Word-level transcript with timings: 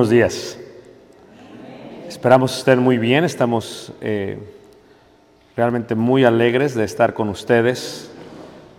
buenos 0.00 0.12
días. 0.12 0.58
Esperamos 2.08 2.56
estén 2.56 2.78
muy 2.78 2.96
bien. 2.96 3.22
Estamos 3.22 3.92
eh, 4.00 4.38
realmente 5.54 5.94
muy 5.94 6.24
alegres 6.24 6.74
de 6.74 6.84
estar 6.84 7.12
con 7.12 7.28
ustedes 7.28 8.10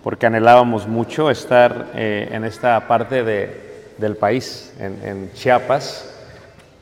porque 0.03 0.25
anhelábamos 0.25 0.87
mucho 0.87 1.29
estar 1.29 1.91
eh, 1.93 2.27
en 2.31 2.43
esta 2.43 2.87
parte 2.87 3.23
de- 3.23 3.69
del 3.99 4.15
país, 4.15 4.73
en, 4.79 4.97
en 5.07 5.31
Chiapas. 5.33 6.11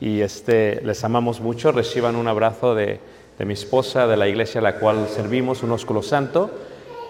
Y 0.00 0.22
este, 0.22 0.80
les 0.86 1.04
amamos 1.04 1.38
mucho. 1.42 1.70
Reciban 1.70 2.16
un 2.16 2.26
abrazo 2.26 2.74
de, 2.74 2.98
de 3.38 3.44
mi 3.44 3.52
esposa, 3.52 4.06
de 4.06 4.16
la 4.16 4.26
iglesia 4.26 4.62
a 4.62 4.64
la 4.64 4.76
cual 4.76 5.06
servimos, 5.08 5.62
un 5.62 5.72
ósculo 5.72 6.02
santo. 6.02 6.50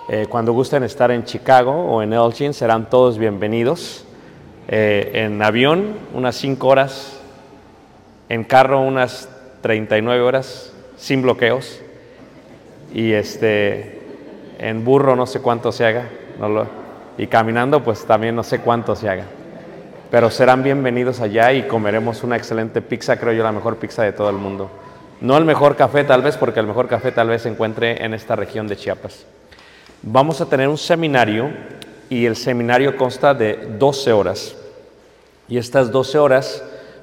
Eh, 0.09 0.27
cuando 0.29 0.53
gusten 0.53 0.83
estar 0.83 1.13
en 1.13 1.23
Chicago 1.23 1.71
o 1.95 2.03
en 2.03 2.13
Elgin, 2.13 2.53
serán 2.53 2.91
todos 2.91 3.19
bienvenidos. 3.19 4.05
Eh, 4.73 5.25
en 5.25 5.43
avión, 5.43 5.95
unas 6.15 6.37
5 6.37 6.69
horas. 6.69 7.20
En 8.31 8.45
carro, 8.45 8.81
unas 8.81 9.29
39 9.61 10.23
horas, 10.23 10.73
sin 10.97 11.21
bloqueos. 11.21 11.81
Y 12.95 13.11
este, 13.11 14.03
en 14.61 14.85
burro, 14.85 15.17
no 15.17 15.27
sé 15.27 15.41
cuánto 15.41 15.73
se 15.73 15.85
haga. 15.85 16.09
y 17.19 17.27
caminando, 17.27 17.83
pues 17.83 18.07
también 18.07 18.37
no 18.37 18.45
sé 18.45 18.61
cuánto 18.61 18.95
se 18.95 19.09
haga. 19.09 19.25
Pero 20.13 20.31
serán 20.31 20.63
bienvenidos 20.63 21.21
allá 21.21 21.53
y 21.53 21.65
comeremos 21.65 22.23
una 22.23 22.37
excelente 22.37 22.81
pizza, 22.81 23.19
creo 23.19 23.33
yo, 23.33 23.43
la 23.43 23.51
mejor 23.51 23.79
pizza 23.79 24.05
de 24.05 24.13
todo 24.13 24.31
el 24.31 24.37
mundo. 24.37 24.71
No 25.21 25.37
el 25.37 25.45
mejor 25.45 25.75
café 25.75 26.05
tal 26.05 26.23
vez, 26.23 26.37
porque 26.37 26.61
el 26.61 26.69
mejor 26.69 26.87
café 26.87 27.11
tal 27.11 27.27
vez 27.27 27.43
se 27.43 27.49
encuentre 27.49 28.05
en 28.05 28.15
esta 28.15 28.37
región 28.37 28.69
de 28.69 28.77
Chiapas. 28.77 29.27
Vamos 30.03 30.41
a 30.41 30.47
tener 30.47 30.69
un 30.69 30.79
seminario 30.79 31.51
y 32.09 32.27
el 32.27 32.37
seminario 32.37 32.97
consta 32.97 33.35
de 33.35 33.75
12 33.77 34.13
horas. 34.13 34.55
Y 35.49 35.59
estas 35.59 35.91
12 35.91 36.19
horas, 36.21 36.63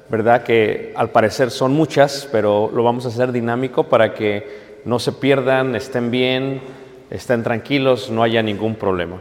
¿verdad? 0.09 0.44
Que 0.44 0.94
al 0.95 1.09
parecer 1.09 1.51
son 1.51 1.73
muchas, 1.73 2.28
pero 2.31 2.72
lo 2.73 2.84
vamos 2.84 3.06
a 3.06 3.09
hacer 3.09 3.31
dinámico 3.31 3.84
para 3.84 4.13
que 4.13 4.79
no 4.85 5.00
se 5.00 5.12
pierdan, 5.12 5.75
estén 5.75 6.12
bien, 6.12 6.62
estén 7.09 7.44
tranquilos, 7.44 8.09
no 8.09 8.23
haya 8.23 8.41
ningún 8.41 8.75
problema. 8.75 9.19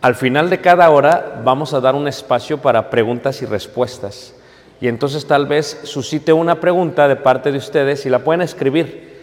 Al 0.00 0.14
final 0.14 0.50
de 0.50 0.60
cada 0.60 0.90
hora 0.90 1.40
vamos 1.44 1.72
a 1.72 1.80
dar 1.80 1.94
un 1.94 2.06
espacio 2.06 2.58
para 2.58 2.90
preguntas 2.90 3.40
y 3.42 3.46
respuestas. 3.46 4.34
Y 4.80 4.88
entonces 4.88 5.26
tal 5.26 5.46
vez 5.46 5.80
suscite 5.84 6.32
una 6.32 6.60
pregunta 6.60 7.08
de 7.08 7.16
parte 7.16 7.50
de 7.50 7.58
ustedes 7.58 8.04
y 8.04 8.10
la 8.10 8.18
pueden 8.18 8.42
escribir. 8.42 9.14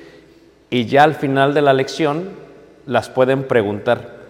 Y 0.69 0.85
ya 0.85 1.03
al 1.03 1.15
final 1.15 1.53
de 1.53 1.61
la 1.61 1.73
lección 1.73 2.29
las 2.85 3.09
pueden 3.09 3.43
preguntar. 3.43 4.21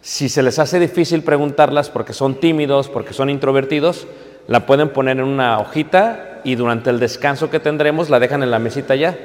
Si 0.00 0.28
se 0.28 0.44
les 0.44 0.60
hace 0.60 0.78
difícil 0.78 1.22
preguntarlas 1.22 1.90
porque 1.90 2.12
son 2.12 2.36
tímidos, 2.36 2.88
porque 2.88 3.12
son 3.12 3.28
introvertidos, 3.28 4.06
la 4.48 4.66
pueden 4.66 4.90
poner 4.90 5.18
en 5.18 5.24
una 5.24 5.58
hojita 5.58 6.40
y 6.44 6.54
durante 6.54 6.90
el 6.90 7.00
descanso 7.00 7.50
que 7.50 7.60
tendremos 7.60 8.10
la 8.10 8.20
dejan 8.20 8.42
en 8.42 8.50
la 8.50 8.58
mesita 8.58 8.94
ya 8.94 9.16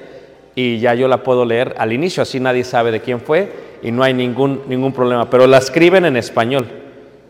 y 0.56 0.80
ya 0.80 0.94
yo 0.96 1.08
la 1.08 1.24
puedo 1.24 1.46
leer 1.46 1.76
al 1.78 1.94
inicio, 1.94 2.24
así 2.24 2.40
nadie 2.40 2.64
sabe 2.64 2.92
de 2.92 3.02
quién 3.02 3.22
fue 3.22 3.52
y 3.82 3.92
no 3.92 4.04
hay 4.04 4.14
ningún, 4.14 4.64
ningún 4.68 4.94
problema, 4.94 5.30
pero 5.30 5.48
la 5.48 5.58
escriben 5.58 6.06
en 6.06 6.18
español. 6.18 6.68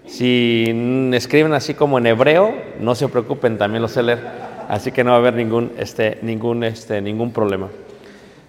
Si 0.05 0.65
escriben 1.13 1.53
así 1.53 1.73
como 1.73 1.97
en 1.97 2.07
hebreo, 2.07 2.53
no 2.79 2.95
se 2.95 3.07
preocupen, 3.07 3.57
también 3.57 3.81
lo 3.81 3.87
sé 3.87 4.03
leer, 4.03 4.19
así 4.67 4.91
que 4.91 5.03
no 5.03 5.11
va 5.11 5.17
a 5.17 5.19
haber 5.19 5.35
ningún, 5.35 5.71
este, 5.77 6.17
ningún, 6.21 6.63
este, 6.63 7.01
ningún 7.01 7.31
problema. 7.31 7.69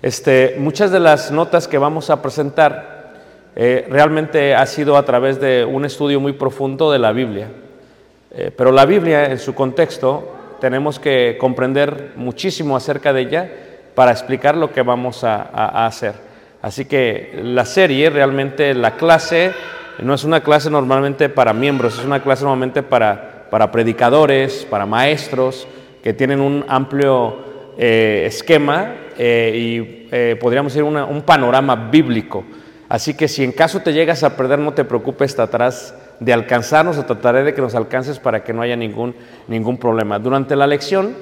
Este, 0.00 0.56
muchas 0.58 0.91
de 0.91 0.98
las 0.98 1.31
notas 1.31 1.69
que 1.69 1.78
vamos 1.78 2.10
a 2.10 2.22
presentar 2.22 3.12
eh, 3.54 3.86
realmente 3.88 4.54
ha 4.54 4.66
sido 4.66 4.97
a 4.97 5.04
través 5.04 5.41
de 5.41 5.64
un 5.64 5.84
estudio 5.84 6.19
muy 6.19 6.32
profundo 6.32 6.91
de 6.91 6.98
la 6.98 7.12
Biblia. 7.12 7.48
Eh, 8.34 8.50
pero 8.56 8.72
la 8.72 8.87
Biblia, 8.87 9.26
en 9.26 9.38
su 9.38 9.55
contexto, 9.55 10.56
tenemos 10.61 10.99
que 10.99 11.37
comprender 11.38 12.12
muchísimo 12.17 12.76
acerca 12.76 13.12
de 13.12 13.20
ella 13.20 13.50
para 13.94 14.11
explicar 14.11 14.56
lo 14.56 14.73
que 14.73 14.81
vamos 14.81 15.23
a, 15.23 15.87
hacer. 15.87 16.14
Así 16.62 16.87
que 16.87 17.38
la 17.43 17.67
serie, 17.67 18.08
realmente 18.08 18.73
la 18.73 18.96
clase, 18.96 19.52
no 19.99 20.14
es 20.14 20.25
una 20.25 20.43
clase 20.43 20.70
normalmente 20.70 21.29
para 21.29 21.52
miembros, 21.52 21.99
es 21.99 22.05
una 22.05 22.23
clase 22.23 22.44
normalmente 22.44 22.82
para, 22.82 23.49
para 23.50 23.70
predicadores, 23.70 24.67
para 24.70 24.87
maestros, 24.87 25.67
que 26.02 26.14
tienen 26.14 26.40
un 26.40 26.64
amplio 26.69 27.37
eh, 27.76 28.25
esquema 28.26 28.94
eh, 29.19 29.52
y 29.55 30.37
podríamos 30.37 30.73
decir 30.73 30.85
un 30.85 31.23
panorama 31.23 31.75
bíblico. 31.90 32.44
Así 32.88 33.14
que 33.14 33.28
si 33.28 33.44
en 33.44 33.52
caso 33.52 33.81
te 33.81 33.93
llegas 33.93 34.23
a 34.23 34.37
perder, 34.37 34.58
no 34.58 34.73
te 34.73 34.85
preocupes, 34.85 35.35
tratarás 35.35 35.94
de 36.22 36.32
alcanzarnos 36.32 36.98
o 36.98 37.04
trataré 37.04 37.42
de 37.42 37.52
que 37.52 37.60
nos 37.60 37.74
alcances 37.74 38.20
para 38.20 38.44
que 38.44 38.52
no 38.52 38.62
haya 38.62 38.76
ningún, 38.76 39.14
ningún 39.48 39.76
problema. 39.76 40.20
Durante 40.20 40.54
la 40.54 40.69
lección, 40.69 41.16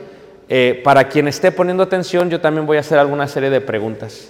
eh, 0.49 0.81
para 0.85 1.09
quien 1.09 1.27
esté 1.27 1.53
poniendo 1.53 1.83
atención, 1.83 2.29
yo 2.29 2.41
también 2.41 2.67
voy 2.67 2.77
a 2.77 2.81
hacer 2.81 2.99
alguna 2.99 3.27
serie 3.27 3.49
de 3.49 3.63
preguntas. 3.63 4.29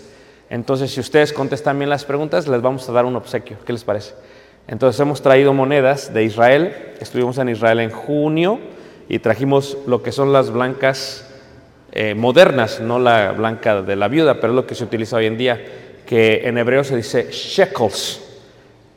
Entonces, 0.49 0.93
si 0.93 1.01
ustedes 1.01 1.33
contestan 1.33 1.77
bien 1.79 1.91
las 1.91 2.05
preguntas, 2.05 2.47
les 2.47 2.63
vamos 2.63 2.89
a 2.89 2.93
dar 2.93 3.05
un 3.05 3.17
obsequio. 3.17 3.57
¿Qué 3.65 3.73
les 3.73 3.83
parece? 3.83 4.15
Entonces, 4.69 5.01
hemos 5.01 5.23
traído 5.23 5.53
monedas 5.53 6.15
de 6.15 6.23
Israel. 6.23 6.95
Estuvimos 7.01 7.39
en 7.39 7.49
Israel 7.49 7.81
en 7.81 7.91
junio 7.91 8.61
y 9.09 9.19
trajimos 9.19 9.77
lo 9.89 10.05
que 10.05 10.13
son 10.13 10.33
las 10.33 10.51
blancas 10.51 11.29
eh, 11.91 12.15
modernas, 12.15 12.79
no 12.81 13.01
la 13.01 13.33
blanca 13.33 13.83
de 13.83 13.97
la 13.97 14.07
viuda, 14.07 14.35
pero 14.35 14.53
es 14.53 14.57
lo 14.57 14.67
que 14.67 14.77
se 14.77 14.85
utiliza 14.85 15.17
hoy 15.17 15.27
en 15.27 15.37
día, 15.37 15.61
que 16.07 16.43
en 16.45 16.59
hebreo 16.59 16.85
se 16.85 16.95
dice 16.95 17.29
shekels. 17.33 18.23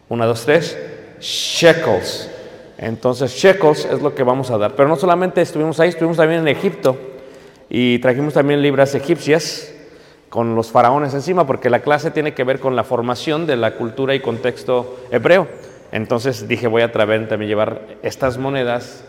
Una, 0.10 0.28
dos, 0.28 0.46
tres, 0.46 0.78
shekels. 1.24 2.30
Entonces, 2.78 3.32
shekels 3.32 3.86
es 3.86 4.02
lo 4.02 4.14
que 4.14 4.24
vamos 4.24 4.52
a 4.52 4.58
dar. 4.58 4.76
Pero 4.76 4.90
no 4.90 4.98
solamente 4.98 5.42
estuvimos 5.42 5.80
ahí, 5.80 5.90
estuvimos 5.90 6.18
también 6.18 6.42
en 6.42 6.50
Egipto 6.50 6.98
y 7.70 8.00
trajimos 8.00 8.34
también 8.34 8.62
libras 8.62 8.94
egipcias 8.94 9.74
con 10.30 10.56
los 10.56 10.72
faraones 10.72 11.14
encima, 11.14 11.48
porque 11.48 11.70
la 11.70 11.80
clase 11.80 12.12
tiene 12.12 12.34
que 12.34 12.44
ver 12.44 12.60
con 12.60 12.76
la 12.76 12.84
formación 12.84 13.46
de 13.46 13.56
la 13.56 13.76
cultura 13.76 14.16
y 14.16 14.20
contexto 14.20 15.00
hebreo. 15.12 15.48
Entonces 15.92 16.48
dije, 16.48 16.68
voy 16.68 16.82
a 16.82 16.92
traer 16.92 17.30
también 17.30 17.48
llevar 17.50 17.82
estas 18.02 18.38
monedas 18.38 19.06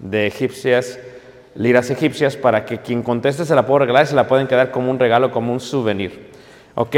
de 0.00 0.26
egipcias, 0.26 0.98
liras 1.54 1.88
egipcias, 1.88 2.36
para 2.36 2.66
que 2.66 2.78
quien 2.78 3.02
conteste 3.02 3.44
se 3.44 3.54
la 3.54 3.64
pueda 3.64 3.80
regalar 3.80 4.04
y 4.04 4.08
se 4.08 4.16
la 4.16 4.28
pueden 4.28 4.46
quedar 4.46 4.72
como 4.72 4.90
un 4.90 4.98
regalo, 4.98 5.30
como 5.30 5.52
un 5.52 5.60
souvenir. 5.60 6.30
¿Ok? 6.74 6.96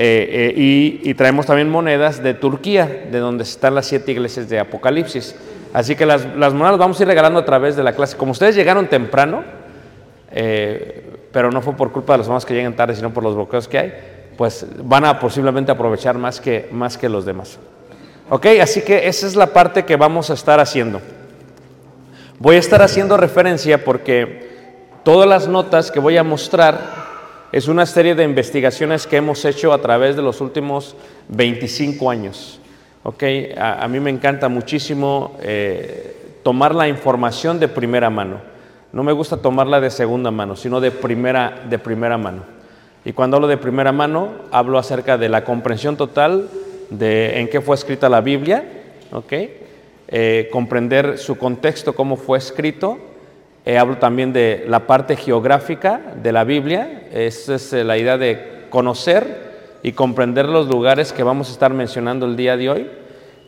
Eh, 0.00 0.54
eh, 0.54 1.00
y, 1.02 1.14
traemos 1.14 1.46
también 1.46 1.68
monedas 1.68 2.22
de 2.22 2.32
Turquía, 2.32 2.86
de 3.10 3.18
donde 3.18 3.42
están 3.42 3.74
las 3.74 3.86
siete 3.86 4.12
iglesias 4.12 4.48
de 4.48 4.60
Apocalipsis. 4.60 5.34
Así 5.72 5.96
que 5.96 6.06
las, 6.06 6.24
monedas 6.24 6.52
las 6.54 6.78
vamos 6.78 7.00
a 7.00 7.02
ir 7.02 7.08
regalando 7.08 7.40
a 7.40 7.44
través 7.44 7.74
de 7.74 7.82
la 7.82 7.92
clase. 7.92 8.16
Como 8.16 8.30
ustedes 8.30 8.54
llegaron 8.54 8.86
temprano, 8.86 9.42
eh, 10.30 11.04
pero 11.32 11.50
no 11.50 11.60
fue 11.60 11.74
por 11.74 11.90
culpa 11.90 12.12
de 12.12 12.18
los 12.18 12.28
demás 12.28 12.46
que 12.46 12.54
lleguen 12.54 12.76
tarde, 12.76 12.94
sino 12.94 13.12
por 13.12 13.24
los 13.24 13.34
bloqueos 13.34 13.66
que 13.66 13.78
hay, 13.78 13.94
pues 14.36 14.64
van 14.84 15.04
a 15.04 15.18
posiblemente 15.18 15.72
aprovechar 15.72 16.16
más 16.16 16.40
que, 16.40 16.68
más 16.70 16.96
que 16.96 17.08
los 17.08 17.24
demás. 17.24 17.58
Ok, 18.30 18.46
así 18.62 18.82
que 18.82 19.08
esa 19.08 19.26
es 19.26 19.34
la 19.34 19.48
parte 19.48 19.84
que 19.84 19.96
vamos 19.96 20.30
a 20.30 20.34
estar 20.34 20.60
haciendo. 20.60 21.00
Voy 22.38 22.54
a 22.54 22.60
estar 22.60 22.82
haciendo 22.82 23.16
referencia 23.16 23.84
porque 23.84 24.48
todas 25.02 25.28
las 25.28 25.48
notas 25.48 25.90
que 25.90 25.98
voy 25.98 26.16
a 26.18 26.22
mostrar 26.22 26.97
es 27.50 27.68
una 27.68 27.86
serie 27.86 28.14
de 28.14 28.24
investigaciones 28.24 29.06
que 29.06 29.16
hemos 29.16 29.44
hecho 29.44 29.72
a 29.72 29.80
través 29.80 30.16
de 30.16 30.22
los 30.22 30.40
últimos 30.40 30.94
25 31.28 32.10
años. 32.10 32.60
Ok, 33.04 33.22
a, 33.56 33.88
mí 33.88 34.00
me 34.00 34.10
encanta 34.10 34.48
muchísimo 34.48 35.36
eh, 35.40 36.40
tomar 36.42 36.74
la 36.74 36.88
información 36.88 37.58
de 37.58 37.68
primera 37.68 38.10
mano. 38.10 38.40
No 38.92 39.02
me 39.02 39.12
gusta 39.12 39.38
tomarla 39.38 39.80
de 39.80 39.90
segunda 39.90 40.30
mano, 40.30 40.56
sino 40.56 40.80
de 40.80 40.90
primera, 40.90 41.64
de 41.68 41.78
primera 41.78 42.18
mano. 42.18 42.42
Y 43.04 43.12
cuando 43.12 43.36
hablo 43.36 43.48
de 43.48 43.56
primera 43.56 43.92
mano, 43.92 44.32
hablo 44.50 44.78
acerca 44.78 45.16
de 45.16 45.30
la 45.30 45.44
comprensión 45.44 45.96
total 45.96 46.48
de 46.90 47.40
en 47.40 47.48
qué 47.48 47.60
fue 47.60 47.76
escrita 47.76 48.08
la 48.08 48.20
Biblia, 48.20 48.64
¿ok? 49.12 49.32
Eh, 50.08 50.48
comprender 50.52 51.18
su 51.18 51.38
contexto, 51.38 51.94
cómo 51.94 52.16
fue 52.16 52.36
escrito. 52.36 52.98
Eh, 53.68 53.76
hablo 53.76 53.98
también 53.98 54.32
de 54.32 54.64
la 54.66 54.86
parte 54.86 55.14
geográfica 55.14 56.00
de 56.22 56.32
la 56.32 56.42
Biblia. 56.44 57.02
Esa 57.12 57.56
es 57.56 57.70
eh, 57.74 57.84
la 57.84 57.98
idea 57.98 58.16
de 58.16 58.64
conocer 58.70 59.78
y 59.82 59.92
comprender 59.92 60.46
los 60.46 60.68
lugares 60.68 61.12
que 61.12 61.22
vamos 61.22 61.50
a 61.50 61.52
estar 61.52 61.74
mencionando 61.74 62.24
el 62.24 62.34
día 62.34 62.56
de 62.56 62.70
hoy. 62.70 62.90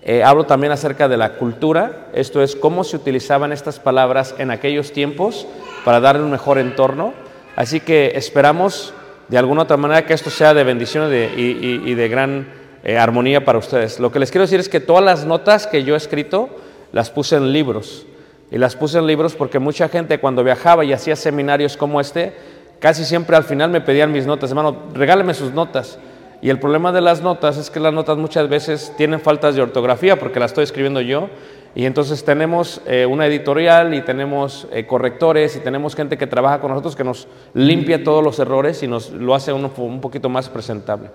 Eh, 0.03 0.23
hablo 0.23 0.45
también 0.45 0.75
acerca 0.75 1.09
de 1.09 1.17
la 1.17 1.37
cultura, 1.39 2.09
esto 2.13 2.43
es 2.43 2.55
cómo 2.55 2.85
se 2.85 2.97
utilizaban 2.97 3.51
estas 3.51 3.79
palabras 3.81 4.35
en 4.37 4.51
aquellos 4.51 4.93
tiempos 4.93 5.47
para 5.87 6.01
darle 6.01 6.23
un 6.23 6.31
mejor 6.31 6.59
entorno. 6.59 7.15
Así 7.57 7.81
que 7.81 8.13
esperamos 8.15 8.93
de 9.29 9.39
alguna 9.39 9.63
otra 9.63 9.79
manera 9.79 10.05
que 10.05 10.13
esto 10.13 10.29
sea 10.29 10.53
de 10.53 10.65
bendición 10.65 11.09
de, 11.09 11.31
y- 11.35 11.67
y- 11.67 11.93
y 11.93 11.95
de 11.95 12.09
gran 12.11 12.47
eh, 12.85 12.99
armonía 12.99 13.47
para 13.47 13.59
ustedes. 13.59 13.99
Lo 13.99 14.13
que 14.13 14.19
les 14.19 14.31
quiero 14.31 14.45
decir 14.45 14.61
es 14.61 14.69
que 14.69 14.81
todas 14.81 15.03
las 15.03 15.25
notas 15.25 15.67
que 15.67 15.83
yo 15.83 15.95
he 15.95 15.97
escrito 15.97 16.51
las 16.93 17.09
puse 17.09 17.37
en 17.37 17.55
libros. 17.55 18.05
Y 18.51 18.59
las 18.59 18.75
puse 18.77 18.99
en 18.99 19.07
libros 19.07 19.35
porque 19.35 19.59
mucha 19.59 19.89
gente 19.89 20.19
cuando 20.19 20.43
viajaba 20.43 20.85
y 20.85 20.93
hacía 20.93 21.17
seminarios 21.17 21.77
como 21.77 22.01
este, 22.01 22.33
casi 22.81 23.05
siempre 23.05 23.37
al 23.37 23.45
final 23.45 23.71
me 23.71 23.81
pedían 23.81 24.11
mis 24.11 24.27
notas, 24.27 24.51
hermano, 24.51 24.77
regáleme 24.93 25.35
sus 25.35 25.53
notas. 25.53 25.99
Y 26.43 26.49
el 26.49 26.59
problema 26.59 26.91
de 26.91 27.03
las 27.03 27.23
notas 27.23 27.59
es 27.59 27.71
que 27.71 27.81
las 27.81 27.93
notas 27.93 28.17
muchas 28.17 28.49
veces 28.49 28.95
tienen 28.97 29.21
faltas 29.21 29.55
de 29.55 29.63
ortografía 29.63 30.19
porque 30.19 30.41
las 30.41 30.53
estoy 30.53 30.65
escribiendo 30.65 31.01
yo. 31.01 31.29
Y 31.75 31.85
entonces 31.85 32.25
tenemos 32.25 32.81
eh, 32.87 33.07
una 33.07 33.27
editorial 33.27 33.95
y 33.95 34.01
tenemos 34.01 34.67
eh, 34.73 34.87
correctores 34.87 35.55
y 35.55 35.61
tenemos 35.61 35.95
gente 35.95 36.19
que 36.19 36.27
trabaja 36.27 36.61
con 36.61 36.71
nosotros 36.71 36.97
que 36.97 37.05
nos 37.05 37.29
limpia 37.55 38.03
todos 38.03 38.25
los 38.25 38.39
errores 38.41 38.83
y 38.83 38.89
nos 38.89 39.11
lo 39.11 39.35
hace 39.35 39.53
uno 39.53 39.71
un 39.77 40.01
poquito 40.01 40.29
más 40.29 40.49
presentable. 40.49 41.11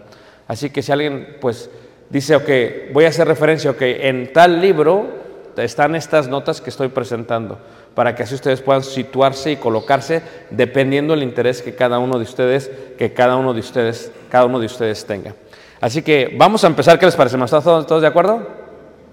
Así 0.47 0.69
que 0.69 0.81
si 0.81 0.91
alguien 0.91 1.37
pues 1.41 1.69
dice, 2.09 2.35
ok, 2.35 2.93
voy 2.93 3.05
a 3.05 3.09
hacer 3.09 3.27
referencia, 3.27 3.71
ok, 3.71 3.81
en 3.81 4.31
tal 4.31 4.61
libro 4.61 5.24
están 5.57 5.95
estas 5.95 6.27
notas 6.27 6.61
que 6.61 6.69
estoy 6.69 6.89
presentando, 6.89 7.57
para 7.93 8.15
que 8.15 8.23
así 8.23 8.35
ustedes 8.35 8.61
puedan 8.61 8.83
situarse 8.83 9.51
y 9.51 9.55
colocarse 9.57 10.21
dependiendo 10.49 11.13
del 11.13 11.23
interés 11.23 11.61
que 11.61 11.75
cada 11.75 11.99
uno 11.99 12.17
de 12.17 12.23
ustedes, 12.23 12.69
que 12.97 13.13
cada 13.13 13.35
uno 13.37 13.53
de 13.53 13.59
ustedes, 13.61 14.11
cada 14.29 14.45
uno 14.45 14.59
de 14.59 14.65
ustedes 14.65 15.05
tenga. 15.05 15.33
Así 15.81 16.01
que 16.01 16.35
vamos 16.37 16.63
a 16.63 16.67
empezar, 16.67 16.99
¿qué 16.99 17.05
les 17.05 17.15
parece? 17.15 17.37
¿Están 17.41 17.63
todos, 17.63 18.01
de 18.01 18.07
acuerdo? 18.07 18.47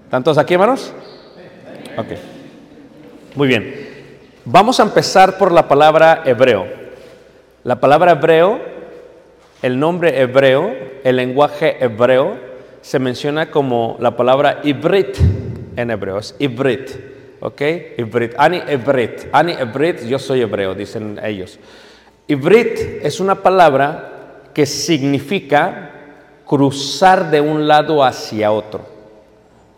¿Están 0.05 0.23
todos 0.23 0.37
aquí, 0.37 0.53
hermanos? 0.53 0.93
Ok. 1.97 2.07
Muy 3.35 3.47
bien. 3.47 3.93
Vamos 4.45 4.79
a 4.79 4.83
empezar 4.83 5.37
por 5.37 5.51
la 5.51 5.67
palabra 5.67 6.23
hebreo. 6.25 6.65
La 7.63 7.79
palabra 7.79 8.11
hebreo, 8.11 8.59
el 9.61 9.79
nombre 9.79 10.19
hebreo, 10.21 10.73
el 11.03 11.15
lenguaje 11.15 11.83
hebreo, 11.83 12.37
se 12.81 12.99
menciona 12.99 13.49
como 13.49 13.95
la 13.99 14.17
palabra 14.17 14.59
ibrit 14.63 15.17
en 15.75 15.91
hebreo, 15.91 16.19
es 16.19 16.35
ibrit, 16.39 16.89
¿ok? 17.39 17.61
Ibrit, 17.97 18.33
ani 18.37 18.61
ibrit, 18.71 19.27
ani 19.31 19.53
ibrit, 19.53 20.01
yo 20.05 20.19
soy 20.19 20.41
hebreo, 20.41 20.75
dicen 20.75 21.19
ellos. 21.23 21.59
Ibrit 22.27 23.03
es 23.03 23.19
una 23.19 23.35
palabra 23.35 24.49
que 24.53 24.65
significa 24.65 25.91
cruzar 26.45 27.31
de 27.31 27.41
un 27.41 27.67
lado 27.67 28.03
hacia 28.03 28.51
otro, 28.51 28.85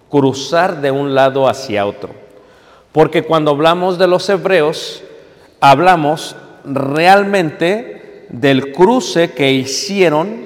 cruzar 0.10 0.82
de 0.82 0.92
un 0.92 1.16
lado 1.16 1.48
hacia 1.48 1.86
otro. 1.86 2.10
Porque 2.92 3.24
cuando 3.24 3.52
hablamos 3.52 3.98
de 3.98 4.08
los 4.08 4.30
hebreos, 4.30 5.04
hablamos 5.60 6.36
realmente 6.64 8.26
del 8.30 8.72
cruce 8.72 9.32
que 9.32 9.52
hicieron 9.52 10.46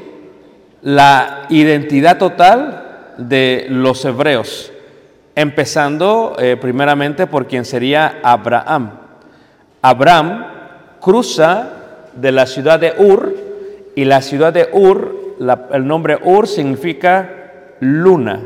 la 0.82 1.46
identidad 1.50 2.18
total 2.18 3.14
de 3.18 3.68
los 3.70 4.04
hebreos, 4.06 4.72
empezando 5.40 6.36
eh, 6.38 6.58
primeramente 6.60 7.26
por 7.26 7.48
quien 7.48 7.64
sería 7.64 8.20
Abraham. 8.24 8.92
Abraham 9.82 10.46
cruza 11.00 11.70
de 12.14 12.34
la 12.34 12.46
ciudad 12.46 12.78
de 12.78 12.94
Ur 12.98 13.34
y 13.96 14.04
la 14.04 14.22
ciudad 14.22 14.52
de 14.52 14.68
Ur, 14.74 15.38
el 15.72 15.88
nombre 15.88 16.20
Ur 16.22 16.46
significa 16.46 17.30
luna, 17.80 18.42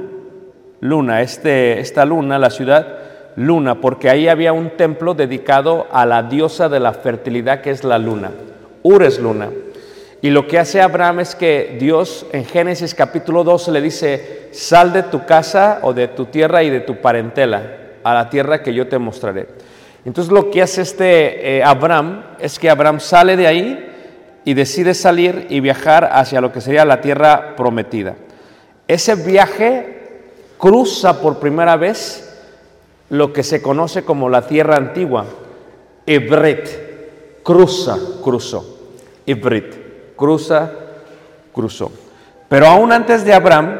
luna, 0.81 1.21
este, 1.21 1.79
esta 1.79 2.05
luna, 2.05 2.37
la 2.37 2.51
ciudad 2.51 2.99
luna, 3.37 3.81
porque 3.81 4.11
ahí 4.11 4.27
había 4.27 4.53
un 4.53 4.77
templo 4.77 5.15
dedicado 5.15 5.87
a 5.91 6.05
la 6.05 6.21
diosa 6.21 6.69
de 6.69 6.79
la 6.79 6.93
fertilidad 6.93 7.61
que 7.61 7.71
es 7.71 7.83
la 7.83 7.97
luna. 7.97 8.29
Ur 8.83 9.01
es 9.01 9.19
luna. 9.19 9.49
Y 10.23 10.29
lo 10.29 10.47
que 10.47 10.57
hace 10.57 10.81
Abraham 10.81 11.19
es 11.19 11.35
que 11.35 11.75
Dios 11.77 12.25
en 12.31 12.45
Génesis 12.45 12.95
capítulo 12.95 13.43
12 13.43 13.73
le 13.73 13.81
dice, 13.81 14.47
sal 14.53 14.93
de 14.93 15.03
tu 15.03 15.25
casa 15.25 15.79
o 15.81 15.91
de 15.93 16.07
tu 16.07 16.27
tierra 16.27 16.63
y 16.63 16.69
de 16.69 16.79
tu 16.79 17.01
parentela 17.01 17.89
a 18.05 18.13
la 18.13 18.29
tierra 18.29 18.63
que 18.63 18.73
yo 18.73 18.87
te 18.87 18.97
mostraré. 18.97 19.49
Entonces 20.05 20.31
lo 20.31 20.49
que 20.49 20.61
hace 20.61 20.81
este 20.81 21.57
eh, 21.57 21.61
Abraham 21.61 22.23
es 22.39 22.57
que 22.57 22.69
Abraham 22.69 23.01
sale 23.01 23.35
de 23.35 23.47
ahí 23.47 23.91
y 24.45 24.53
decide 24.53 24.93
salir 24.93 25.45
y 25.49 25.59
viajar 25.59 26.09
hacia 26.13 26.39
lo 26.39 26.53
que 26.53 26.61
sería 26.61 26.85
la 26.85 27.01
tierra 27.01 27.57
prometida. 27.57 28.15
Ese 28.87 29.15
viaje 29.15 30.21
cruza 30.57 31.19
por 31.19 31.39
primera 31.39 31.75
vez 31.75 32.33
lo 33.09 33.33
que 33.33 33.43
se 33.43 33.61
conoce 33.61 34.05
como 34.05 34.29
la 34.29 34.47
tierra 34.47 34.77
antigua, 34.77 35.25
Ibrit, 36.05 36.69
cruza, 37.43 37.97
cruzó, 38.23 38.79
Ibrit, 39.25 39.82
cruza, 40.15 40.71
cruzó. 41.53 41.91
Pero 42.49 42.67
aún 42.67 42.91
antes 42.91 43.25
de 43.25 43.33
Abraham, 43.33 43.79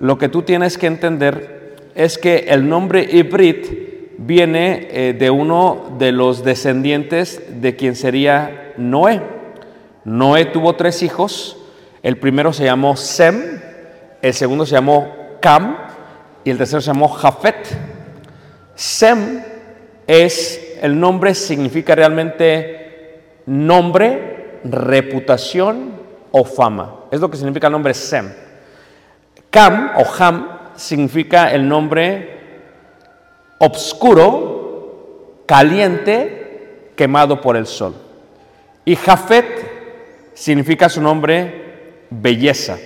lo 0.00 0.18
que 0.18 0.28
tú 0.28 0.42
tienes 0.42 0.78
que 0.78 0.86
entender 0.86 1.76
es 1.94 2.18
que 2.18 2.46
el 2.48 2.68
nombre 2.68 3.06
Ibrit 3.10 3.86
viene 4.18 4.88
eh, 4.90 5.12
de 5.18 5.30
uno 5.30 5.96
de 5.98 6.12
los 6.12 6.44
descendientes 6.44 7.60
de 7.60 7.76
quien 7.76 7.96
sería 7.96 8.74
Noé. 8.76 9.20
Noé 10.04 10.46
tuvo 10.46 10.76
tres 10.76 11.02
hijos, 11.02 11.56
el 12.02 12.18
primero 12.18 12.52
se 12.52 12.64
llamó 12.64 12.96
Sem, 12.96 13.60
el 14.22 14.34
segundo 14.34 14.66
se 14.66 14.74
llamó 14.74 15.12
Cam 15.40 15.76
y 16.44 16.50
el 16.50 16.58
tercero 16.58 16.80
se 16.80 16.88
llamó 16.88 17.08
Jafet. 17.08 17.66
Sem 18.74 19.42
es, 20.06 20.76
el 20.80 20.98
nombre 20.98 21.34
significa 21.34 21.94
realmente 21.94 23.22
nombre, 23.46 24.35
reputación 24.72 25.92
o 26.30 26.44
fama. 26.44 26.94
Es 27.10 27.20
lo 27.20 27.30
que 27.30 27.36
significa 27.36 27.66
el 27.68 27.72
nombre 27.72 27.94
Sem. 27.94 28.32
Cam 29.50 29.92
o 29.96 30.04
Ham 30.18 30.48
significa 30.76 31.52
el 31.52 31.66
nombre 31.68 32.36
obscuro, 33.58 35.42
caliente, 35.46 36.92
quemado 36.96 37.40
por 37.40 37.56
el 37.56 37.66
sol. 37.66 37.94
Y 38.84 38.96
Jafet 38.96 40.32
significa 40.34 40.88
su 40.88 41.00
nombre 41.00 42.06
belleza. 42.10 42.78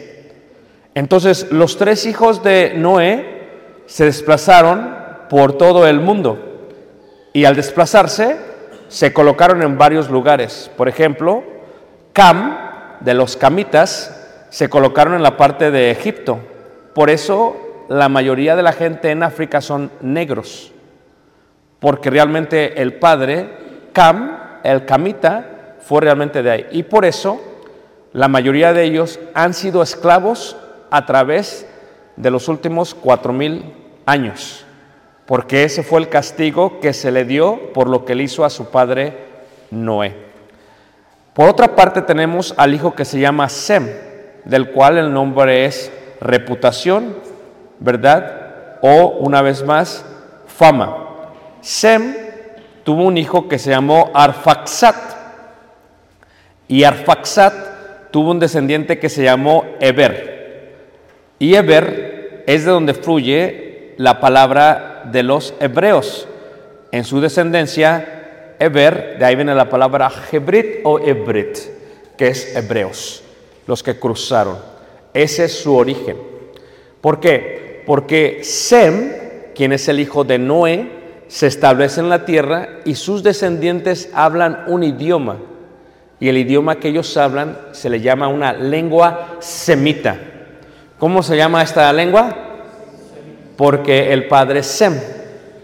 Entonces 0.95 1.51
los 1.51 1.77
tres 1.77 2.07
hijos 2.07 2.43
de 2.43 2.75
Noé 2.77 3.41
se 3.87 4.05
desplazaron 4.05 4.97
por 5.29 5.59
todo 5.59 5.87
el 5.87 6.01
mundo. 6.01 6.69
Y 7.33 7.45
al 7.45 7.55
desplazarse, 7.55 8.37
se 8.89 9.13
colocaron 9.13 9.63
en 9.63 9.79
varios 9.79 10.11
lugares. 10.11 10.71
Por 10.77 10.89
ejemplo, 10.89 11.45
Cam, 12.13 12.57
de 13.01 13.15
los 13.15 13.37
camitas, 13.37 14.47
se 14.51 14.69
colocaron 14.69 15.15
en 15.15 15.23
la 15.23 15.37
parte 15.37 15.71
de 15.71 15.91
Egipto. 15.91 16.39
Por 16.95 17.11
eso 17.11 17.85
la 17.89 18.09
mayoría 18.09 18.57
de 18.57 18.63
la 18.63 18.73
gente 18.73 19.11
en 19.11 19.23
África 19.23 19.61
son 19.61 19.91
negros. 20.01 20.73
Porque 21.79 22.11
realmente 22.11 22.81
el 22.83 22.95
padre, 22.95 23.49
Cam, 23.93 24.39
el 24.63 24.85
camita, 24.85 25.77
fue 25.81 26.03
realmente 26.03 26.43
de 26.43 26.51
ahí. 26.51 26.67
Y 26.73 26.83
por 26.83 27.05
eso 27.05 27.41
la 28.13 28.29
mayoría 28.29 28.73
de 28.73 28.85
ellos 28.85 29.19
han 29.35 29.55
sido 29.55 29.83
esclavos 29.83 30.57
a 30.91 31.07
través 31.07 31.67
de 32.17 32.31
los 32.31 32.49
últimos 32.49 32.95
cuatro 32.95 33.33
mil 33.33 33.73
años, 34.05 34.65
porque 35.27 35.65
ese 35.65 35.83
fue 35.83 36.01
el 36.01 36.09
castigo 36.09 36.81
que 36.81 36.93
se 36.93 37.11
le 37.11 37.25
dio 37.25 37.73
por 37.73 37.89
lo 37.89 38.05
que 38.05 38.15
le 38.15 38.25
hizo 38.25 38.45
a 38.45 38.51
su 38.51 38.71
padre 38.71 39.17
Noé. 39.71 40.30
Por 41.35 41.49
otra 41.49 41.77
parte 41.77 42.03
tenemos 42.03 42.55
al 42.57 42.75
hijo 42.75 42.95
que 42.95 43.05
se 43.05 43.21
llama 43.21 43.49
Sem, 43.49 43.89
del 44.45 44.71
cual 44.71 44.99
el 44.99 45.13
nombre 45.13 45.65
es 45.65 45.93
reputación, 46.21 47.17
¿verdad? 47.79 48.79
O 48.83 49.19
una 49.21 49.43
vez 49.43 49.65
más, 49.65 50.05
fama. 50.47 51.33
Sem 51.61 52.15
tuvo 52.85 53.05
un 53.05 53.17
hijo 53.17 53.49
que 53.49 53.59
se 53.59 53.71
llamó 53.71 54.11
Arfaxat, 54.15 54.97
y 56.67 56.85
Arfaxat 56.85 58.11
tuvo 58.11 58.31
un 58.31 58.39
descendiente 58.39 58.99
que 58.99 59.09
se 59.09 59.25
llamó 59.25 59.65
Eber. 59.81 60.77
Y 61.39 61.55
Eber 61.55 62.45
es 62.47 62.65
de 62.65 62.71
donde 62.71 62.95
fluye 62.95 63.95
la 63.97 64.21
palabra 64.21 65.03
de 65.11 65.23
los 65.23 65.55
hebreos. 65.61 66.29
En 66.93 67.05
su 67.05 67.21
descendencia, 67.21 68.20
Eber, 68.61 69.17
de 69.19 69.25
ahí 69.25 69.37
viene 69.37 69.55
la 69.55 69.71
palabra 69.71 70.13
Hebrit 70.31 70.81
o 70.85 70.99
Ebrit, 70.99 71.57
que 72.19 72.29
es 72.29 72.55
hebreos, 72.55 73.23
los 73.67 73.83
que 73.83 73.99
cruzaron. 73.99 74.59
Ese 75.15 75.47
es 75.47 75.63
su 75.63 75.75
origen. 75.75 76.19
¿Por 77.01 77.21
qué? 77.21 77.83
Porque 77.87 78.41
Sem, 78.45 79.13
quien 79.55 79.73
es 79.73 79.89
el 79.89 79.99
hijo 79.99 80.25
de 80.25 80.39
Noé, 80.39 80.91
se 81.27 81.47
establece 81.47 82.01
en 82.01 82.11
la 82.11 82.27
tierra 82.27 82.81
y 82.85 82.97
sus 82.97 83.23
descendientes 83.23 84.11
hablan 84.13 84.65
un 84.67 84.83
idioma. 84.83 85.39
Y 86.21 86.29
el 86.29 86.37
idioma 86.37 86.77
que 86.77 86.89
ellos 86.89 87.17
hablan 87.17 87.57
se 87.73 87.89
le 87.89 88.03
llama 88.03 88.29
una 88.29 88.53
lengua 88.53 89.39
semita. 89.39 90.19
¿Cómo 90.99 91.23
se 91.23 91.35
llama 91.35 91.63
esta 91.63 91.91
lengua? 91.95 92.37
Porque 93.57 94.13
el 94.13 94.29
padre 94.29 94.63
Sem, 94.63 95.01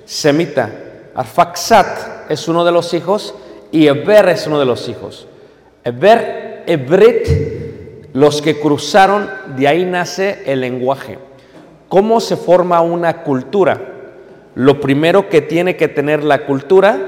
semita. 0.07 0.71
Arfaxat 1.15 2.16
es 2.29 2.49
uno 2.49 2.65
de 2.65 2.73
los 2.73 2.95
hijos 2.95 3.35
y 3.73 3.87
Eber 3.87 4.29
es 4.29 4.47
uno 4.47 4.59
de 4.59 4.65
los 4.65 4.89
hijos. 4.89 5.27
Eber, 5.85 6.65
Ebrit, 6.67 7.29
los 8.13 8.43
que 8.43 8.59
cruzaron, 8.59 9.31
de 9.57 9.69
ahí 9.69 9.85
nace 9.85 10.43
el 10.47 10.61
lenguaje. 10.61 11.19
¿Cómo 11.89 12.21
se 12.21 12.37
forma 12.37 12.81
una 12.81 13.23
cultura? 13.23 13.81
Lo 14.55 14.81
primero 14.81 15.29
que 15.29 15.43
tiene 15.43 15.77
que 15.77 15.89
tener 15.89 16.25
la 16.25 16.47
cultura 16.47 16.99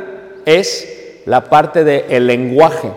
es 0.44 1.22
la 1.24 1.44
parte 1.44 1.82
del 1.82 2.26
lenguaje. 2.26 2.92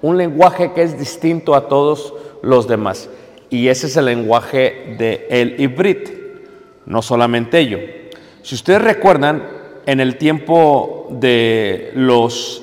Un 0.00 0.16
lenguaje 0.16 0.72
que 0.72 0.82
es 0.82 0.98
distinto 0.98 1.54
a 1.54 1.68
todos 1.68 2.14
los 2.42 2.66
demás. 2.66 3.08
Y 3.50 3.68
ese 3.68 3.86
es 3.86 3.96
el 3.96 4.06
lenguaje 4.06 4.96
del 4.98 5.20
el 5.28 5.60
hibrid, 5.60 6.08
no 6.86 7.02
solamente 7.02 7.58
ello. 7.58 7.78
Si 8.42 8.54
ustedes 8.54 8.82
recuerdan, 8.82 9.61
en 9.86 10.00
el 10.00 10.16
tiempo 10.16 11.08
de 11.10 11.90
los 11.94 12.62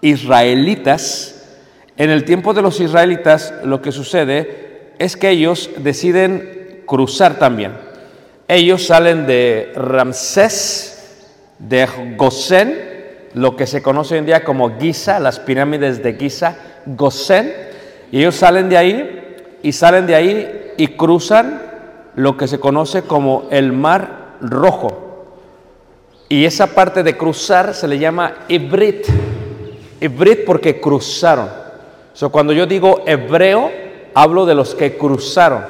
israelitas, 0.00 1.58
en 1.96 2.10
el 2.10 2.24
tiempo 2.24 2.54
de 2.54 2.62
los 2.62 2.80
israelitas 2.80 3.52
lo 3.64 3.82
que 3.82 3.92
sucede 3.92 4.94
es 4.98 5.16
que 5.16 5.30
ellos 5.30 5.70
deciden 5.78 6.82
cruzar 6.86 7.38
también. 7.38 7.72
Ellos 8.48 8.86
salen 8.86 9.26
de 9.26 9.72
Ramsés, 9.76 11.28
de 11.58 11.86
Gosén, 12.16 12.74
lo 13.34 13.54
que 13.54 13.66
se 13.66 13.82
conoce 13.82 14.14
hoy 14.14 14.20
en 14.20 14.26
día 14.26 14.44
como 14.44 14.78
Giza, 14.78 15.20
las 15.20 15.38
pirámides 15.38 16.02
de 16.02 16.14
Giza, 16.14 16.56
Gosén, 16.86 17.54
y 18.10 18.18
ellos 18.18 18.34
salen 18.34 18.68
de 18.68 18.76
ahí 18.76 19.36
y 19.62 19.72
salen 19.72 20.06
de 20.06 20.14
ahí 20.14 20.72
y 20.76 20.88
cruzan 20.88 21.62
lo 22.16 22.36
que 22.36 22.48
se 22.48 22.58
conoce 22.58 23.02
como 23.02 23.46
el 23.50 23.72
Mar 23.72 24.36
Rojo. 24.40 25.09
Y 26.32 26.44
esa 26.44 26.68
parte 26.68 27.02
de 27.02 27.16
cruzar 27.16 27.74
se 27.74 27.88
le 27.88 27.98
llama 27.98 28.34
Ibrit. 28.46 29.04
Ibrit 30.00 30.44
porque 30.44 30.80
cruzaron. 30.80 31.48
So, 32.12 32.30
cuando 32.30 32.52
yo 32.52 32.66
digo 32.66 33.02
hebreo, 33.04 33.68
hablo 34.14 34.46
de 34.46 34.54
los 34.54 34.76
que 34.76 34.96
cruzaron. 34.96 35.64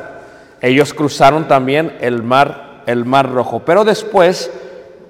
Ellos 0.61 0.93
cruzaron 0.93 1.49
también 1.49 1.97
el 2.03 2.23
mar, 2.23 2.83
el 2.85 3.07
mar 3.07 3.33
rojo. 3.33 3.63
Pero 3.65 3.85
después, 3.85 4.51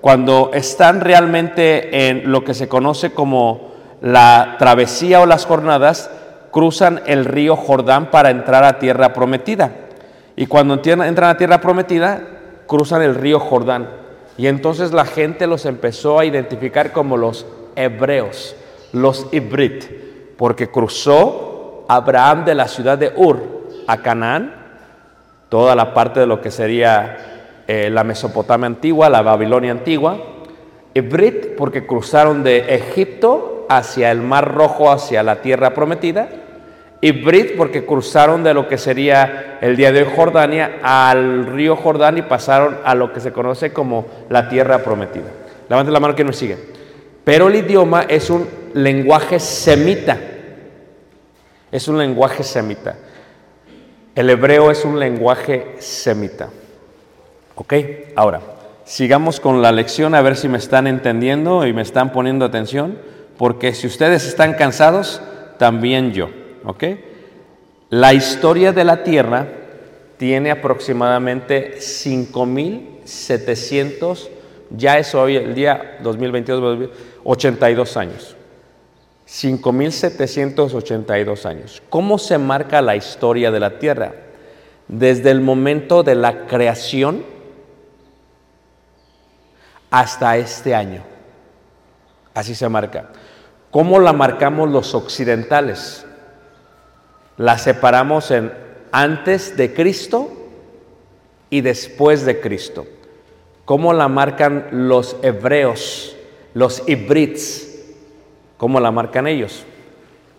cuando 0.01 0.53
están 0.55 1.01
realmente 1.01 2.09
en 2.09 2.31
lo 2.31 2.45
que 2.45 2.55
se 2.55 2.69
conoce 2.69 3.11
como 3.11 3.73
la 4.01 4.55
travesía 4.57 5.21
o 5.21 5.27
las 5.27 5.47
jornadas, 5.47 6.13
cruzan 6.53 7.03
el 7.07 7.25
río 7.25 7.57
Jordán 7.57 8.13
para 8.13 8.31
entrar 8.31 8.63
a 8.63 8.79
tierra 8.79 9.13
prometida. 9.13 9.73
Y 10.37 10.47
cuando 10.47 10.75
entran 10.75 11.25
a 11.25 11.37
tierra 11.37 11.61
prometida, 11.61 12.23
cruzan 12.69 13.03
el 13.03 13.17
río 13.17 13.41
Jordán. 13.41 14.00
Y 14.41 14.47
entonces 14.47 14.93
la 14.93 15.05
gente 15.05 15.47
los 15.47 15.67
empezó 15.67 16.19
a 16.19 16.25
identificar 16.25 16.93
como 16.93 17.19
los 17.19 17.45
hebreos, 17.77 18.57
los 18.91 19.27
ibrit, 19.33 19.85
porque 20.39 20.71
cruzó 20.71 21.85
Abraham 21.89 22.47
de 22.47 22.55
la 22.55 22.67
ciudad 22.67 22.97
de 22.97 23.13
Ur 23.15 23.67
a 23.87 23.99
Canaán, 23.99 24.55
toda 25.51 25.75
la 25.75 25.93
parte 25.93 26.21
de 26.21 26.27
lo 26.27 26.41
que 26.41 26.51
sería 26.51 27.63
eh, 27.69 27.91
la 27.91 28.03
Mesopotamia 28.03 28.67
antigua, 28.67 29.11
la 29.11 29.21
Babilonia 29.21 29.73
antigua. 29.73 30.17
Ibrit 30.95 31.55
porque 31.55 31.87
cruzaron 31.87 32.43
de 32.43 32.77
Egipto 32.77 33.67
hacia 33.69 34.11
el 34.11 34.23
Mar 34.23 34.55
Rojo, 34.55 34.91
hacia 34.91 35.23
la 35.23 35.43
tierra 35.43 35.75
prometida. 35.75 36.31
Ibrit 37.03 37.57
porque 37.57 37.87
cruzaron 37.87 38.43
de 38.43 38.53
lo 38.53 38.69
que 38.69 38.77
sería 38.77 39.59
el 39.61 39.77
día 39.77 39.91
de 39.91 40.03
hoy 40.03 40.13
Jordania 40.15 40.81
al 40.83 41.47
río 41.47 41.77
Jordán 41.77 42.19
y 42.19 42.23
pasaron 42.23 42.79
a 42.85 42.95
lo 42.95 43.13
que 43.13 43.21
se 43.21 43.33
conoce 43.33 43.73
como 43.73 44.07
la 44.29 44.49
tierra 44.49 44.83
prometida. 44.83 45.31
Levanten 45.69 45.95
la 45.95 46.01
mano 46.01 46.15
que 46.15 46.25
nos 46.25 46.37
sigue. 46.37 46.59
Pero 47.25 47.49
el 47.49 47.57
idioma 47.57 48.03
es 48.09 48.29
un 48.29 48.47
lenguaje 48.75 49.41
semita. 49.41 50.19
Es 51.73 51.89
un 51.89 51.97
lenguaje 51.97 52.43
semita. 52.43 52.97
El 54.15 54.29
hebreo 54.29 54.71
es 54.71 54.85
un 54.85 54.99
lenguaje 54.99 55.77
semita. 55.79 56.51
¿Ok? 57.55 57.75
Ahora, 58.17 58.41
sigamos 58.85 59.41
con 59.41 59.63
la 59.63 59.73
lección 59.73 60.15
a 60.15 60.21
ver 60.21 60.37
si 60.37 60.49
me 60.49 60.59
están 60.59 60.87
entendiendo 60.87 61.67
y 61.67 61.73
me 61.73 61.83
están 61.83 62.13
poniendo 62.13 62.45
atención, 62.45 62.99
porque 63.39 63.73
si 63.73 63.87
ustedes 63.87 64.27
están 64.27 64.55
cansados, 64.55 65.23
también 65.59 66.13
yo. 66.13 66.40
¿Ok? 66.65 66.85
La 67.91 68.15
historia 68.15 68.73
de 68.73 68.85
la 68.85 69.03
Tierra 69.03 69.47
tiene 70.17 70.51
aproximadamente 70.51 71.77
5.700, 71.79 74.29
ya 74.71 74.99
es 74.99 75.15
hoy 75.15 75.37
el 75.37 75.55
día 75.55 75.99
2022, 76.03 76.91
82 77.25 77.97
años. 77.97 78.37
5.782 79.27 81.47
años. 81.47 81.83
¿Cómo 81.89 82.19
se 82.19 82.37
marca 82.37 82.83
la 82.83 82.97
historia 82.97 83.51
de 83.51 83.61
la 83.61 83.79
Tierra? 83.79 84.13
Desde 84.89 85.31
el 85.31 85.41
momento 85.41 86.03
de 86.03 86.17
la 86.17 86.47
creación 86.47 87.25
hasta 89.91 90.37
este 90.37 90.75
año. 90.75 91.03
Así 92.35 92.55
se 92.55 92.69
marca. 92.69 93.09
¿Cómo 93.71 94.01
la 94.01 94.13
marcamos 94.13 94.69
los 94.69 94.95
occidentales? 94.95 96.05
La 97.41 97.57
separamos 97.57 98.31
en 98.33 98.53
antes 98.93 99.57
de 99.57 99.73
Cristo 99.73 100.31
y 101.49 101.63
después 101.63 102.27
de 102.27 102.39
Cristo. 102.39 102.87
¿Cómo 103.65 103.95
la 103.95 104.09
marcan 104.09 104.67
los 104.73 105.17
hebreos, 105.23 106.15
los 106.53 106.87
hibrits? 106.87 107.83
¿Cómo 108.59 108.79
la 108.79 108.91
marcan 108.91 109.27
ellos? 109.27 109.65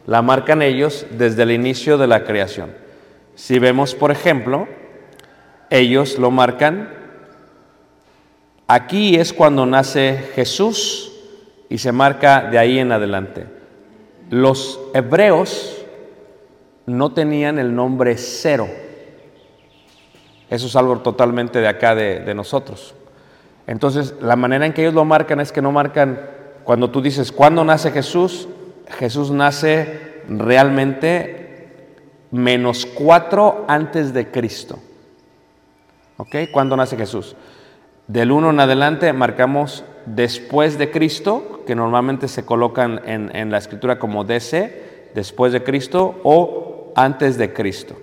La 0.05 0.21
marcan 0.21 0.61
ellos 0.61 1.07
desde 1.09 1.41
el 1.41 1.49
inicio 1.49 1.97
de 1.97 2.05
la 2.05 2.23
creación. 2.23 2.71
Si 3.33 3.57
vemos, 3.57 3.95
por 3.95 4.11
ejemplo, 4.11 4.67
ellos 5.71 6.19
lo 6.19 6.29
marcan, 6.29 6.93
aquí 8.67 9.15
es 9.15 9.33
cuando 9.33 9.65
nace 9.65 10.29
Jesús 10.35 11.13
y 11.67 11.79
se 11.79 11.91
marca 11.91 12.43
de 12.43 12.59
ahí 12.59 12.77
en 12.77 12.91
adelante. 12.91 13.47
Los 14.29 14.79
hebreos 14.93 15.80
no 16.85 17.13
tenían 17.13 17.59
el 17.59 17.75
nombre 17.75 18.17
cero. 18.17 18.67
Eso 20.49 20.67
es 20.67 20.75
algo 20.75 20.99
totalmente 20.99 21.59
de 21.59 21.67
acá 21.67 21.95
de, 21.95 22.33
nosotros. 22.35 22.93
Entonces, 23.67 24.15
la 24.21 24.35
manera 24.35 24.65
en 24.65 24.73
que 24.73 24.81
ellos 24.81 24.93
lo 24.93 25.05
marcan 25.05 25.39
es 25.39 25.51
que 25.51 25.61
no 25.61 25.71
marcan, 25.71 26.19
cuando 26.63 26.89
tú 26.89 27.01
dices, 27.01 27.31
¿cuándo 27.31 27.63
nace 27.63 27.91
Jesús? 27.91 28.49
Jesús 28.99 29.31
nace 29.31 30.21
realmente 30.27 31.85
menos 32.31 32.85
cuatro 32.85 33.63
antes 33.67 34.13
de 34.13 34.29
Cristo. 34.29 34.79
¿Ok? 36.17 36.35
¿Cuándo 36.51 36.75
nace 36.75 36.97
Jesús? 36.97 37.35
Del 38.07 38.31
1 38.31 38.49
en 38.49 38.59
adelante 38.59 39.13
marcamos 39.13 39.85
después 40.05 40.77
de 40.77 40.91
Cristo, 40.91 41.63
que 41.65 41.75
normalmente 41.75 42.27
se 42.27 42.43
colocan 42.43 43.01
en, 43.05 43.33
en 43.33 43.51
la 43.51 43.57
escritura 43.57 43.99
como 43.99 44.25
DC, 44.25 45.11
después 45.15 45.53
de 45.53 45.63
Cristo 45.63 46.19
o 46.23 46.70
antes 46.95 47.37
de 47.37 47.53
Cristo. 47.53 47.95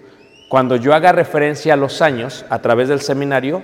Cuando 0.49 0.77
yo 0.77 0.95
haga 0.95 1.13
referencia 1.13 1.75
a 1.75 1.77
los 1.77 2.01
años 2.01 2.45
a 2.49 2.61
través 2.61 2.89
del 2.89 3.01
seminario, 3.01 3.63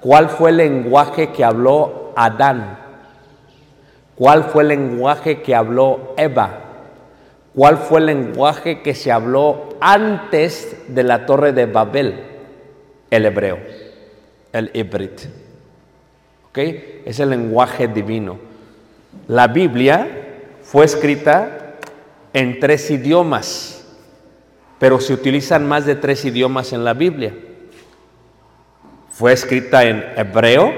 ¿Cuál 0.00 0.28
fue 0.28 0.50
el 0.50 0.56
lenguaje 0.56 1.30
que 1.30 1.44
habló 1.44 2.12
Adán? 2.16 2.78
¿Cuál 4.14 4.44
fue 4.44 4.62
el 4.62 4.68
lenguaje 4.68 5.42
que 5.42 5.54
habló 5.54 6.14
Eva? 6.16 6.69
¿Cuál 7.54 7.78
fue 7.78 8.00
el 8.00 8.06
lenguaje 8.06 8.82
que 8.82 8.94
se 8.94 9.10
habló 9.10 9.70
antes 9.80 10.76
de 10.88 11.02
la 11.02 11.26
torre 11.26 11.52
de 11.52 11.66
Babel? 11.66 12.20
El 13.10 13.26
hebreo, 13.26 13.58
el 14.52 14.70
hibrit. 14.72 15.22
¿Ok? 16.48 16.58
Es 17.04 17.18
el 17.20 17.30
lenguaje 17.30 17.88
divino. 17.88 18.38
La 19.26 19.48
Biblia 19.48 20.08
fue 20.62 20.84
escrita 20.84 21.76
en 22.32 22.60
tres 22.60 22.90
idiomas 22.90 23.80
pero 24.80 24.98
se 24.98 25.12
utilizan 25.12 25.68
más 25.68 25.84
de 25.84 25.94
tres 25.94 26.24
idiomas 26.24 26.72
en 26.72 26.84
la 26.84 26.94
Biblia. 26.94 27.34
Fue 29.10 29.30
escrita 29.30 29.84
en 29.84 30.02
hebreo, 30.16 30.72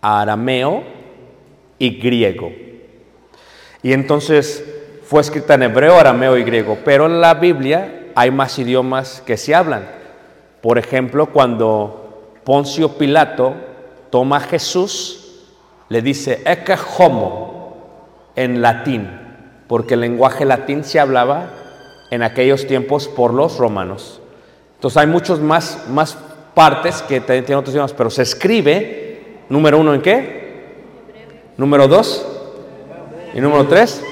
arameo 0.00 0.84
y 1.76 1.98
griego. 1.98 2.52
Y 3.82 3.92
entonces 3.92 4.64
fue 5.10 5.22
escrita 5.22 5.54
en 5.54 5.64
hebreo, 5.64 5.98
arameo 5.98 6.36
y 6.36 6.44
griego, 6.44 6.78
pero 6.84 7.06
en 7.06 7.20
la 7.20 7.34
Biblia 7.34 8.12
hay 8.14 8.30
más 8.30 8.56
idiomas 8.60 9.20
que 9.26 9.36
se 9.36 9.56
hablan. 9.56 9.88
Por 10.60 10.78
ejemplo, 10.78 11.26
cuando 11.32 12.36
Poncio 12.44 12.90
Pilato 12.90 13.54
toma 14.10 14.36
a 14.36 14.40
Jesús, 14.40 15.48
le 15.88 16.00
dice 16.00 16.42
ecce 16.46 16.78
homo 16.96 17.76
en 18.36 18.62
latín, 18.62 19.10
porque 19.66 19.94
el 19.94 20.02
lenguaje 20.02 20.44
latín 20.44 20.84
se 20.84 21.00
hablaba 21.00 21.54
en 22.12 22.22
aquellos 22.22 22.68
tiempos 22.68 23.08
por 23.08 23.34
los 23.34 23.58
romanos. 23.58 24.20
Entonces 24.76 24.96
hay 24.96 25.08
muchos 25.08 25.40
más, 25.40 25.88
más 25.88 26.16
partes 26.54 27.02
que 27.02 27.20
tienen 27.20 27.54
otros 27.54 27.74
idiomas, 27.74 27.94
pero 27.94 28.10
se 28.10 28.22
escribe, 28.22 29.40
número 29.48 29.76
uno, 29.76 29.92
¿en 29.92 30.02
qué? 30.02 30.62
Número 31.56 31.88
dos. 31.88 32.24
Y 33.34 33.40
número 33.40 33.66
tres, 33.66 34.04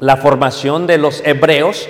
la 0.00 0.16
formación 0.16 0.86
de 0.86 0.98
los 0.98 1.22
hebreos 1.24 1.88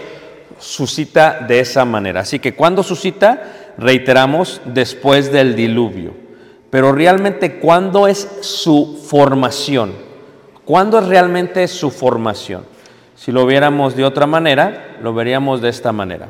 suscita 0.59 1.41
de 1.47 1.61
esa 1.61 1.85
manera. 1.85 2.21
Así 2.21 2.39
que 2.39 2.55
cuando 2.55 2.83
suscita, 2.83 3.73
reiteramos, 3.79 4.61
después 4.67 5.33
del 5.33 5.57
diluvio. 5.57 6.13
Pero 6.71 6.93
realmente, 6.93 7.59
¿cuándo 7.59 8.07
es 8.07 8.29
su 8.43 9.01
formación? 9.09 9.93
¿Cuándo 10.65 10.99
es 10.99 11.07
realmente 11.07 11.67
su 11.67 11.91
formación? 11.91 12.65
Si 13.17 13.33
lo 13.33 13.47
viéramos 13.47 13.97
de 13.97 14.05
otra 14.05 14.27
manera, 14.27 14.99
lo 15.03 15.13
veríamos 15.13 15.61
de 15.61 15.69
esta 15.69 15.93
manera. 15.93 16.29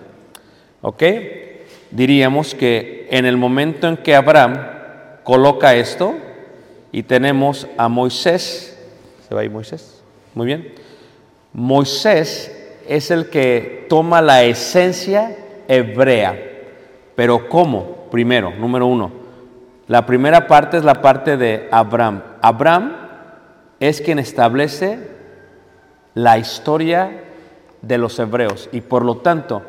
¿Ok? 0.81 1.03
Diríamos 1.91 2.55
que 2.55 3.09
en 3.11 3.27
el 3.27 3.37
momento 3.37 3.89
en 3.89 3.97
que 3.97 4.15
Abraham 4.15 4.59
coloca 5.25 5.75
esto 5.75 6.15
y 6.93 7.03
tenemos 7.03 7.67
a 7.77 7.89
Moisés, 7.89 8.79
¿se 9.29 9.35
va 9.35 9.43
ahí 9.43 9.49
Moisés? 9.49 10.03
Muy 10.35 10.47
bien. 10.47 10.73
Moisés 11.53 12.57
es 12.87 13.11
el 13.11 13.29
que 13.29 13.87
toma 13.89 14.23
la 14.23 14.45
esencia 14.45 15.37
hebrea. 15.69 16.39
Pero 17.15 17.49
¿cómo? 17.49 18.09
Primero, 18.11 18.53
número 18.59 18.87
uno, 18.87 19.13
La 19.87 20.07
primera 20.07 20.47
parte 20.47 20.77
es 20.77 20.85
la 20.85 21.03
parte 21.03 21.37
de 21.37 21.69
Abraham. 21.71 22.23
Abraham 22.41 22.93
es 23.81 24.01
quien 24.01 24.19
establece 24.19 24.99
la 26.15 26.39
historia 26.39 27.25
de 27.83 27.99
los 27.99 28.19
hebreos 28.19 28.69
y 28.73 28.83
por 28.83 29.05
lo 29.05 29.17
tanto 29.19 29.63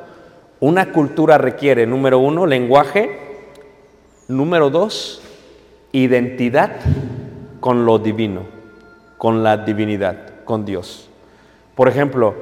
una 0.60 0.92
cultura 0.92 1.38
requiere, 1.38 1.88
número 1.88 2.20
uno, 2.20 2.46
lenguaje, 2.46 3.20
número 4.28 4.70
dos, 4.70 5.22
identidad 5.92 6.72
con 7.60 7.86
lo 7.86 8.00
divino, 8.00 8.42
con 9.18 9.44
la 9.44 9.58
divinidad, 9.58 10.44
con 10.46 10.66
Dios. 10.66 11.11
Por 11.76 11.88
ejemplo, 11.88 12.36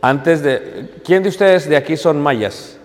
antes 0.00 0.42
de... 0.42 1.00
¿Quién 1.04 1.22
de 1.22 1.28
ustedes 1.28 1.68
de 1.68 1.76
aquí 1.76 1.96
son 1.96 2.20
mayas? 2.20 2.78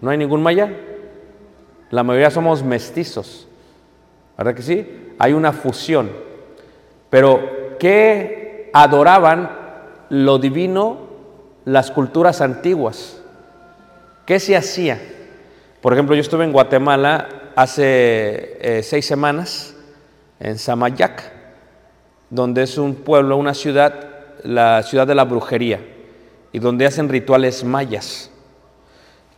¿No 0.00 0.10
hay 0.10 0.18
ningún 0.18 0.42
maya? 0.42 0.70
La 1.90 2.02
mayoría 2.02 2.30
somos 2.30 2.62
mestizos. 2.62 3.48
¿Verdad 4.36 4.54
que 4.54 4.62
sí? 4.62 5.14
Hay 5.18 5.32
una 5.32 5.52
fusión. 5.52 6.10
Pero, 7.10 7.76
¿qué 7.78 8.70
adoraban 8.72 9.50
lo 10.10 10.38
divino 10.38 11.08
las 11.64 11.90
culturas 11.90 12.40
antiguas? 12.40 13.20
¿Qué 14.26 14.40
se 14.40 14.56
hacía? 14.56 15.00
Por 15.80 15.92
ejemplo, 15.92 16.14
yo 16.14 16.20
estuve 16.20 16.44
en 16.44 16.52
Guatemala 16.52 17.28
hace 17.56 18.56
eh, 18.60 18.82
seis 18.82 19.06
semanas, 19.06 19.76
en 20.40 20.58
Samayac, 20.58 21.33
donde 22.34 22.64
es 22.64 22.78
un 22.78 22.96
pueblo, 22.96 23.36
una 23.36 23.54
ciudad, 23.54 23.94
la 24.42 24.82
ciudad 24.82 25.06
de 25.06 25.14
la 25.14 25.22
brujería, 25.22 25.80
y 26.50 26.58
donde 26.58 26.84
hacen 26.84 27.08
rituales 27.08 27.62
mayas. 27.62 28.28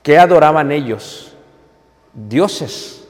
¿Qué 0.02 0.18
adoraban 0.18 0.72
ellos? 0.72 1.34
Dioses. 2.14 3.06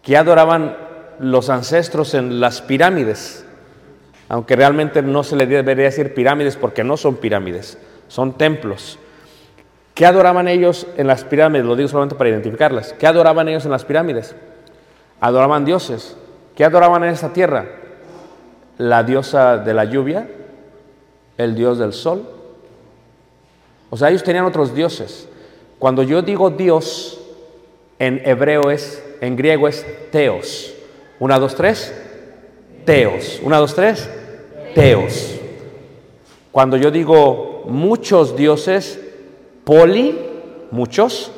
¿Qué 0.00 0.16
adoraban 0.16 0.74
los 1.18 1.50
ancestros 1.50 2.14
en 2.14 2.40
las 2.40 2.62
pirámides? 2.62 3.44
Aunque 4.30 4.56
realmente 4.56 5.02
no 5.02 5.22
se 5.22 5.36
le 5.36 5.46
debería 5.46 5.84
decir 5.84 6.14
pirámides 6.14 6.56
porque 6.56 6.82
no 6.82 6.96
son 6.96 7.16
pirámides, 7.16 7.78
son 8.08 8.38
templos. 8.38 8.98
¿Qué 9.92 10.06
adoraban 10.06 10.48
ellos 10.48 10.86
en 10.96 11.06
las 11.08 11.24
pirámides? 11.24 11.66
Lo 11.66 11.76
digo 11.76 11.90
solamente 11.90 12.14
para 12.14 12.30
identificarlas. 12.30 12.94
¿Qué 12.94 13.06
adoraban 13.06 13.48
ellos 13.48 13.66
en 13.66 13.70
las 13.70 13.84
pirámides? 13.84 14.34
Adoraban 15.20 15.66
dioses. 15.66 16.16
¿Qué 16.54 16.64
adoraban 16.64 17.04
en 17.04 17.10
esta 17.10 17.34
tierra? 17.34 17.84
La 18.78 19.02
diosa 19.02 19.58
de 19.58 19.72
la 19.72 19.84
lluvia, 19.84 20.28
el 21.38 21.54
dios 21.54 21.78
del 21.78 21.92
sol. 21.92 22.28
O 23.90 23.96
sea, 23.96 24.10
ellos 24.10 24.22
tenían 24.22 24.44
otros 24.44 24.74
dioses. 24.74 25.28
Cuando 25.78 26.02
yo 26.02 26.22
digo 26.22 26.50
Dios, 26.50 27.20
en 27.98 28.20
hebreo 28.24 28.70
es, 28.70 29.02
en 29.20 29.36
griego 29.36 29.68
es 29.68 29.86
teos. 30.10 30.72
Una, 31.18 31.38
dos, 31.38 31.54
tres. 31.54 31.94
Teos. 32.84 33.40
Una, 33.42 33.58
dos, 33.58 33.74
tres. 33.74 34.08
Teos. 34.74 35.34
Cuando 36.52 36.76
yo 36.76 36.90
digo 36.90 37.64
muchos 37.66 38.36
dioses, 38.36 39.00
poli, 39.64 40.18
muchos, 40.70 41.30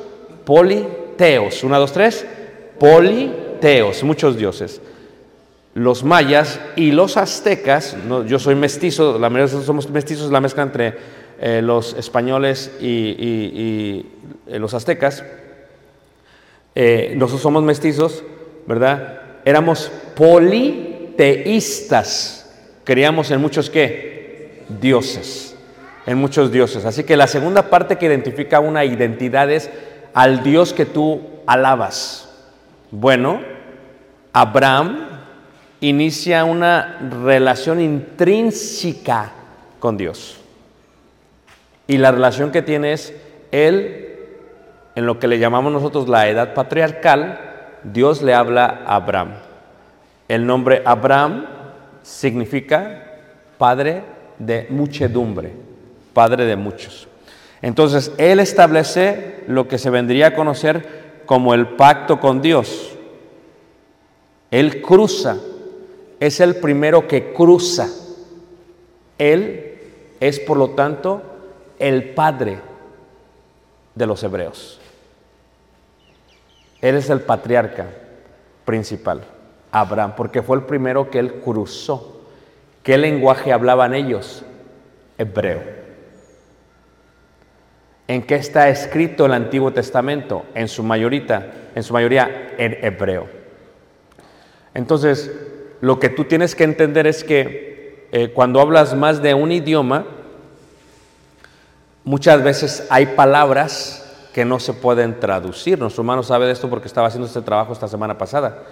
politeos. 0.44 1.62
Una, 1.64 1.78
dos, 1.78 1.92
tres. 1.92 2.26
Politeos, 2.78 4.02
muchos 4.02 4.36
dioses. 4.36 4.80
Los 5.78 6.02
mayas 6.02 6.58
y 6.76 6.90
los 6.90 7.16
aztecas, 7.16 7.96
yo 8.26 8.38
soy 8.38 8.54
mestizo, 8.56 9.18
la 9.18 9.30
mayoría 9.30 9.62
somos 9.62 9.88
mestizos, 9.88 10.32
la 10.32 10.40
mezcla 10.40 10.64
entre 10.64 10.94
eh, 11.40 11.62
los 11.62 11.94
españoles 11.94 12.72
y 12.80 14.04
eh, 14.48 14.58
los 14.58 14.74
aztecas, 14.74 15.24
eh, 16.74 17.14
nosotros 17.16 17.42
somos 17.42 17.62
mestizos, 17.64 18.22
¿verdad? 18.66 19.20
Éramos 19.44 19.90
politeístas, 20.14 22.50
creíamos 22.84 23.32
en 23.32 23.40
muchos 23.40 23.68
qué? 23.68 24.62
Dioses, 24.80 25.56
en 26.06 26.18
muchos 26.18 26.52
dioses. 26.52 26.84
Así 26.84 27.02
que 27.04 27.16
la 27.16 27.26
segunda 27.26 27.70
parte 27.70 27.98
que 27.98 28.06
identifica 28.06 28.60
una 28.60 28.84
identidad 28.84 29.50
es 29.50 29.70
al 30.14 30.42
Dios 30.42 30.72
que 30.72 30.86
tú 30.86 31.20
alabas. 31.46 32.28
Bueno, 32.90 33.40
Abraham 34.32 35.07
inicia 35.80 36.44
una 36.44 36.98
relación 37.22 37.80
intrínseca 37.80 39.32
con 39.78 39.96
Dios. 39.96 40.38
Y 41.86 41.98
la 41.98 42.12
relación 42.12 42.50
que 42.50 42.62
tiene 42.62 42.92
es 42.92 43.14
él, 43.50 44.16
en 44.94 45.06
lo 45.06 45.18
que 45.18 45.28
le 45.28 45.38
llamamos 45.38 45.72
nosotros 45.72 46.08
la 46.08 46.28
edad 46.28 46.54
patriarcal, 46.54 47.40
Dios 47.84 48.22
le 48.22 48.34
habla 48.34 48.82
a 48.86 48.96
Abraham. 48.96 49.34
El 50.28 50.46
nombre 50.46 50.82
Abraham 50.84 51.46
significa 52.02 53.04
padre 53.56 54.02
de 54.38 54.66
muchedumbre, 54.70 55.52
padre 56.12 56.44
de 56.44 56.56
muchos. 56.56 57.08
Entonces, 57.62 58.12
él 58.18 58.40
establece 58.40 59.44
lo 59.48 59.66
que 59.66 59.78
se 59.78 59.90
vendría 59.90 60.28
a 60.28 60.34
conocer 60.34 61.22
como 61.26 61.54
el 61.54 61.68
pacto 61.68 62.20
con 62.20 62.40
Dios. 62.40 62.92
Él 64.50 64.80
cruza, 64.80 65.38
es 66.20 66.40
el 66.40 66.56
primero 66.56 67.06
que 67.06 67.32
cruza. 67.32 67.88
Él 69.18 69.78
es, 70.20 70.40
por 70.40 70.56
lo 70.56 70.70
tanto, 70.70 71.22
el 71.78 72.10
padre 72.10 72.58
de 73.94 74.06
los 74.06 74.22
hebreos. 74.22 74.80
Él 76.80 76.96
es 76.96 77.10
el 77.10 77.20
patriarca 77.20 77.86
principal, 78.64 79.22
Abraham, 79.72 80.14
porque 80.16 80.42
fue 80.42 80.56
el 80.56 80.64
primero 80.64 81.10
que 81.10 81.18
él 81.18 81.40
cruzó. 81.40 82.22
¿Qué 82.82 82.96
lenguaje 82.96 83.52
hablaban 83.52 83.94
ellos? 83.94 84.44
Hebreo. 85.18 85.78
¿En 88.06 88.22
qué 88.22 88.36
está 88.36 88.68
escrito 88.70 89.26
el 89.26 89.34
Antiguo 89.34 89.72
Testamento? 89.72 90.46
En 90.54 90.68
su 90.68 90.82
mayoría, 90.82 91.70
en 91.74 91.82
su 91.82 91.92
mayoría 91.92 92.54
en 92.56 92.82
hebreo. 92.82 93.28
Entonces, 94.72 95.30
lo 95.80 96.00
que 96.00 96.08
tú 96.08 96.24
tienes 96.24 96.54
que 96.54 96.64
entender 96.64 97.06
es 97.06 97.24
que 97.24 98.08
eh, 98.10 98.32
cuando 98.32 98.60
hablas 98.60 98.94
más 98.94 99.22
de 99.22 99.34
un 99.34 99.52
idioma, 99.52 100.04
muchas 102.04 102.42
veces 102.42 102.86
hay 102.90 103.06
palabras 103.06 104.04
que 104.32 104.44
no 104.44 104.58
se 104.60 104.72
pueden 104.72 105.20
traducir. 105.20 105.78
Nuestro 105.78 106.02
hermano 106.02 106.22
sabe 106.22 106.46
de 106.46 106.52
esto 106.52 106.70
porque 106.70 106.88
estaba 106.88 107.08
haciendo 107.08 107.26
este 107.26 107.42
trabajo 107.42 107.72
esta 107.72 107.88
semana 107.88 108.16
pasada. 108.16 108.62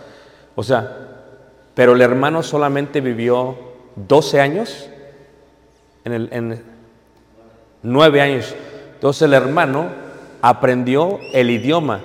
O 0.55 0.63
sea, 0.63 0.97
pero 1.75 1.93
el 1.93 2.01
hermano 2.01 2.43
solamente 2.43 3.01
vivió 3.01 3.59
12 3.97 4.41
años, 4.41 4.89
en, 6.05 6.13
el, 6.13 6.29
en 6.33 6.65
9 7.83 8.21
años. 8.21 8.55
Entonces 8.95 9.23
el 9.23 9.35
hermano 9.35 9.89
aprendió 10.41 11.19
el 11.33 11.51
idioma, 11.51 12.01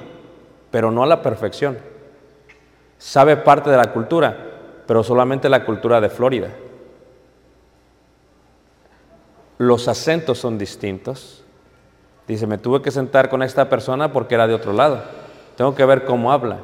pero 0.71 0.91
no 0.91 1.03
a 1.03 1.07
la 1.07 1.21
perfección. 1.21 1.77
Sabe 2.97 3.37
parte 3.37 3.69
de 3.69 3.77
la 3.77 3.93
cultura, 3.93 4.50
pero 4.91 5.05
solamente 5.05 5.47
la 5.47 5.63
cultura 5.63 6.01
de 6.01 6.09
Florida. 6.09 6.49
Los 9.57 9.87
acentos 9.87 10.37
son 10.37 10.57
distintos. 10.57 11.45
Dice, 12.27 12.45
me 12.45 12.57
tuve 12.57 12.81
que 12.81 12.91
sentar 12.91 13.29
con 13.29 13.41
esta 13.41 13.69
persona 13.69 14.11
porque 14.11 14.35
era 14.35 14.47
de 14.47 14.53
otro 14.53 14.73
lado. 14.73 15.01
Tengo 15.55 15.75
que 15.75 15.85
ver 15.85 16.03
cómo 16.03 16.33
habla. 16.33 16.57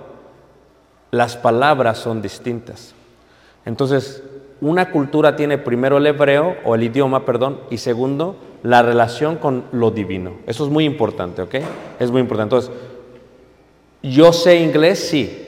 Las 1.10 1.38
palabras 1.38 2.00
son 2.00 2.22
distintas. 2.22 2.94
Entonces, 3.64 4.22
una 4.60 4.92
cultura 4.92 5.38
tiene 5.38 5.58
primero 5.58 5.96
el 5.98 6.08
hebreo 6.08 6.58
o 6.66 6.76
el 6.76 6.84
idioma, 6.84 7.24
perdón, 7.24 7.62
y 7.70 7.78
segundo, 7.78 8.36
la 8.62 8.82
relación 8.82 9.38
con 9.38 9.64
lo 9.72 9.92
divino. 9.92 10.34
Eso 10.48 10.66
es 10.66 10.70
muy 10.70 10.84
importante, 10.84 11.44
¿ok? 11.44 11.56
Es 11.98 12.12
muy 12.12 12.20
importante. 12.20 12.56
Entonces, 12.58 12.72
yo 14.04 14.34
sé 14.34 14.58
inglés, 14.58 15.08
sí. 15.08 15.46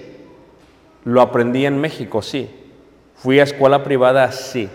Lo 1.04 1.20
aprendí 1.20 1.66
en 1.66 1.78
México, 1.78 2.22
sí. 2.22 2.56
Fui 3.20 3.40
a 3.40 3.44
escuela 3.44 3.84
privada, 3.84 4.32
sí. 4.32 4.70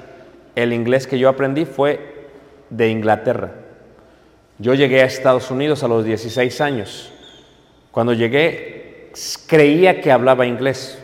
El 0.55 0.73
inglés 0.73 1.07
que 1.07 1.19
yo 1.19 1.31
aprendí 1.31 1.65
fue 1.65 2.29
de 2.69 2.91
Inglaterra. 2.91 3.53
Yo 4.59 4.75
llegué 4.75 5.03
a 5.03 5.07
Estados 5.07 5.51
Unidos 5.51 5.83
a 5.83 5.89
los 5.89 6.05
16 6.05 6.61
años. 6.61 7.11
Cuando 7.91 8.13
llegué, 8.13 9.11
creía 9.47 10.01
que 10.03 10.13
hablaba 10.13 10.47
inglés. 10.47 10.99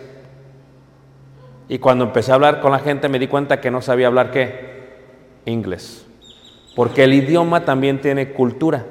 Y 1.69 1.79
cuando 1.79 2.05
empecé 2.05 2.31
a 2.31 2.35
hablar 2.35 2.61
con 2.61 2.73
la 2.73 2.81
gente 2.81 3.09
me 3.09 3.19
di 3.19 3.27
cuenta 3.27 3.61
que 3.61 3.71
no 3.71 3.81
sabía 3.81 4.09
hablar 4.09 4.31
qué? 4.33 4.81
Inglés. 5.47 6.05
Porque 6.77 7.05
el 7.05 7.15
idioma 7.15 7.65
también 7.65 8.01
tiene 8.01 8.33
cultura, 8.33 8.85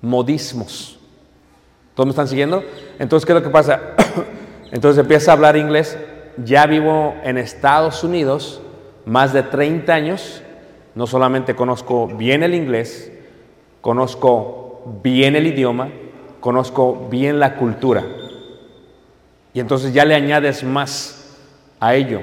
modismos. 0.00 0.98
¿Todos 1.94 2.06
me 2.06 2.10
están 2.10 2.28
siguiendo? 2.28 2.64
Entonces, 2.98 3.24
¿qué 3.24 3.32
es 3.32 3.36
lo 3.38 3.42
que 3.42 3.50
pasa? 3.50 3.94
Entonces 4.72 5.00
empieza 5.00 5.30
a 5.30 5.34
hablar 5.34 5.56
inglés. 5.56 5.96
Ya 6.44 6.66
vivo 6.66 7.14
en 7.24 7.38
Estados 7.38 8.04
Unidos 8.04 8.60
más 9.04 9.32
de 9.32 9.42
30 9.42 9.94
años. 9.94 10.42
No 10.94 11.06
solamente 11.06 11.54
conozco 11.54 12.06
bien 12.06 12.42
el 12.42 12.54
inglés, 12.54 13.12
conozco 13.80 14.82
bien 15.02 15.36
el 15.36 15.46
idioma, 15.46 15.90
conozco 16.40 17.08
bien 17.10 17.38
la 17.38 17.56
cultura. 17.56 18.04
Y 19.52 19.60
entonces 19.60 19.92
ya 19.92 20.04
le 20.04 20.14
añades 20.14 20.64
más 20.64 21.36
a 21.80 21.94
ello. 21.94 22.20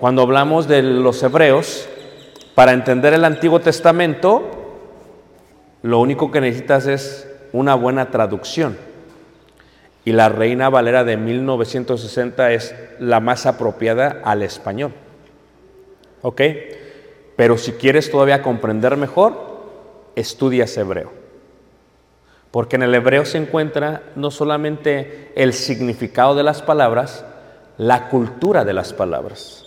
Cuando 0.00 0.22
hablamos 0.22 0.68
de 0.68 0.82
los 0.82 1.22
hebreos, 1.22 1.88
para 2.54 2.72
entender 2.72 3.14
el 3.14 3.24
Antiguo 3.24 3.60
Testamento, 3.60 4.42
lo 5.82 6.00
único 6.00 6.30
que 6.30 6.40
necesitas 6.40 6.86
es 6.86 7.28
una 7.52 7.74
buena 7.74 8.10
traducción. 8.10 8.76
Y 10.08 10.12
la 10.12 10.30
Reina 10.30 10.70
Valera 10.70 11.04
de 11.04 11.18
1960 11.18 12.52
es 12.52 12.74
la 12.98 13.20
más 13.20 13.44
apropiada 13.44 14.22
al 14.24 14.42
español. 14.42 14.94
¿Ok? 16.22 16.40
Pero 17.36 17.58
si 17.58 17.72
quieres 17.72 18.10
todavía 18.10 18.40
comprender 18.40 18.96
mejor, 18.96 19.34
estudias 20.16 20.74
hebreo. 20.78 21.12
Porque 22.50 22.76
en 22.76 22.84
el 22.84 22.94
hebreo 22.94 23.26
se 23.26 23.36
encuentra 23.36 24.00
no 24.16 24.30
solamente 24.30 25.30
el 25.36 25.52
significado 25.52 26.34
de 26.34 26.42
las 26.42 26.62
palabras, 26.62 27.26
la 27.76 28.08
cultura 28.08 28.64
de 28.64 28.72
las 28.72 28.94
palabras. 28.94 29.62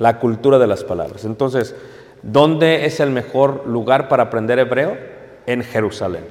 La 0.00 0.18
cultura 0.18 0.58
de 0.58 0.66
las 0.66 0.82
palabras. 0.82 1.24
Entonces, 1.24 1.76
¿dónde 2.24 2.84
es 2.84 2.98
el 2.98 3.10
mejor 3.10 3.64
lugar 3.68 4.08
para 4.08 4.24
aprender 4.24 4.58
hebreo? 4.58 4.98
En 5.46 5.62
Jerusalén. 5.62 6.24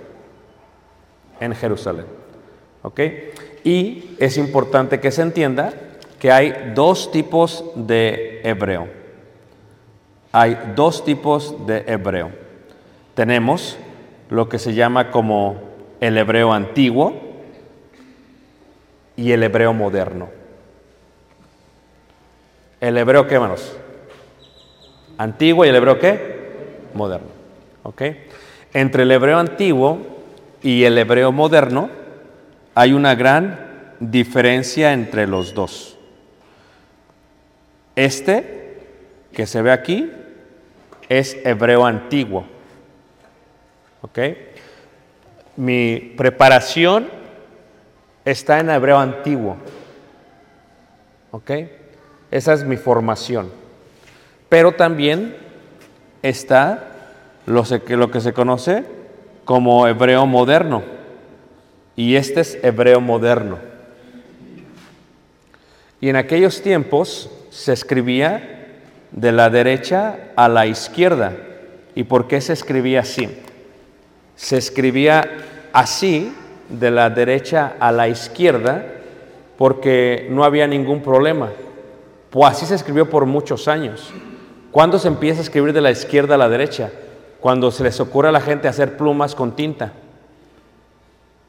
En 1.40 1.56
Jerusalén. 1.56 2.23
¿Ok? 2.84 3.00
Y 3.64 4.16
es 4.20 4.38
importante 4.38 5.00
que 5.00 5.12
se 5.12 5.22
entienda 5.22 5.74
que 6.20 6.32
hay 6.32 6.72
dos 6.76 7.12
tipos 7.12 7.66
de 7.76 8.42
hebreo. 8.44 8.88
Hay 10.32 10.58
dos 10.76 11.04
tipos 11.04 11.66
de 11.66 11.84
hebreo. 11.88 12.32
Tenemos 13.16 13.78
lo 14.30 14.50
que 14.50 14.60
se 14.60 14.74
llama 14.74 15.12
como 15.12 15.62
el 16.00 16.18
hebreo 16.18 16.54
antiguo 16.54 17.14
y 19.16 19.32
el 19.32 19.44
hebreo 19.44 19.74
moderno. 19.74 20.30
¿El 22.82 22.98
hebreo 22.98 23.28
qué, 23.28 23.36
hermanos? 23.36 23.78
Antiguo 25.18 25.66
y 25.66 25.70
el 25.70 25.76
hebreo 25.76 26.00
qué? 26.00 26.80
Moderno. 26.94 27.28
¿Ok? 27.84 28.02
Entre 28.74 29.04
el 29.04 29.12
hebreo 29.12 29.38
antiguo 29.38 30.00
y 30.62 30.84
el 30.84 30.98
hebreo 30.98 31.32
moderno 31.32 32.03
hay 32.76 32.94
una 32.94 33.16
gran 33.16 33.96
diferencia 34.00 34.94
entre 34.94 35.28
los 35.28 35.54
dos. 35.54 35.98
Este 37.96 38.80
que 39.32 39.46
se 39.46 39.62
ve 39.62 39.72
aquí 39.72 40.12
es 41.10 41.38
hebreo 41.44 41.86
antiguo. 41.86 42.46
¿Ok? 44.02 44.20
Mi 45.56 46.14
preparación 46.18 47.10
está 48.26 48.60
en 48.60 48.70
hebreo 48.70 48.98
antiguo. 48.98 49.58
¿Ok? 51.32 51.52
Esa 52.32 52.54
es 52.54 52.64
mi 52.64 52.78
formación. 52.78 53.52
Pero 54.50 54.74
también 54.74 55.36
está 56.22 56.90
lo, 57.46 57.64
que 58.12 58.22
se 58.22 58.34
conoce 58.34 58.84
como 59.46 59.88
hebreo 59.88 60.26
moderno. 60.26 60.84
Y 61.96 62.16
este 62.16 62.42
es 62.42 62.58
hebreo 62.64 63.02
moderno. 63.02 63.58
Y 66.02 66.10
en 66.10 66.16
aquellos 66.16 66.62
tiempos 66.62 67.30
se 67.50 67.72
escribía 67.72 68.68
de 69.12 69.32
la 69.32 69.50
derecha 69.50 70.18
a 70.36 70.50
la 70.50 70.66
izquierda. 70.66 71.34
¿Y 71.96 72.04
por 72.04 72.28
qué 72.28 72.42
se 72.42 72.54
escribía 72.54 73.02
así? 73.02 73.30
Se 74.36 74.58
escribía 74.58 75.24
así 75.72 76.34
de 76.68 76.92
la 76.92 77.10
derecha 77.10 77.76
a 77.80 77.92
la 77.92 78.08
izquierda 78.08 78.86
porque 79.58 80.28
no 80.32 80.44
había 80.44 80.68
ningún 80.68 81.02
problema. 81.02 81.52
Pues 82.32 82.52
así 82.52 82.66
se 82.66 82.76
escribió 82.76 83.10
por 83.10 83.26
muchos 83.26 83.68
años. 83.68 84.12
¿Cuándo 84.72 84.98
se 84.98 85.08
empieza 85.08 85.40
a 85.40 85.44
escribir 85.44 85.72
de 85.72 85.82
la 85.82 85.92
izquierda 85.92 86.36
a 86.36 86.40
la 86.40 86.50
derecha? 86.50 86.90
Cuando 87.40 87.70
se 87.70 87.84
les 87.84 88.00
ocurre 88.00 88.30
a 88.30 88.32
la 88.32 88.42
gente 88.42 88.68
hacer 88.68 88.98
plumas 88.98 89.36
con 89.36 89.56
tinta. 89.56 89.94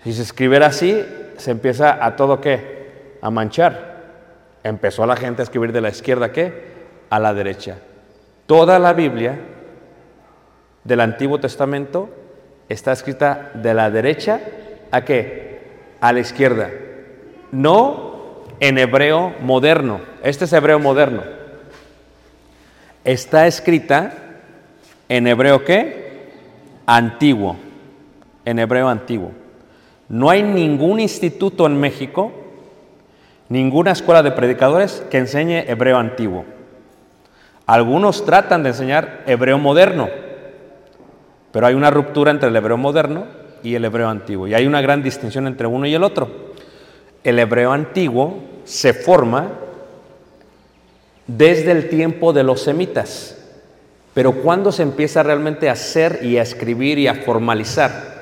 Si 0.04 0.12
se 0.12 0.20
escribiera 0.20 0.66
así, 0.66 1.02
se 1.38 1.50
empieza 1.50 2.04
a 2.04 2.14
todo 2.14 2.38
qué? 2.38 3.16
A 3.22 3.30
manchar. 3.30 3.94
Empezó 4.62 5.06
la 5.06 5.16
gente 5.16 5.40
a 5.40 5.44
escribir 5.44 5.72
de 5.72 5.80
la 5.80 5.88
izquierda 5.88 6.30
qué? 6.30 6.74
A 7.08 7.18
la 7.18 7.32
derecha. 7.32 7.78
Toda 8.46 8.78
la 8.78 8.92
Biblia 8.92 9.38
del 10.84 11.00
Antiguo 11.00 11.40
Testamento 11.40 12.10
está 12.68 12.92
escrita 12.92 13.50
de 13.54 13.72
la 13.72 13.90
derecha 13.90 14.40
a 14.90 15.06
qué? 15.06 15.60
A 16.02 16.12
la 16.12 16.20
izquierda. 16.20 16.70
No 17.50 18.44
en 18.60 18.76
hebreo 18.76 19.34
moderno. 19.40 20.00
Este 20.22 20.44
es 20.44 20.52
hebreo 20.52 20.78
moderno. 20.78 21.22
Está 23.04 23.46
escrita 23.46 24.12
en 25.08 25.26
hebreo 25.26 25.64
qué? 25.64 26.30
Antiguo. 26.84 27.56
En 28.44 28.58
hebreo 28.58 28.88
antiguo. 28.88 29.43
No 30.14 30.30
hay 30.30 30.44
ningún 30.44 31.00
instituto 31.00 31.66
en 31.66 31.80
México, 31.80 32.30
ninguna 33.48 33.90
escuela 33.90 34.22
de 34.22 34.30
predicadores 34.30 35.02
que 35.10 35.18
enseñe 35.18 35.68
hebreo 35.68 35.98
antiguo. 35.98 36.44
Algunos 37.66 38.24
tratan 38.24 38.62
de 38.62 38.68
enseñar 38.68 39.24
hebreo 39.26 39.58
moderno, 39.58 40.08
pero 41.50 41.66
hay 41.66 41.74
una 41.74 41.90
ruptura 41.90 42.30
entre 42.30 42.48
el 42.48 42.54
hebreo 42.54 42.76
moderno 42.76 43.24
y 43.64 43.74
el 43.74 43.84
hebreo 43.84 44.08
antiguo. 44.08 44.46
Y 44.46 44.54
hay 44.54 44.68
una 44.68 44.80
gran 44.80 45.02
distinción 45.02 45.48
entre 45.48 45.66
uno 45.66 45.84
y 45.84 45.94
el 45.94 46.04
otro. 46.04 46.30
El 47.24 47.40
hebreo 47.40 47.72
antiguo 47.72 48.38
se 48.62 48.94
forma 48.94 49.48
desde 51.26 51.72
el 51.72 51.88
tiempo 51.88 52.32
de 52.32 52.44
los 52.44 52.60
semitas, 52.60 53.36
pero 54.14 54.30
¿cuándo 54.30 54.70
se 54.70 54.84
empieza 54.84 55.24
realmente 55.24 55.68
a 55.68 55.72
hacer 55.72 56.20
y 56.22 56.38
a 56.38 56.42
escribir 56.42 57.00
y 57.00 57.08
a 57.08 57.16
formalizar? 57.16 58.13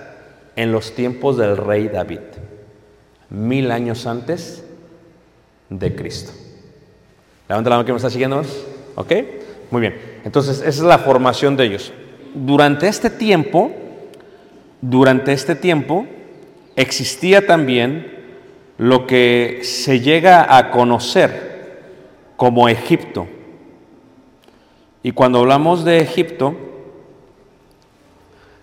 En 0.56 0.72
los 0.72 0.94
tiempos 0.94 1.36
del 1.36 1.56
rey 1.56 1.88
David, 1.88 2.20
mil 3.30 3.70
años 3.70 4.06
antes 4.06 4.64
de 5.70 5.94
Cristo. 5.94 6.32
Levanta 7.48 7.70
la 7.70 7.76
mano 7.76 7.86
que 7.86 7.92
me 7.92 7.96
está 7.96 8.10
siguiendo. 8.10 8.42
¿Ok? 8.94 9.12
Muy 9.70 9.80
bien. 9.80 10.20
Entonces, 10.24 10.58
esa 10.58 10.68
es 10.68 10.80
la 10.80 10.98
formación 10.98 11.56
de 11.56 11.64
ellos. 11.64 11.92
Durante 12.34 12.88
este 12.88 13.10
tiempo, 13.10 13.72
durante 14.80 15.32
este 15.32 15.54
tiempo, 15.54 16.06
existía 16.76 17.46
también 17.46 18.10
lo 18.78 19.06
que 19.06 19.60
se 19.62 20.00
llega 20.00 20.56
a 20.56 20.70
conocer 20.70 21.80
como 22.36 22.68
Egipto. 22.68 23.26
Y 25.02 25.12
cuando 25.12 25.40
hablamos 25.40 25.84
de 25.84 25.98
Egipto, 25.98 26.56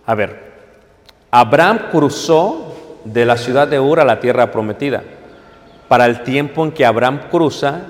a 0.05 0.15
ver, 0.15 0.48
Abraham 1.31 1.89
cruzó 1.91 2.75
de 3.05 3.25
la 3.25 3.37
ciudad 3.37 3.67
de 3.67 3.79
Ur 3.79 3.99
a 3.99 4.05
la 4.05 4.19
tierra 4.19 4.51
prometida. 4.51 5.03
Para 5.87 6.05
el 6.05 6.23
tiempo 6.23 6.63
en 6.63 6.71
que 6.71 6.85
Abraham 6.85 7.21
cruza, 7.31 7.81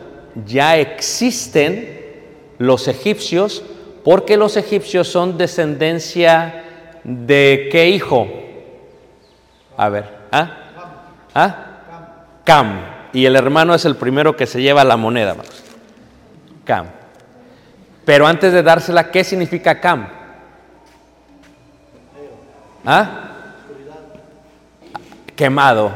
ya 0.46 0.78
existen 0.78 2.00
los 2.58 2.88
egipcios, 2.88 3.64
porque 4.04 4.38
los 4.38 4.58
egipcios 4.58 5.08
son 5.08 5.38
descendencia 5.38 6.64
de 7.04 7.70
qué 7.72 7.90
hijo? 7.90 8.28
A 9.78 9.90
ver, 9.90 10.06
¿ah? 10.32 10.52
¿Ah? 11.34 11.66
Cam. 12.44 12.82
Y 13.14 13.26
el 13.26 13.36
hermano 13.36 13.74
es 13.74 13.86
el 13.86 13.96
primero 13.96 14.36
que 14.36 14.46
se 14.46 14.62
lleva 14.62 14.84
la 14.84 14.98
moneda. 14.98 15.34
Vamos. 15.34 15.64
Cam. 16.66 16.88
Pero 18.06 18.28
antes 18.28 18.52
de 18.54 18.64
dársela, 18.64 19.12
¿qué 19.12 19.24
significa 19.24 19.80
Cam? 19.80 20.08
¿Ah? 22.86 23.29
Quemado, 25.40 25.90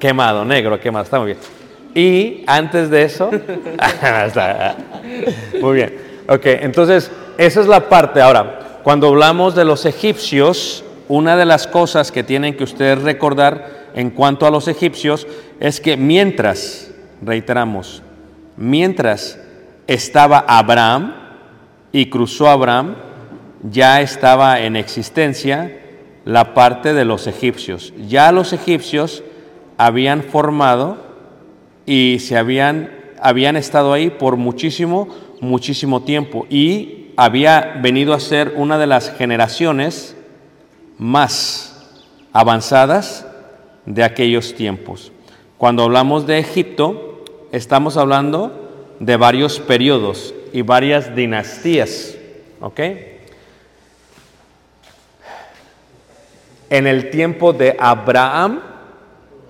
quemado, 0.00 0.44
negro, 0.44 0.80
quemado, 0.80 1.04
está 1.04 1.20
muy 1.20 1.26
bien. 1.26 1.38
Y 1.94 2.42
antes 2.48 2.90
de 2.90 3.04
eso, 3.04 3.30
muy 5.60 5.76
bien, 5.76 5.96
ok, 6.28 6.46
entonces 6.46 7.08
esa 7.38 7.60
es 7.60 7.68
la 7.68 7.88
parte. 7.88 8.20
Ahora, 8.20 8.80
cuando 8.82 9.06
hablamos 9.06 9.54
de 9.54 9.64
los 9.64 9.86
egipcios, 9.86 10.84
una 11.06 11.36
de 11.36 11.44
las 11.44 11.68
cosas 11.68 12.10
que 12.10 12.24
tienen 12.24 12.56
que 12.56 12.64
ustedes 12.64 13.00
recordar 13.02 13.90
en 13.94 14.10
cuanto 14.10 14.46
a 14.46 14.50
los 14.50 14.66
egipcios 14.66 15.28
es 15.60 15.80
que 15.80 15.96
mientras, 15.96 16.90
reiteramos, 17.24 18.02
mientras 18.56 19.38
estaba 19.86 20.44
Abraham 20.48 21.14
y 21.92 22.10
cruzó 22.10 22.48
Abraham, 22.48 22.96
ya 23.62 24.00
estaba 24.00 24.58
en 24.58 24.74
existencia 24.74 25.81
la 26.24 26.54
parte 26.54 26.94
de 26.94 27.04
los 27.04 27.26
egipcios. 27.26 27.92
Ya 28.08 28.32
los 28.32 28.52
egipcios 28.52 29.22
habían 29.76 30.22
formado 30.22 30.98
y 31.86 32.18
se 32.20 32.36
habían, 32.36 32.90
habían 33.20 33.56
estado 33.56 33.92
ahí 33.92 34.10
por 34.10 34.36
muchísimo, 34.36 35.08
muchísimo 35.40 36.02
tiempo 36.02 36.46
y 36.48 37.12
había 37.16 37.78
venido 37.82 38.14
a 38.14 38.20
ser 38.20 38.54
una 38.56 38.78
de 38.78 38.86
las 38.86 39.12
generaciones 39.12 40.16
más 40.98 41.90
avanzadas 42.32 43.26
de 43.86 44.04
aquellos 44.04 44.54
tiempos. 44.54 45.12
Cuando 45.58 45.82
hablamos 45.82 46.26
de 46.26 46.38
Egipto, 46.38 47.24
estamos 47.52 47.96
hablando 47.96 48.96
de 49.00 49.16
varios 49.16 49.58
periodos 49.58 50.34
y 50.52 50.62
varias 50.62 51.14
dinastías. 51.14 52.16
¿Ok? 52.60 52.80
En 56.72 56.86
el 56.86 57.10
tiempo 57.10 57.52
de 57.52 57.76
Abraham, 57.78 58.62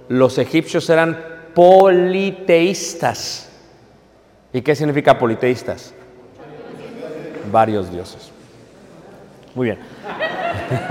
los 0.08 0.38
egipcios 0.38 0.90
eran 0.90 1.16
politeístas. 1.54 3.48
¿Y 4.52 4.60
qué 4.60 4.74
significa 4.74 5.16
politeístas? 5.16 5.94
Varios 7.52 7.92
dioses. 7.92 8.32
Muy 9.54 9.66
bien. 9.66 9.78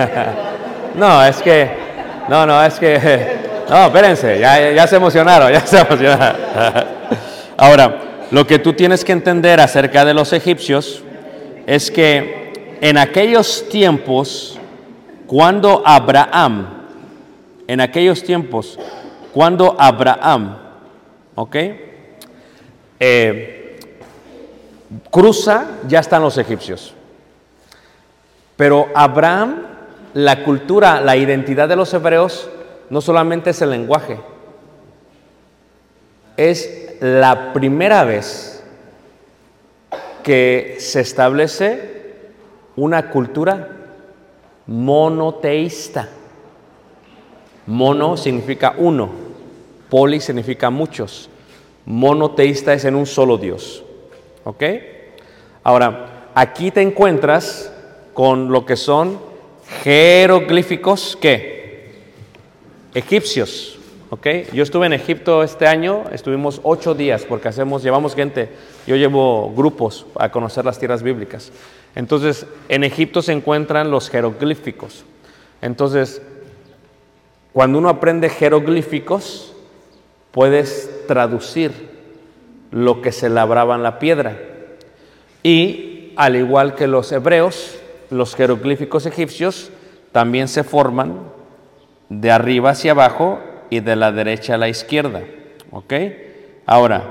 no, 0.95 1.21
es 1.21 1.41
que, 1.41 1.69
no, 2.29 2.45
no, 2.45 2.63
es 2.63 2.79
que, 2.79 3.37
no, 3.69 3.87
espérense, 3.87 4.39
ya, 4.39 4.71
ya 4.71 4.87
se 4.87 4.95
emocionaron, 4.95 5.51
ya 5.51 5.65
se 5.65 5.79
emocionaron. 5.79 6.39
Ahora, 7.57 8.27
lo 8.31 8.47
que 8.47 8.57
tú 8.57 8.71
tienes 8.71 9.03
que 9.03 9.11
entender 9.11 9.59
acerca 9.59 10.05
de 10.05 10.13
los 10.13 10.31
egipcios 10.31 11.03
es 11.67 11.91
que 11.91 12.77
en 12.79 12.97
aquellos 12.97 13.67
tiempos, 13.67 14.60
cuando 15.31 15.81
Abraham, 15.85 16.67
en 17.65 17.79
aquellos 17.79 18.21
tiempos, 18.21 18.77
cuando 19.33 19.77
Abraham, 19.79 20.57
¿ok? 21.35 21.55
Eh, 22.99 23.79
cruza, 25.09 25.67
ya 25.87 26.01
están 26.01 26.21
los 26.21 26.37
egipcios. 26.37 26.93
Pero 28.57 28.89
Abraham, 28.93 29.67
la 30.15 30.43
cultura, 30.43 30.99
la 30.99 31.15
identidad 31.15 31.69
de 31.69 31.77
los 31.77 31.93
hebreos, 31.93 32.49
no 32.89 32.99
solamente 32.99 33.51
es 33.51 33.61
el 33.61 33.69
lenguaje, 33.69 34.19
es 36.35 36.97
la 36.99 37.53
primera 37.53 38.03
vez 38.03 38.65
que 40.23 40.75
se 40.81 40.99
establece 40.99 42.17
una 42.75 43.09
cultura 43.11 43.77
monoteísta. 44.71 46.07
Mono 47.67 48.15
significa 48.15 48.73
uno, 48.77 49.09
poli 49.89 50.19
significa 50.21 50.69
muchos, 50.69 51.29
monoteísta 51.85 52.73
es 52.73 52.85
en 52.85 52.95
un 52.95 53.05
solo 53.05 53.37
Dios. 53.37 53.83
¿Ok? 54.45 54.63
Ahora, 55.63 56.29
aquí 56.33 56.71
te 56.71 56.81
encuentras 56.81 57.71
con 58.13 58.51
lo 58.51 58.65
que 58.65 58.77
son 58.77 59.19
jeroglíficos, 59.83 61.17
¿qué? 61.19 61.91
Egipcios. 62.93 63.77
¿Ok? 64.09 64.27
Yo 64.51 64.63
estuve 64.63 64.87
en 64.87 64.93
Egipto 64.93 65.43
este 65.43 65.67
año, 65.67 66.03
estuvimos 66.11 66.59
ocho 66.63 66.93
días 66.93 67.23
porque 67.23 67.47
hacemos, 67.47 67.83
llevamos 67.83 68.15
gente, 68.15 68.49
yo 68.85 68.95
llevo 68.97 69.53
grupos 69.55 70.05
a 70.15 70.29
conocer 70.29 70.65
las 70.65 70.79
tierras 70.79 71.03
bíblicas. 71.03 71.51
Entonces, 71.95 72.45
en 72.69 72.83
Egipto 72.83 73.21
se 73.21 73.33
encuentran 73.33 73.91
los 73.91 74.09
jeroglíficos. 74.09 75.05
Entonces, 75.61 76.21
cuando 77.53 77.79
uno 77.79 77.89
aprende 77.89 78.29
jeroglíficos, 78.29 79.53
puedes 80.31 81.05
traducir 81.07 81.91
lo 82.71 83.01
que 83.01 83.11
se 83.11 83.29
labraba 83.29 83.75
en 83.75 83.83
la 83.83 83.99
piedra. 83.99 84.37
Y 85.43 86.13
al 86.15 86.35
igual 86.35 86.75
que 86.75 86.87
los 86.87 87.11
hebreos, 87.11 87.77
los 88.09 88.35
jeroglíficos 88.35 89.05
egipcios 89.05 89.71
también 90.11 90.47
se 90.47 90.63
forman 90.63 91.19
de 92.09 92.31
arriba 92.31 92.71
hacia 92.71 92.91
abajo 92.91 93.39
y 93.69 93.79
de 93.79 93.95
la 93.95 94.11
derecha 94.11 94.55
a 94.55 94.57
la 94.57 94.69
izquierda. 94.69 95.21
¿Ok? 95.71 95.93
Ahora, 96.65 97.03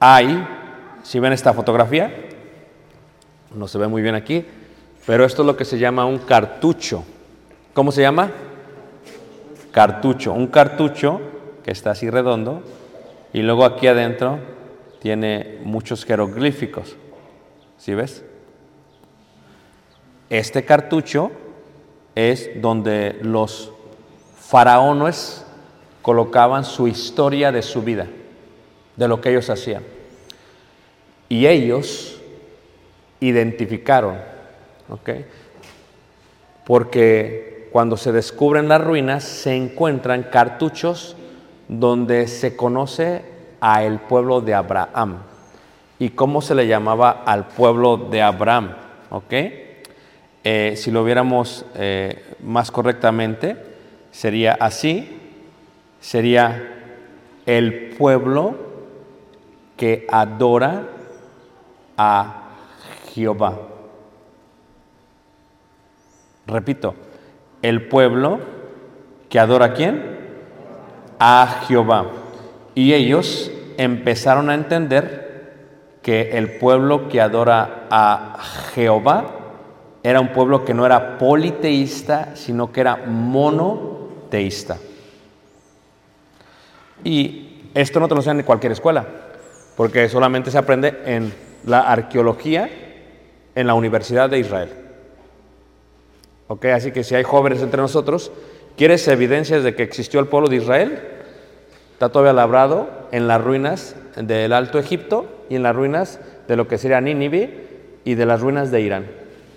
hay, 0.00 0.46
si 1.02 1.18
ven 1.18 1.32
esta 1.32 1.52
fotografía, 1.52 2.23
no 3.54 3.68
se 3.68 3.78
ve 3.78 3.88
muy 3.88 4.02
bien 4.02 4.14
aquí, 4.14 4.44
pero 5.06 5.24
esto 5.24 5.42
es 5.42 5.46
lo 5.46 5.56
que 5.56 5.64
se 5.64 5.78
llama 5.78 6.06
un 6.06 6.18
cartucho. 6.18 7.04
¿Cómo 7.72 7.92
se 7.92 8.02
llama? 8.02 8.30
Cartucho. 9.70 10.32
Un 10.32 10.46
cartucho 10.46 11.20
que 11.62 11.70
está 11.70 11.90
así 11.90 12.08
redondo 12.10 12.62
y 13.32 13.42
luego 13.42 13.64
aquí 13.64 13.86
adentro 13.86 14.38
tiene 15.00 15.58
muchos 15.64 16.04
jeroglíficos. 16.04 16.96
¿Sí 17.78 17.94
ves? 17.94 18.24
Este 20.30 20.64
cartucho 20.64 21.30
es 22.14 22.50
donde 22.60 23.18
los 23.22 23.72
faraones 24.38 25.44
colocaban 26.00 26.64
su 26.64 26.86
historia 26.86 27.50
de 27.50 27.62
su 27.62 27.82
vida, 27.82 28.06
de 28.96 29.08
lo 29.08 29.20
que 29.20 29.30
ellos 29.30 29.50
hacían. 29.50 29.82
Y 31.28 31.46
ellos 31.46 32.20
identificaron, 33.28 34.16
¿ok? 34.88 35.10
Porque 36.64 37.68
cuando 37.72 37.96
se 37.96 38.12
descubren 38.12 38.68
las 38.68 38.82
ruinas 38.82 39.24
se 39.24 39.54
encuentran 39.54 40.24
cartuchos 40.24 41.16
donde 41.68 42.28
se 42.28 42.56
conoce 42.56 43.22
a 43.60 43.82
el 43.84 43.98
pueblo 43.98 44.40
de 44.40 44.54
Abraham. 44.54 45.18
¿Y 45.98 46.10
cómo 46.10 46.42
se 46.42 46.54
le 46.54 46.66
llamaba 46.66 47.22
al 47.24 47.48
pueblo 47.48 47.96
de 47.96 48.22
Abraham? 48.22 48.76
¿Ok? 49.10 49.32
Eh, 50.44 50.74
si 50.76 50.90
lo 50.90 51.02
viéramos 51.04 51.64
eh, 51.74 52.22
más 52.42 52.70
correctamente, 52.70 53.56
sería 54.10 54.56
así, 54.60 55.18
sería 56.00 56.70
el 57.46 57.94
pueblo 57.96 58.54
que 59.76 60.06
adora 60.10 60.82
a 61.96 62.43
Jehová. 63.14 63.56
Repito, 66.46 66.94
el 67.62 67.86
pueblo 67.86 68.40
que 69.28 69.38
adora 69.38 69.66
a 69.66 69.74
quién? 69.74 70.18
A 71.20 71.62
Jehová. 71.66 72.06
Y 72.74 72.92
ellos 72.92 73.52
empezaron 73.76 74.50
a 74.50 74.54
entender 74.54 75.52
que 76.02 76.36
el 76.36 76.58
pueblo 76.58 77.08
que 77.08 77.20
adora 77.20 77.86
a 77.88 78.36
Jehová 78.74 79.26
era 80.02 80.20
un 80.20 80.32
pueblo 80.32 80.64
que 80.64 80.74
no 80.74 80.84
era 80.84 81.16
politeísta, 81.16 82.34
sino 82.34 82.72
que 82.72 82.80
era 82.80 82.96
monoteísta. 82.96 84.76
Y 87.04 87.70
esto 87.74 88.00
no 88.00 88.08
te 88.08 88.14
lo 88.14 88.20
enseñan 88.20 88.40
en 88.40 88.46
cualquier 88.46 88.72
escuela, 88.72 89.06
porque 89.76 90.08
solamente 90.08 90.50
se 90.50 90.58
aprende 90.58 91.00
en 91.06 91.32
la 91.64 91.80
arqueología 91.80 92.83
en 93.54 93.66
la 93.66 93.74
Universidad 93.74 94.28
de 94.30 94.38
Israel. 94.38 94.70
¿Ok? 96.48 96.66
Así 96.66 96.92
que 96.92 97.04
si 97.04 97.14
hay 97.14 97.22
jóvenes 97.22 97.62
entre 97.62 97.80
nosotros, 97.80 98.30
¿quieres 98.76 99.06
evidencias 99.08 99.64
de 99.64 99.74
que 99.74 99.82
existió 99.82 100.20
el 100.20 100.26
pueblo 100.26 100.48
de 100.48 100.56
Israel? 100.56 101.02
Está 101.92 102.10
todavía 102.10 102.32
labrado 102.32 102.88
en 103.12 103.28
las 103.28 103.42
ruinas 103.42 103.96
del 104.16 104.52
Alto 104.52 104.78
Egipto 104.78 105.26
y 105.48 105.56
en 105.56 105.62
las 105.62 105.74
ruinas 105.74 106.20
de 106.48 106.56
lo 106.56 106.68
que 106.68 106.78
sería 106.78 107.00
Nínive 107.00 107.68
y 108.04 108.14
de 108.14 108.26
las 108.26 108.40
ruinas 108.40 108.70
de 108.70 108.80
Irán. 108.80 109.06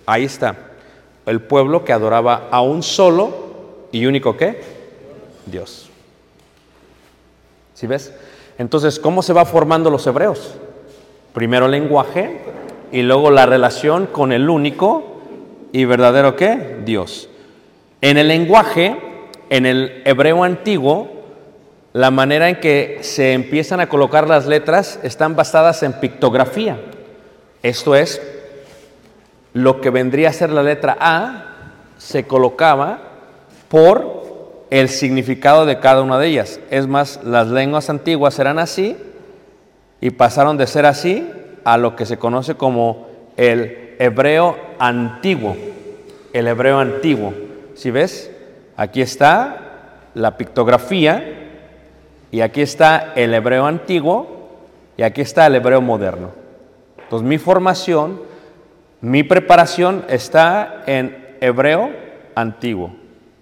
Ahí 0.05 0.23
está. 0.25 0.55
El 1.25 1.41
pueblo 1.41 1.83
que 1.83 1.93
adoraba 1.93 2.47
a 2.51 2.61
un 2.61 2.83
solo 2.83 3.47
y 3.91 4.05
único 4.05 4.37
qué? 4.37 4.61
Dios. 5.45 5.89
¿Sí 7.73 7.87
ves? 7.87 8.13
Entonces, 8.57 8.99
¿cómo 8.99 9.21
se 9.21 9.33
va 9.33 9.45
formando 9.45 9.89
los 9.89 10.07
hebreos? 10.07 10.55
Primero 11.33 11.67
lenguaje 11.67 12.41
y 12.91 13.01
luego 13.01 13.31
la 13.31 13.45
relación 13.45 14.07
con 14.07 14.31
el 14.31 14.49
único 14.49 15.21
y 15.71 15.85
verdadero 15.85 16.35
qué? 16.35 16.77
Dios. 16.85 17.29
En 18.01 18.17
el 18.17 18.27
lenguaje, 18.27 18.97
en 19.49 19.65
el 19.65 20.01
hebreo 20.05 20.43
antiguo, 20.43 21.09
la 21.93 22.11
manera 22.11 22.49
en 22.49 22.59
que 22.59 22.99
se 23.01 23.33
empiezan 23.33 23.79
a 23.79 23.89
colocar 23.89 24.27
las 24.27 24.45
letras 24.45 24.99
están 25.03 25.35
basadas 25.35 25.83
en 25.83 25.93
pictografía. 25.93 26.79
Esto 27.63 27.95
es, 27.95 28.21
lo 29.53 29.81
que 29.81 29.89
vendría 29.89 30.29
a 30.29 30.33
ser 30.33 30.51
la 30.51 30.61
letra 30.61 30.95
A 30.99 31.45
se 31.97 32.25
colocaba 32.25 32.99
por 33.69 34.65
el 34.69 34.89
significado 34.89 35.65
de 35.65 35.79
cada 35.79 36.01
una 36.01 36.19
de 36.19 36.27
ellas. 36.27 36.59
Es 36.69 36.87
más, 36.87 37.21
las 37.23 37.47
lenguas 37.47 37.89
antiguas 37.89 38.37
eran 38.37 38.59
así 38.59 38.95
y 39.99 40.11
pasaron 40.11 40.57
de 40.57 40.67
ser 40.67 40.85
así 40.85 41.27
a 41.67 41.77
lo 41.77 41.97
que 41.97 42.05
se 42.05 42.17
conoce 42.17 42.55
como 42.55 43.07
el 43.35 43.97
hebreo 43.99 44.55
antiguo. 44.79 45.57
El 46.31 46.47
hebreo 46.47 46.79
antiguo. 46.79 47.33
Si 47.75 47.91
ves? 47.91 48.31
Aquí 48.77 49.01
está 49.01 50.05
la 50.13 50.37
pictografía 50.37 51.49
y 52.31 52.39
aquí 52.39 52.61
está 52.61 53.11
el 53.17 53.33
hebreo 53.33 53.65
antiguo 53.65 54.47
y 54.95 55.03
aquí 55.03 55.19
está 55.19 55.45
el 55.47 55.55
hebreo 55.55 55.81
moderno. 55.81 56.29
Entonces 57.03 57.27
mi 57.27 57.37
formación, 57.37 58.21
mi 59.01 59.23
preparación 59.23 60.05
está 60.07 60.83
en 60.85 61.35
hebreo 61.41 61.89
antiguo. 62.33 62.95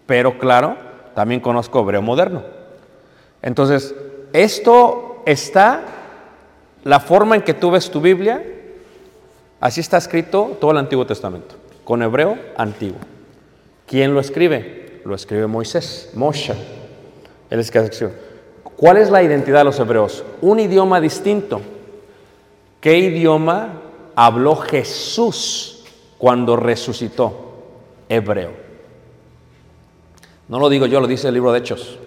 Pero 0.08 0.40
claro, 0.40 0.78
también 1.14 1.42
conozco 1.42 1.80
hebreo 1.80 2.02
moderno. 2.02 2.42
Entonces, 3.44 3.94
esto 4.34 5.22
está, 5.28 5.82
la 6.86 7.00
forma 7.00 7.36
en 7.36 7.42
que 7.42 7.56
tú 7.56 7.72
ves 7.72 7.90
tu 7.90 8.00
Biblia, 8.00 8.46
así 9.60 9.82
está 9.82 9.98
escrito 9.98 10.56
todo 10.62 10.70
el 10.70 10.78
Antiguo 10.78 11.06
Testamento, 11.06 11.56
con 11.84 12.04
hebreo 12.04 12.38
antiguo. 12.56 13.00
¿Quién 13.88 14.14
lo 14.14 14.20
escribe? 14.20 15.02
Lo 15.04 15.16
escribe 15.16 15.48
Moisés, 15.48 16.12
Moshe. 16.14 16.54
Él 17.50 17.60
es 17.60 17.72
que 17.72 17.80
escribe. 17.80 18.14
¿Cuál 18.64 18.98
es 18.98 19.10
la 19.10 19.24
identidad 19.24 19.60
de 19.60 19.64
los 19.64 19.80
hebreos? 19.80 20.24
Un 20.42 20.60
idioma 20.60 21.02
distinto. 21.02 21.60
¿Qué 22.80 23.00
idioma 23.00 23.82
habló 24.16 24.56
Jesús 24.56 25.86
cuando 26.20 26.56
resucitó? 26.56 27.54
Hebreo. 28.08 28.52
No 30.48 30.60
lo 30.60 30.70
digo 30.70 30.86
yo, 30.86 31.02
lo 31.02 31.08
dice 31.08 31.30
el 31.30 31.34
libro 31.34 31.52
de 31.52 31.60
Hechos. 31.60 31.98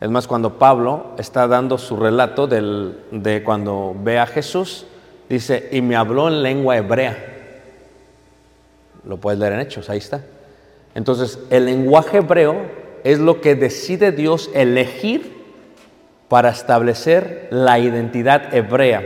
Es 0.00 0.08
más, 0.08 0.28
cuando 0.28 0.58
Pablo 0.58 1.12
está 1.18 1.48
dando 1.48 1.76
su 1.76 1.96
relato 1.96 2.46
del- 2.46 2.98
de 3.10 3.42
cuando 3.42 3.96
ve 3.98 4.18
a 4.18 4.26
Jesús, 4.26 4.86
dice, 5.28 5.68
y 5.72 5.80
me 5.82 5.96
habló 5.96 6.28
en 6.28 6.42
lengua 6.42 6.76
hebrea. 6.76 7.16
Lo 9.04 9.16
puedes 9.16 9.40
leer 9.40 9.54
en 9.54 9.60
Hechos, 9.60 9.90
ahí 9.90 9.98
está. 9.98 10.22
Entonces, 10.94 11.38
el 11.50 11.66
lenguaje 11.66 12.18
hebreo 12.18 12.56
es 13.04 13.18
lo 13.18 13.40
que 13.40 13.54
decide 13.54 14.12
Dios 14.12 14.50
elegir 14.54 15.36
para 16.28 16.50
establecer 16.50 17.48
la 17.50 17.78
identidad 17.78 18.54
hebrea. 18.54 19.02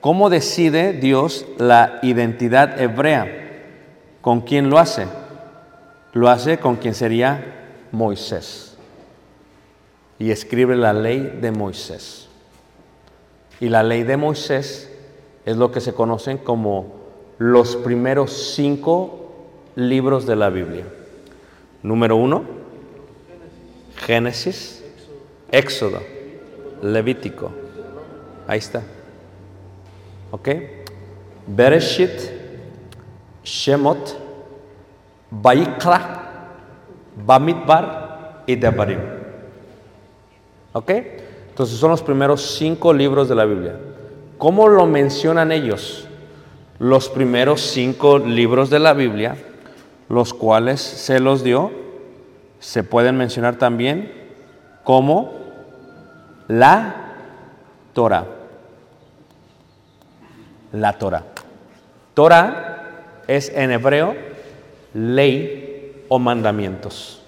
¿Cómo 0.00 0.30
decide 0.30 0.92
Dios 0.92 1.46
la 1.58 1.98
identidad 2.02 2.80
hebrea? 2.80 3.26
¿Con 4.20 4.40
quién 4.40 4.70
lo 4.70 4.78
hace? 4.78 5.06
Lo 6.12 6.28
hace 6.28 6.58
con 6.58 6.76
quien 6.76 6.94
sería 6.94 7.44
Moisés. 7.92 8.67
Y 10.18 10.30
escribe 10.30 10.76
la 10.76 10.92
ley 10.92 11.38
de 11.40 11.52
Moisés. 11.52 12.28
Y 13.60 13.68
la 13.68 13.82
ley 13.82 14.02
de 14.02 14.16
Moisés 14.16 14.90
es 15.44 15.56
lo 15.56 15.70
que 15.72 15.80
se 15.80 15.94
conocen 15.94 16.38
como 16.38 16.98
los 17.38 17.76
primeros 17.76 18.32
cinco 18.54 19.32
libros 19.76 20.26
de 20.26 20.36
la 20.36 20.50
Biblia. 20.50 20.84
Número 21.82 22.16
uno, 22.16 22.44
Génesis, 23.96 24.84
Éxodo, 25.50 26.00
Levítico. 26.82 27.50
Ahí 28.46 28.58
está. 28.58 28.82
¿Ok? 30.30 30.48
Bereshit, 31.46 32.10
Shemot, 33.44 34.16
Baikra, 35.30 36.48
Bamidbar 37.24 38.44
y 38.46 38.56
Devarim. 38.56 39.17
¿Ok? 40.72 40.90
Entonces 41.48 41.78
son 41.78 41.90
los 41.90 42.02
primeros 42.02 42.56
cinco 42.56 42.92
libros 42.92 43.28
de 43.28 43.34
la 43.34 43.44
Biblia. 43.44 43.76
¿Cómo 44.38 44.68
lo 44.68 44.86
mencionan 44.86 45.50
ellos? 45.50 46.06
Los 46.78 47.08
primeros 47.08 47.60
cinco 47.60 48.18
libros 48.18 48.70
de 48.70 48.78
la 48.78 48.92
Biblia, 48.92 49.36
los 50.08 50.32
cuales 50.32 50.80
se 50.80 51.18
los 51.18 51.42
dio, 51.42 51.72
se 52.60 52.84
pueden 52.84 53.16
mencionar 53.16 53.56
también 53.56 54.12
como 54.84 55.32
la 56.46 57.14
Torah. 57.92 58.26
La 60.72 60.92
Torah. 60.92 61.24
Torah 62.14 63.22
es 63.26 63.50
en 63.50 63.72
hebreo 63.72 64.14
ley 64.94 66.04
o 66.08 66.18
mandamientos. 66.18 67.22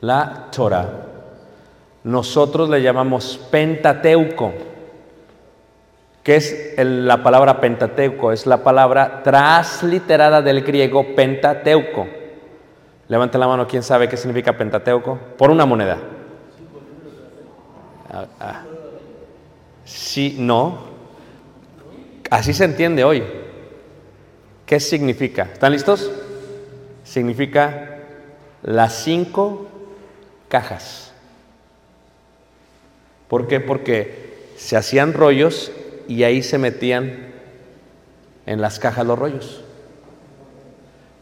La 0.00 0.48
Torah. 0.50 1.11
Nosotros 2.04 2.68
le 2.68 2.82
llamamos 2.82 3.38
Pentateuco. 3.50 4.52
¿Qué 6.22 6.36
es 6.36 6.74
la 6.78 7.22
palabra 7.22 7.60
Pentateuco? 7.60 8.32
Es 8.32 8.46
la 8.46 8.62
palabra 8.62 9.22
transliterada 9.22 10.40
del 10.42 10.62
griego 10.62 11.14
Pentateuco. 11.14 12.06
Levante 13.08 13.38
la 13.38 13.48
mano, 13.48 13.66
¿quién 13.66 13.82
sabe 13.82 14.08
qué 14.08 14.16
significa 14.16 14.56
Pentateuco? 14.56 15.18
Por 15.36 15.50
una 15.50 15.66
moneda. 15.66 15.98
Ah, 18.10 18.26
ah. 18.40 18.62
Sí, 19.84 20.36
no. 20.38 20.78
Así 22.30 22.54
se 22.54 22.64
entiende 22.64 23.04
hoy. 23.04 23.22
¿Qué 24.64 24.80
significa? 24.80 25.50
¿Están 25.52 25.72
listos? 25.72 26.10
Significa 27.04 27.98
las 28.62 28.94
cinco 28.94 29.66
cajas. 30.48 31.11
¿Por 33.32 33.48
qué? 33.48 33.60
Porque 33.60 34.50
se 34.58 34.76
hacían 34.76 35.14
rollos 35.14 35.72
y 36.06 36.22
ahí 36.24 36.42
se 36.42 36.58
metían 36.58 37.32
en 38.44 38.60
las 38.60 38.78
cajas 38.78 39.06
los 39.06 39.18
rollos. 39.18 39.64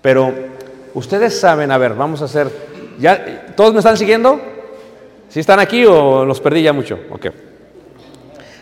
Pero 0.02 0.34
ustedes 0.92 1.38
saben, 1.38 1.70
a 1.70 1.78
ver, 1.78 1.94
vamos 1.94 2.20
a 2.20 2.24
hacer, 2.24 2.50
¿ya 2.98 3.54
todos 3.54 3.72
me 3.72 3.78
están 3.78 3.96
siguiendo? 3.96 4.40
¿Sí 5.28 5.38
están 5.38 5.61
aquí 5.61 5.84
o 5.86 6.24
los 6.24 6.40
perdí 6.40 6.62
ya 6.62 6.72
mucho? 6.72 6.98
Ok. 7.11 7.26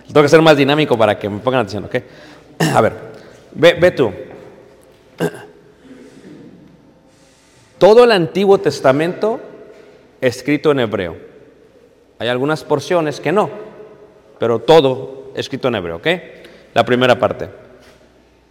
Tengo 0.08 0.20
que 0.20 0.28
ser 0.28 0.42
más 0.42 0.58
dinámico 0.58 0.98
para 0.98 1.18
que 1.18 1.30
me 1.30 1.38
pongan 1.38 1.60
atención, 1.60 1.86
¿ok? 1.86 1.96
A 2.74 2.82
ver, 2.82 2.92
ve, 3.54 3.78
ve 3.80 3.90
tú. 3.92 4.12
Todo 7.78 8.04
el 8.04 8.12
Antiguo 8.12 8.58
Testamento 8.58 9.40
escrito 10.20 10.70
en 10.70 10.80
hebreo. 10.80 11.27
Hay 12.18 12.28
algunas 12.28 12.64
porciones 12.64 13.20
que 13.20 13.32
no, 13.32 13.50
pero 14.38 14.58
todo 14.58 15.30
escrito 15.34 15.68
en 15.68 15.76
hebreo, 15.76 15.96
¿ok? 15.96 16.06
La 16.74 16.84
primera 16.84 17.18
parte. 17.18 17.48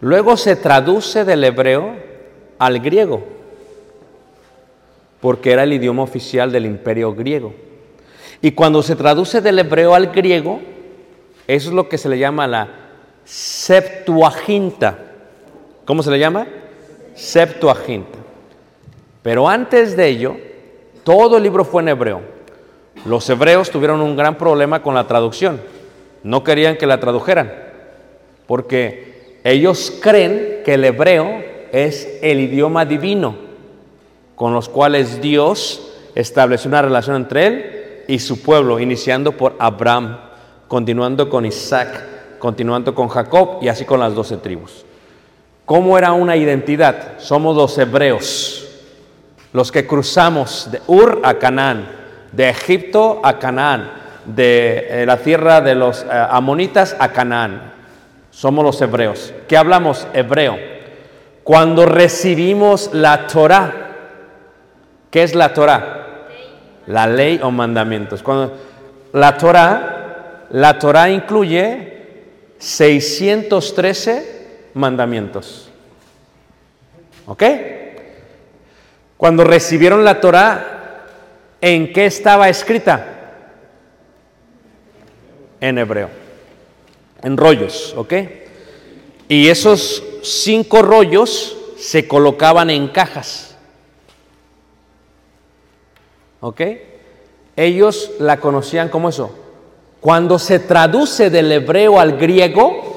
Luego 0.00 0.36
se 0.36 0.56
traduce 0.56 1.24
del 1.24 1.44
hebreo 1.44 1.96
al 2.58 2.78
griego, 2.80 3.22
porque 5.20 5.52
era 5.52 5.64
el 5.64 5.72
idioma 5.72 6.02
oficial 6.02 6.50
del 6.52 6.66
imperio 6.66 7.14
griego. 7.14 7.52
Y 8.40 8.52
cuando 8.52 8.82
se 8.82 8.96
traduce 8.96 9.40
del 9.40 9.58
hebreo 9.58 9.94
al 9.94 10.08
griego, 10.08 10.60
eso 11.46 11.68
es 11.68 11.74
lo 11.74 11.88
que 11.88 11.98
se 11.98 12.08
le 12.08 12.18
llama 12.18 12.46
la 12.46 12.68
Septuaginta. 13.24 14.98
¿Cómo 15.84 16.02
se 16.02 16.10
le 16.10 16.18
llama? 16.18 16.46
Septuaginta. 17.14 18.18
Pero 19.22 19.48
antes 19.48 19.96
de 19.96 20.08
ello, 20.08 20.36
todo 21.02 21.36
el 21.36 21.42
libro 21.42 21.64
fue 21.64 21.82
en 21.82 21.88
hebreo. 21.88 22.37
Los 23.04 23.28
hebreos 23.30 23.70
tuvieron 23.70 24.00
un 24.00 24.16
gran 24.16 24.36
problema 24.36 24.82
con 24.82 24.94
la 24.94 25.06
traducción. 25.06 25.60
No 26.22 26.44
querían 26.44 26.76
que 26.76 26.86
la 26.86 27.00
tradujeran, 27.00 27.52
porque 28.46 29.38
ellos 29.44 29.92
creen 30.00 30.62
que 30.64 30.74
el 30.74 30.84
hebreo 30.84 31.42
es 31.72 32.18
el 32.22 32.40
idioma 32.40 32.84
divino, 32.84 33.36
con 34.34 34.52
los 34.52 34.68
cuales 34.68 35.20
Dios 35.20 35.92
estableció 36.14 36.68
una 36.68 36.82
relación 36.82 37.16
entre 37.16 37.46
él 37.46 38.04
y 38.08 38.18
su 38.18 38.42
pueblo, 38.42 38.80
iniciando 38.80 39.32
por 39.32 39.54
Abraham, 39.58 40.18
continuando 40.66 41.28
con 41.28 41.46
Isaac, 41.46 42.38
continuando 42.38 42.94
con 42.94 43.08
Jacob 43.08 43.58
y 43.62 43.68
así 43.68 43.84
con 43.84 44.00
las 44.00 44.14
doce 44.14 44.36
tribus. 44.36 44.84
¿Cómo 45.64 45.98
era 45.98 46.12
una 46.12 46.36
identidad? 46.36 47.18
Somos 47.18 47.54
los 47.54 47.76
hebreos, 47.76 48.66
los 49.52 49.70
que 49.70 49.86
cruzamos 49.86 50.68
de 50.70 50.80
Ur 50.86 51.20
a 51.22 51.34
Canaán, 51.34 51.88
de 52.32 52.48
Egipto 52.48 53.20
a 53.22 53.38
Canaán, 53.38 53.90
de 54.24 54.86
eh, 54.90 55.06
la 55.06 55.18
tierra 55.18 55.60
de 55.60 55.74
los 55.74 56.02
eh, 56.02 56.06
amonitas 56.10 56.96
a 56.98 57.10
Canaán. 57.10 57.72
Somos 58.30 58.64
los 58.64 58.80
hebreos. 58.80 59.32
¿Qué 59.48 59.56
hablamos? 59.56 60.06
Hebreo. 60.12 60.58
Cuando 61.42 61.86
recibimos 61.86 62.90
la 62.92 63.26
Torah, 63.26 63.72
¿qué 65.10 65.22
es 65.22 65.34
la 65.34 65.54
Torah? 65.54 66.04
La 66.86 67.06
ley 67.06 67.40
o 67.42 67.50
mandamientos. 67.50 68.22
Cuando 68.22 68.56
la 69.12 69.36
Torah, 69.36 70.46
la 70.50 70.78
Torah 70.78 71.10
incluye 71.10 72.06
613 72.58 74.70
mandamientos. 74.74 75.70
¿Ok? 77.26 77.42
Cuando 79.16 79.44
recibieron 79.44 80.04
la 80.04 80.20
Torah, 80.20 80.77
¿en 81.60 81.92
qué 81.92 82.06
estaba 82.06 82.48
escrita? 82.48 83.14
En 85.60 85.78
hebreo. 85.78 86.10
En 87.22 87.36
rollos, 87.36 87.94
¿ok? 87.96 88.14
Y 89.28 89.48
esos 89.48 90.02
cinco 90.22 90.82
rollos 90.82 91.56
se 91.78 92.08
colocaban 92.08 92.70
en 92.70 92.88
cajas. 92.88 93.56
¿Ok? 96.40 96.60
Ellos 97.56 98.12
la 98.18 98.38
conocían 98.38 98.88
como 98.88 99.08
eso. 99.08 99.34
Cuando 100.00 100.38
se 100.38 100.60
traduce 100.60 101.28
del 101.30 101.50
hebreo 101.50 101.98
al 101.98 102.16
griego, 102.16 102.96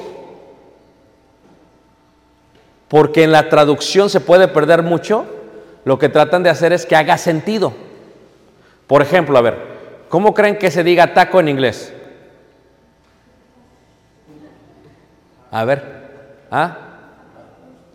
porque 2.88 3.24
en 3.24 3.32
la 3.32 3.50
traducción 3.50 4.10
se 4.10 4.20
puede 4.20 4.48
perder 4.48 4.84
mucho, 4.84 5.26
lo 5.84 5.98
que 5.98 6.10
tratan 6.10 6.44
de 6.44 6.52
hacer 6.52 6.74
es 6.74 6.86
que 6.86 6.96
haga 6.96 7.18
sentido. 7.18 7.74
Por 8.92 9.02
ejemplo, 9.02 9.38
a 9.38 9.42
ver, 9.42 9.58
¿cómo 10.10 10.34
creen 10.34 10.58
que 10.58 10.70
se 10.70 10.84
diga 10.84 11.14
taco 11.14 11.40
en 11.40 11.48
inglés? 11.48 11.94
A 15.50 15.64
ver, 15.64 15.82
¿ah? 16.52 16.78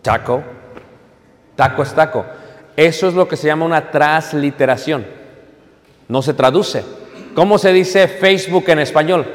Taco. 0.00 0.42
Taco 1.54 1.82
es 1.82 1.92
taco. 1.92 2.24
Eso 2.74 3.08
es 3.08 3.12
lo 3.12 3.28
que 3.28 3.36
se 3.36 3.46
llama 3.46 3.66
una 3.66 3.90
transliteración. 3.90 5.04
No 6.08 6.22
se 6.22 6.32
traduce. 6.32 6.82
¿Cómo 7.34 7.58
se 7.58 7.74
dice 7.74 8.08
Facebook 8.08 8.64
en 8.68 8.78
español? 8.78 9.26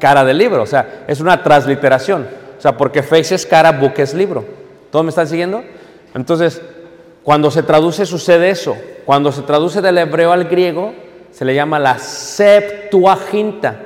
Cara 0.00 0.24
del 0.24 0.38
libro, 0.38 0.62
o 0.62 0.66
sea, 0.66 1.04
es 1.06 1.20
una 1.20 1.42
transliteración. 1.42 2.26
O 2.56 2.62
sea, 2.62 2.78
porque 2.78 3.02
Face 3.02 3.34
es 3.34 3.44
cara, 3.44 3.72
book 3.72 3.92
es 3.98 4.14
libro. 4.14 4.42
¿Todos 4.90 5.04
me 5.04 5.10
están 5.10 5.28
siguiendo? 5.28 5.62
Entonces, 6.14 6.62
cuando 7.26 7.50
se 7.50 7.64
traduce 7.64 8.06
sucede 8.06 8.50
eso. 8.50 8.76
Cuando 9.04 9.32
se 9.32 9.42
traduce 9.42 9.82
del 9.82 9.98
hebreo 9.98 10.30
al 10.30 10.44
griego, 10.44 10.94
se 11.32 11.44
le 11.44 11.56
llama 11.56 11.80
la 11.80 11.98
Septuaginta. 11.98 13.80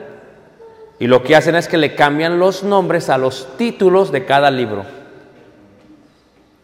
Y 0.98 1.06
lo 1.06 1.22
que 1.22 1.34
hacen 1.34 1.54
es 1.54 1.66
que 1.66 1.78
le 1.78 1.94
cambian 1.94 2.38
los 2.38 2.62
nombres 2.62 3.08
a 3.08 3.16
los 3.16 3.56
títulos 3.56 4.12
de 4.12 4.26
cada 4.26 4.50
libro. 4.50 4.84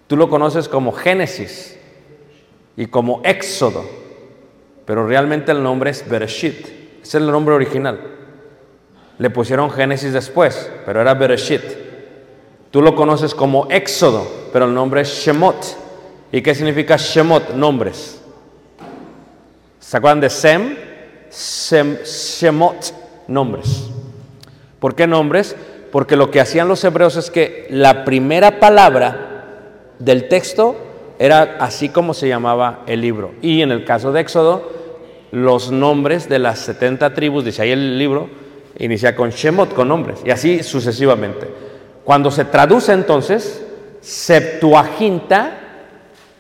Tú 0.07 0.19
lo 0.19 0.29
conoces 0.29 0.69
como 0.69 0.93
Génesis 0.93 1.79
y 2.77 2.85
como 2.89 3.23
Éxodo, 3.25 3.83
pero 4.85 5.07
realmente 5.07 5.53
el 5.53 5.63
nombre 5.63 5.89
es 5.89 6.07
Bereshit. 6.07 7.01
Es 7.03 7.15
el 7.15 7.27
nombre 7.27 7.55
original. 7.55 8.01
Le 9.17 9.31
pusieron 9.31 9.71
Génesis 9.71 10.13
después, 10.13 10.71
pero 10.85 11.01
era 11.01 11.15
Bereshit. 11.15 11.63
Tú 12.71 12.83
lo 12.83 12.95
conoces 12.95 13.35
como 13.35 13.67
Éxodo, 13.71 14.31
pero 14.53 14.67
el 14.67 14.75
nombre 14.75 15.01
es 15.01 15.09
Shemot. 15.09 15.86
¿Y 16.37 16.43
qué 16.43 16.55
significa 16.55 16.99
Shemot? 16.99 17.55
Nombres. 17.55 18.21
¿Se 19.81 19.97
acuerdan 19.97 20.21
de 20.21 20.29
Sem? 20.29 20.77
Sem 21.31 21.97
Shemot, 22.05 22.93
nombres. 23.27 23.89
¿Por 24.79 24.95
qué 24.95 25.07
nombres? 25.07 25.57
Porque 25.91 26.15
lo 26.15 26.31
que 26.31 26.43
hacían 26.43 26.69
los 26.69 26.85
hebreos 26.85 27.17
es 27.17 27.31
que 27.31 27.67
la 27.71 28.05
primera 28.05 28.61
palabra 28.61 29.55
del 29.99 30.29
texto 30.29 30.77
era 31.19 31.57
así 31.59 31.89
como 31.89 32.13
se 32.13 32.29
llamaba 32.29 32.83
el 32.87 33.01
libro. 33.01 33.33
Y 33.41 33.63
en 33.63 33.71
el 33.71 33.87
caso 33.87 34.13
de 34.13 34.21
Éxodo, 34.21 34.71
los 35.31 35.71
nombres 35.71 36.29
de 36.29 36.39
las 36.39 36.59
70 36.59 37.15
tribus, 37.15 37.47
dice 37.47 37.63
ahí 37.63 37.71
el 37.71 37.99
libro, 37.99 38.29
inicia 38.79 39.17
con 39.17 39.31
Shemot, 39.31 39.73
con 39.73 39.89
nombres, 39.89 40.21
y 40.23 40.31
así 40.31 40.63
sucesivamente. 40.63 41.49
Cuando 42.05 42.31
se 42.31 42.45
traduce 42.45 42.93
entonces, 42.93 43.65
Septuaginta, 44.03 45.63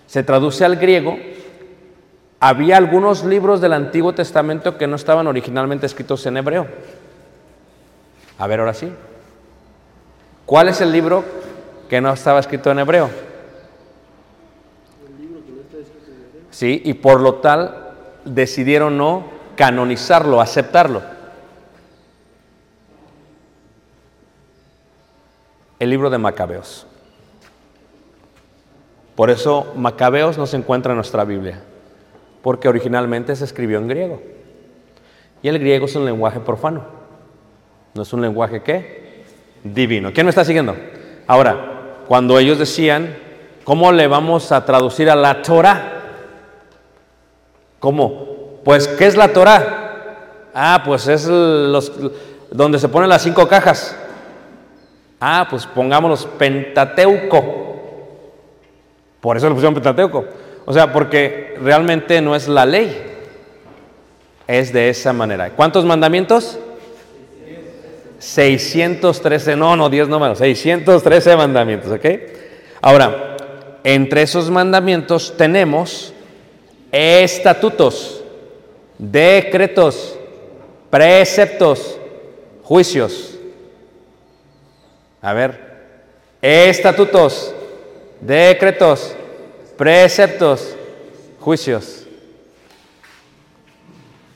se 0.07 0.23
traduce 0.23 0.65
al 0.65 0.77
griego, 0.77 1.19
había 2.41 2.77
algunos 2.77 3.25
libros 3.25 3.61
del 3.61 3.73
Antiguo 3.73 4.15
Testamento 4.15 4.77
que 4.79 4.87
no 4.87 4.97
estaban 4.97 5.27
originalmente 5.27 5.87
escritos 5.87 6.25
en 6.27 6.37
hebreo. 6.37 6.67
A 8.39 8.47
ver, 8.47 8.61
ahora 8.61 8.75
sí. 8.75 8.93
¿Cuál 10.45 10.69
es 10.69 10.81
el 10.81 10.93
libro 10.93 11.25
que 11.89 12.01
no 12.01 12.13
estaba 12.13 12.39
escrito 12.39 12.71
en 12.71 12.79
hebreo? 12.79 13.11
Sí, 16.51 16.81
y 16.85 16.95
por 16.95 17.21
lo 17.21 17.37
tal 17.37 17.93
decidieron 18.25 18.97
no 18.97 19.25
canonizarlo, 19.57 20.41
aceptarlo. 20.41 21.03
El 25.79 25.91
libro 25.91 26.09
de 26.09 26.19
Macabeos. 26.19 26.87
Por 29.17 29.31
eso 29.31 29.73
Macabeos 29.75 30.39
no 30.39 30.47
se 30.47 30.59
encuentra 30.59 30.93
en 30.93 30.97
nuestra 30.97 31.25
Biblia, 31.25 31.61
porque 32.43 32.69
originalmente 32.69 33.35
se 33.35 33.45
escribió 33.45 33.79
en 33.79 33.89
griego. 33.89 34.23
Y 35.43 35.49
el 35.49 35.59
griego 35.59 35.87
es 35.87 35.97
un 35.97 36.05
lenguaje 36.05 36.39
profano. 36.39 36.85
No 37.95 38.03
es 38.03 38.13
un 38.13 38.21
lenguaje 38.21 38.63
qué? 38.63 39.25
Divino. 39.65 40.13
¿Quién 40.13 40.27
me 40.27 40.31
está 40.31 40.45
siguiendo? 40.45 40.77
Ahora, 41.27 42.03
cuando 42.07 42.39
ellos 42.39 42.59
decían, 42.59 43.17
¿cómo 43.65 43.91
le 43.91 44.07
vamos 44.07 44.53
a 44.53 44.65
traducir 44.65 45.11
a 45.11 45.17
la 45.17 45.41
Torah? 45.43 45.93
¿Cómo? 47.79 48.61
Pues, 48.65 48.87
¿qué 48.87 49.07
es 49.07 49.17
la 49.17 49.33
Torah? 49.33 50.51
Ah, 50.53 50.83
pues 50.85 51.09
es 51.09 51.27
los, 51.27 51.93
donde 52.51 52.79
se 52.79 52.89
ponen 52.89 53.09
las 53.09 53.23
cinco 53.23 53.49
cajas. 53.49 53.97
Ah, 55.21 55.47
pues 55.49 55.67
pongámonos 55.67 56.27
Pentateuco. 56.39 57.76
Por 59.27 59.37
eso 59.37 59.49
le 59.49 59.55
pusieron 59.55 59.75
Pentateuco. 59.75 60.25
O 60.67 60.73
sea, 60.73 60.93
porque 60.93 61.57
realmente 61.61 62.23
no 62.23 62.37
es 62.37 62.47
la 62.47 62.65
ley. 62.65 62.97
Es 64.47 64.73
de 64.73 64.89
esa 64.89 65.13
manera. 65.13 65.51
¿Cuántos 65.51 65.85
mandamientos? 65.85 66.61
613, 68.21 69.57
no, 69.57 69.75
no, 69.75 69.91
10 69.91 70.07
números, 70.07 70.39
613 70.39 71.37
mandamientos, 71.37 71.91
¿ok? 71.91 72.07
Ahora, 72.81 73.37
entre 73.83 74.23
esos 74.23 74.49
mandamientos 74.49 75.35
tenemos 75.37 76.15
estatutos, 76.93 78.23
decretos, 78.97 80.17
preceptos, 80.89 81.99
juicios. 82.63 83.37
A 85.21 85.33
ver, 85.33 85.59
estatutos, 86.41 87.53
decretos, 88.21 89.16
preceptos, 89.77 90.75
juicios. 91.41 92.07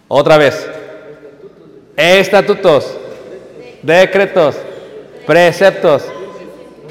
Otra 0.08 0.36
vez, 0.36 0.68
estatutos, 1.96 2.96
decretos, 3.82 4.56
preceptos. 5.26 6.04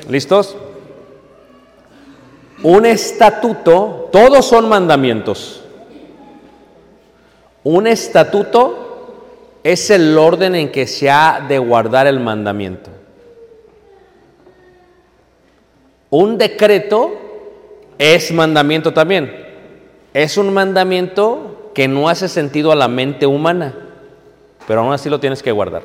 ¿Listos? 0.08 0.56
Un 2.64 2.86
estatuto, 2.86 4.10
todos 4.12 4.45
son 4.45 4.68
mandamientos. 4.68 5.64
Un 7.64 7.88
estatuto 7.88 8.88
es 9.64 9.89
el 9.89 10.18
orden 10.18 10.56
en 10.56 10.72
que 10.72 10.88
se 10.88 11.10
ha 11.10 11.45
de 11.47 11.60
guardar 11.60 12.08
el 12.08 12.20
mandamiento. 12.20 12.89
Un 16.10 16.38
decreto 16.38 17.28
es 18.00 18.32
mandamiento 18.32 18.93
también. 18.93 19.45
Es 20.14 20.38
un 20.38 20.52
mandamiento 20.54 21.72
que 21.76 21.88
no 21.88 22.10
hace 22.10 22.28
sentido 22.28 22.72
a 22.72 22.76
la 22.76 22.88
mente 22.88 23.28
humana, 23.28 23.76
pero 24.66 24.80
aún 24.80 24.93
así 24.93 25.10
lo 25.10 25.20
tienes 25.20 25.43
que 25.43 25.52
guardar. 25.52 25.84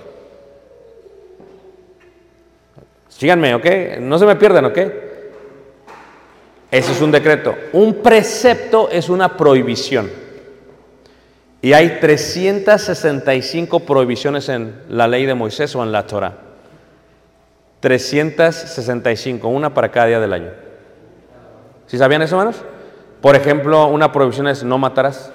Síganme, 3.09 3.55
¿ok? 3.55 3.67
No 4.01 4.19
se 4.19 4.27
me 4.27 4.37
pierdan, 4.37 4.65
¿ok? 4.65 4.79
Eso 6.71 6.93
es 6.93 7.01
un 7.01 7.11
decreto. 7.11 7.55
Un 7.73 7.97
precepto 8.03 8.89
es 8.91 9.09
una 9.09 9.37
prohibición. 9.37 10.11
Y 11.62 11.73
hay 11.73 11.99
365 12.01 13.81
prohibiciones 13.81 14.49
en 14.49 14.83
la 14.89 15.09
ley 15.09 15.27
de 15.27 15.35
Moisés 15.35 15.75
o 15.75 15.83
en 15.83 15.93
la 15.93 16.07
Torah. 16.07 16.35
365, 17.81 19.49
una 19.49 19.73
para 19.73 19.91
cada 19.91 20.07
día 20.07 20.21
del 20.21 20.33
año. 20.33 20.64
¿Sí 21.87 21.99
sabían 21.99 22.22
eso, 22.22 22.37
hermanos? 22.39 22.62
Por 23.20 23.37
ejemplo, 23.37 23.87
una 23.87 24.12
prohibición 24.12 24.49
es 24.49 24.64
no 24.64 24.78
matarás. 24.78 25.32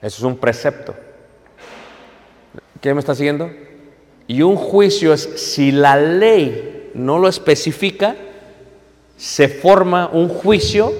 Eso 0.00 0.18
es 0.18 0.22
un 0.22 0.36
precepto. 0.36 0.94
¿Quién 2.80 2.94
me 2.94 3.00
está 3.00 3.14
siguiendo? 3.14 3.50
Y 4.26 4.42
un 4.42 4.56
juicio 4.56 5.12
es 5.12 5.22
si 5.36 5.72
la 5.72 5.96
ley 5.96 6.90
no 6.94 7.18
lo 7.18 7.28
especifica, 7.28 8.16
se 9.16 9.48
forma 9.48 10.10
un 10.12 10.28
juicio 10.28 10.92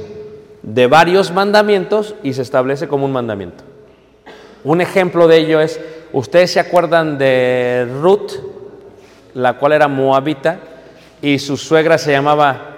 de 0.63 0.87
varios 0.87 1.33
mandamientos 1.33 2.15
y 2.23 2.33
se 2.33 2.43
establece 2.43 2.87
como 2.87 3.05
un 3.05 3.13
mandamiento. 3.13 3.65
Un 4.65 4.81
ejemplo 4.81 5.27
de 5.27 5.39
ello 5.39 5.61
es, 5.61 5.81
ustedes 6.13 6.53
se 6.53 6.61
acuerdan 6.61 7.19
de 7.19 7.89
Ruth, 8.01 8.33
la 9.35 9.59
cual 9.59 9.73
era 9.73 9.89
moabita, 9.89 10.61
y 11.21 11.39
su 11.39 11.57
suegra 11.57 11.99
se 11.99 12.13
llamaba 12.13 12.72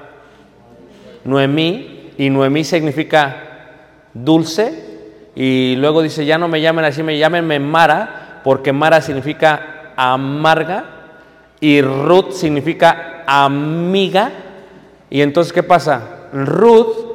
Noemí, 1.25 2.13
y 2.19 2.31
Noemí 2.31 2.65
significa 2.65 3.37
dulce, 4.13 4.85
y 5.35 5.77
luego 5.77 6.03
dice, 6.03 6.25
ya 6.25 6.39
no 6.39 6.49
me 6.49 6.61
llamen 6.61 6.85
así, 6.85 7.03
me 7.03 7.19
llámenme 7.19 7.59
Mara, 7.59 8.41
porque 8.45 8.73
Mara 8.73 9.01
significa 9.01 9.93
amarga, 9.97 10.85
y 11.61 11.81
Ruth 11.81 12.33
significa 12.33 13.25
amiga, 13.27 14.31
y 15.11 15.23
entonces, 15.23 15.53
¿qué 15.53 15.63
pasa? 15.63 16.29
Ruth 16.33 17.15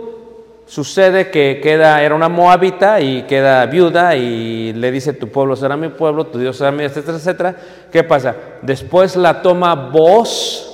sucede 0.65 1.31
que 1.31 1.59
queda, 1.61 2.03
era 2.03 2.13
una 2.13 2.29
moabita 2.29 3.01
y 3.01 3.23
queda 3.23 3.65
viuda 3.65 4.15
y 4.15 4.71
le 4.73 4.91
dice, 4.91 5.13
tu 5.13 5.29
pueblo 5.29 5.55
será 5.55 5.75
mi 5.75 5.89
pueblo, 5.89 6.27
tu 6.27 6.37
Dios 6.37 6.57
será 6.57 6.71
mi, 6.71 6.83
etcétera, 6.83 7.17
etcétera. 7.17 7.55
¿Qué 7.91 8.03
pasa? 8.03 8.35
Después 8.61 9.15
la 9.15 9.41
toma 9.41 9.73
vos 9.73 10.69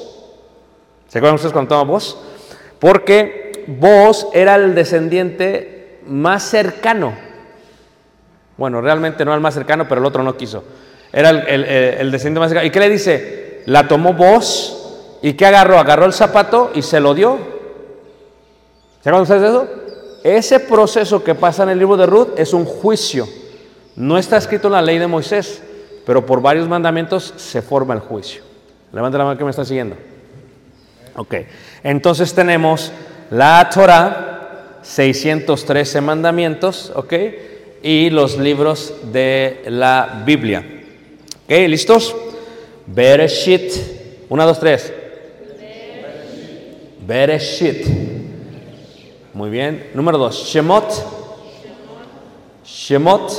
¿Se 1.15 1.19
acuerdan 1.19 1.35
ustedes 1.35 1.53
cuando 1.53 1.69
toma 1.69 1.83
Boz? 1.89 2.17
Porque 2.79 3.65
Boz 3.67 4.27
era 4.33 4.55
el 4.55 4.75
descendiente 4.75 5.99
más 6.07 6.43
cercano. 6.43 7.13
Bueno, 8.57 8.81
realmente 8.81 9.25
no 9.25 9.31
era 9.31 9.35
el 9.35 9.41
más 9.41 9.53
cercano, 9.53 9.87
pero 9.87 10.01
el 10.01 10.07
otro 10.07 10.23
no 10.23 10.37
quiso. 10.37 10.63
Era 11.11 11.29
el, 11.29 12.11
descendiente 12.11 12.39
más 12.39 12.49
cercano. 12.49 12.67
¿Y 12.67 12.71
qué 12.71 12.79
le 12.79 12.89
dice? 12.89 13.63
La 13.65 13.87
tomó 13.87 14.13
Boz 14.13 15.19
y 15.21 15.33
¿qué 15.33 15.45
agarró? 15.45 15.79
Agarró 15.79 16.05
el 16.05 16.13
zapato 16.13 16.71
y 16.73 16.81
se 16.81 16.99
lo 16.99 17.13
dio. 17.13 17.37
¿Se 19.01 19.09
acuerdan 19.09 19.21
ustedes 19.23 19.41
de 19.41 19.47
eso? 19.47 19.67
Ese 20.23 20.59
proceso 20.59 21.23
que 21.23 21.35
pasa 21.35 21.63
en 21.63 21.69
el 21.69 21.79
libro 21.79 21.97
de 21.97 22.05
Ruth 22.05 22.29
es 22.37 22.53
un 22.53 22.65
juicio. 22.65 23.27
No 23.95 24.17
está 24.17 24.37
escrito 24.37 24.67
en 24.67 24.73
la 24.73 24.81
ley 24.81 24.97
de 24.97 25.07
Moisés, 25.07 25.61
pero 26.05 26.25
por 26.25 26.41
varios 26.41 26.67
mandamientos 26.67 27.33
se 27.37 27.61
forma 27.61 27.93
el 27.93 27.99
juicio. 27.99 28.41
Levanta 28.91 29.17
la 29.17 29.25
mano 29.25 29.37
que 29.37 29.43
me 29.43 29.51
está 29.51 29.63
siguiendo. 29.63 29.95
Ok, 31.15 31.35
entonces 31.85 32.33
tenemos 32.33 32.91
la 33.29 33.69
Torah, 33.71 34.79
613 34.81 36.01
mandamientos, 36.01 36.91
ok, 36.95 37.13
y 37.83 38.09
los 38.09 38.39
libros 38.39 38.91
de 39.13 39.61
la 39.67 40.23
Biblia. 40.25 40.65
Ok, 41.43 41.51
¿listos? 41.67 42.15
Bereshit, 42.87 43.71
1, 44.27 44.45
2, 44.47 44.59
3. 44.59 44.93
Bereshit. 47.05 47.85
Muy 49.35 49.51
bien. 49.51 49.91
Número 49.93 50.17
2, 50.17 50.43
Shemot. 50.43 50.91
Shemot. 52.65 53.31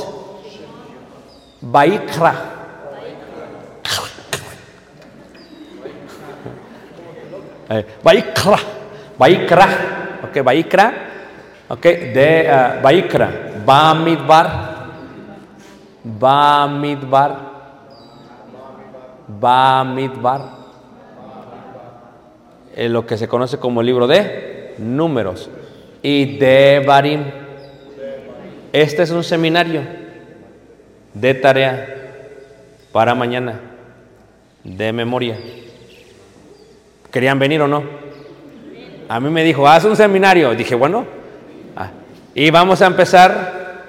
Baikra. 1.59 2.56
Eh, 7.69 7.85
Baikra, 8.01 8.57
Baikra, 9.17 9.67
ok, 10.23 10.41
Baikra, 10.41 10.93
ok, 11.67 11.83
de 11.83 12.47
uh, 12.47 12.81
Baikra, 12.81 13.29
Bamidbar, 13.65 14.47
Bamidbar, 16.03 17.39
Bamidbar, 19.27 20.41
eh, 22.73 22.87
lo 22.87 23.05
que 23.05 23.17
se 23.17 23.27
conoce 23.27 23.57
como 23.57 23.83
libro 23.83 24.07
de 24.07 24.75
números, 24.77 25.49
y 26.01 26.37
Devarim. 26.37 27.25
Este 28.71 29.03
es 29.03 29.11
un 29.11 29.23
seminario 29.23 29.81
de 31.13 31.33
tarea 31.33 31.87
para 32.93 33.13
mañana, 33.13 33.59
de 34.63 34.93
memoria. 34.93 35.37
¿Querían 37.17 37.39
venir 37.39 37.59
o 37.63 37.67
no? 37.67 37.83
A 39.09 39.19
mí 39.19 39.31
me 39.31 39.43
dijo, 39.43 39.67
haz 39.67 39.85
un 39.85 39.95
seminario. 39.95 40.53
Dije, 40.53 40.75
bueno. 40.75 41.03
Ah, 41.75 41.89
Y 42.35 42.51
vamos 42.51 42.83
a 42.83 42.85
empezar 42.85 43.81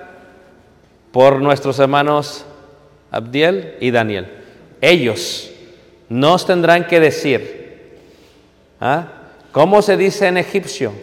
por 1.12 1.39
nuestros 1.39 1.79
hermanos 1.79 2.47
Abdiel 3.11 3.74
y 3.81 3.91
Daniel. 3.91 4.29
Ellos 4.81 5.51
nos 6.09 6.47
tendrán 6.47 6.87
que 6.87 7.01
decir, 7.01 7.99
¿ah? 8.81 9.09
¿cómo 9.53 9.83
se 9.83 9.99
dice 9.99 10.26
en 10.26 10.39
egipcio? 10.39 10.95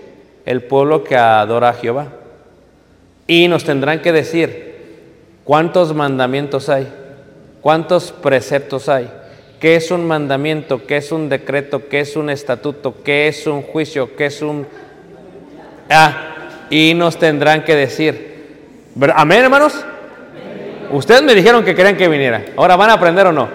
El 0.47 0.63
pueblo 0.63 1.03
que 1.03 1.15
adora 1.15 1.69
a 1.69 1.73
Jehová. 1.73 2.07
Y 3.27 3.47
nos 3.47 3.65
tendrán 3.65 4.01
que 4.01 4.11
decir 4.11 5.03
cuántos 5.43 5.93
mandamientos 5.93 6.69
hay, 6.69 6.91
cuántos 7.61 8.11
preceptos 8.11 8.89
hay, 8.89 9.11
qué 9.59 9.75
es 9.75 9.91
un 9.91 10.05
mandamiento, 10.07 10.85
qué 10.85 10.97
es 10.97 11.11
un 11.11 11.29
decreto, 11.29 11.87
qué 11.89 12.01
es 12.01 12.15
un 12.15 12.29
estatuto, 12.29 12.95
qué 13.03 13.27
es 13.27 13.47
un 13.47 13.61
juicio, 13.61 14.15
qué 14.15 14.27
es 14.27 14.41
un... 14.41 14.67
Ah, 15.89 16.65
y 16.69 16.93
nos 16.95 17.17
tendrán 17.17 17.63
que 17.63 17.75
decir. 17.75 18.35
¿Ver- 18.95 19.13
Amén, 19.15 19.43
hermanos. 19.43 19.85
Ustedes 20.91 21.21
me 21.23 21.33
dijeron 21.35 21.63
que 21.63 21.75
querían 21.75 21.95
que 21.97 22.07
viniera. 22.07 22.43
Ahora 22.57 22.75
van 22.75 22.89
a 22.89 22.93
aprender 22.93 23.27
o 23.27 23.31
no. 23.31 23.49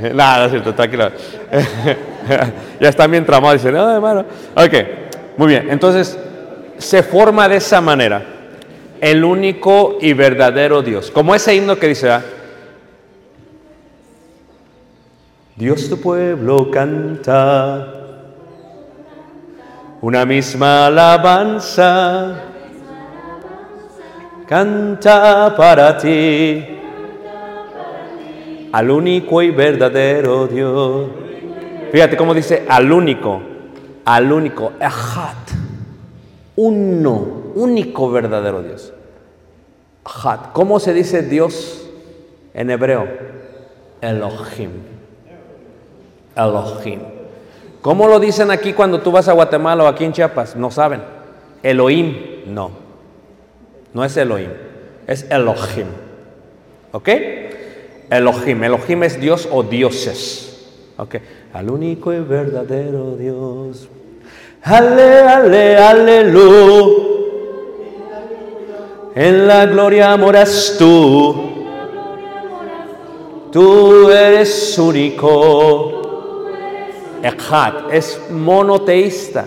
Nada, 0.14 0.38
no 0.38 0.44
es 0.46 0.50
cierto, 0.52 0.74
tranquilo. 0.74 1.10
ya 2.80 2.88
están 2.88 3.10
bien 3.10 3.24
tramados. 3.26 3.54
Dicen, 3.62 3.74
no, 3.74 3.92
hermano. 3.94 4.24
Ok, 4.54 4.74
muy 5.36 5.48
bien. 5.48 5.68
Entonces, 5.70 6.18
se 6.78 7.02
forma 7.02 7.48
de 7.48 7.56
esa 7.56 7.80
manera 7.80 8.22
el 9.00 9.24
único 9.24 9.98
y 10.00 10.12
verdadero 10.12 10.82
Dios. 10.82 11.10
Como 11.10 11.34
ese 11.34 11.54
himno 11.54 11.76
que 11.78 11.88
dice. 11.88 12.10
Dios 15.60 15.90
tu 15.90 16.00
pueblo 16.00 16.70
canta 16.70 17.86
una 20.00 20.24
misma 20.24 20.86
alabanza, 20.86 22.44
canta 24.46 25.54
para 25.54 25.98
ti 25.98 26.64
al 28.72 28.90
único 28.90 29.42
y 29.42 29.50
verdadero 29.50 30.46
Dios. 30.46 31.10
Fíjate 31.92 32.16
cómo 32.16 32.32
dice 32.32 32.64
al 32.66 32.90
único, 32.90 33.42
al 34.06 34.32
único, 34.32 34.72
Ejat, 34.80 35.50
uno, 36.56 37.52
único 37.54 38.10
verdadero 38.10 38.62
Dios. 38.62 38.94
¿Cómo 40.54 40.80
se 40.80 40.94
dice 40.94 41.20
Dios 41.20 41.86
en 42.54 42.70
hebreo? 42.70 43.06
Elohim. 44.00 44.99
Elohim. 46.36 47.00
¿Cómo 47.82 48.08
lo 48.08 48.20
dicen 48.20 48.50
aquí 48.50 48.72
cuando 48.72 49.00
tú 49.00 49.10
vas 49.10 49.28
a 49.28 49.32
Guatemala 49.32 49.84
o 49.84 49.86
aquí 49.86 50.04
en 50.04 50.12
Chiapas? 50.12 50.56
No 50.56 50.70
saben. 50.70 51.02
Elohim, 51.62 52.16
no. 52.46 52.70
No 53.92 54.04
es 54.04 54.16
Elohim, 54.16 54.50
es 55.06 55.26
Elohim. 55.30 55.86
¿Ok? 56.92 57.08
Elohim. 58.10 58.64
Elohim 58.64 59.02
es 59.04 59.20
Dios 59.20 59.48
o 59.50 59.62
dioses. 59.62 60.68
¿Ok? 60.96 61.16
Al 61.52 61.70
único 61.70 62.12
y 62.12 62.20
verdadero 62.20 63.16
Dios. 63.16 63.88
Ale, 64.62 65.20
ale, 65.20 65.76
aleluya. 65.76 67.10
En 69.14 69.46
la 69.46 69.66
gloria 69.66 70.16
moras 70.16 70.76
tú. 70.78 71.50
Tú 73.50 74.10
eres 74.10 74.78
único. 74.78 75.99
Echad 77.22 77.92
es 77.92 78.20
monoteísta. 78.30 79.46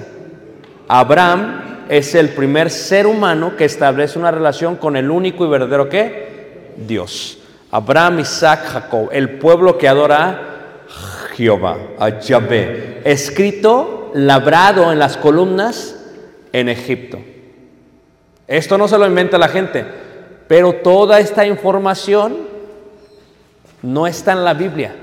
Abraham 0.88 1.86
es 1.90 2.16
el 2.16 2.30
primer 2.30 2.70
ser 2.70 3.08
humano 3.08 3.56
que 3.56 3.66
establece 3.66 4.18
una 4.18 4.32
relación 4.32 4.76
con 4.76 4.96
el 4.96 5.10
único 5.10 5.46
y 5.46 5.50
verdadero 5.50 5.90
¿qué? 5.90 6.74
Dios. 6.78 7.40
Abraham, 7.72 8.20
Isaac, 8.20 8.66
Jacob, 8.66 9.10
el 9.12 9.38
pueblo 9.40 9.78
que 9.78 9.88
adora 9.88 10.28
a 10.30 11.28
Jehová, 11.36 11.78
a 11.98 12.20
Yahvé, 12.20 13.02
escrito, 13.04 14.12
labrado 14.14 14.92
en 14.92 15.00
las 15.00 15.18
columnas 15.18 15.96
en 16.52 16.70
Egipto. 16.70 17.20
Esto 18.48 18.78
no 18.78 18.88
se 18.88 18.98
lo 18.98 19.08
inventa 19.08 19.40
la 19.40 19.48
gente, 19.48 19.86
pero 20.48 20.74
toda 20.74 21.20
esta 21.20 21.48
información 21.48 22.38
no 23.82 24.06
está 24.06 24.34
en 24.34 24.44
la 24.44 24.54
Biblia. 24.54 24.96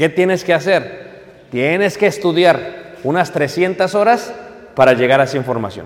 ¿Qué 0.00 0.08
tienes 0.08 0.44
que 0.44 0.54
hacer? 0.54 1.44
Tienes 1.50 1.98
que 1.98 2.06
estudiar 2.06 2.94
unas 3.04 3.32
300 3.32 3.94
horas 3.94 4.32
para 4.74 4.94
llegar 4.94 5.20
a 5.20 5.24
esa 5.24 5.36
información. 5.36 5.84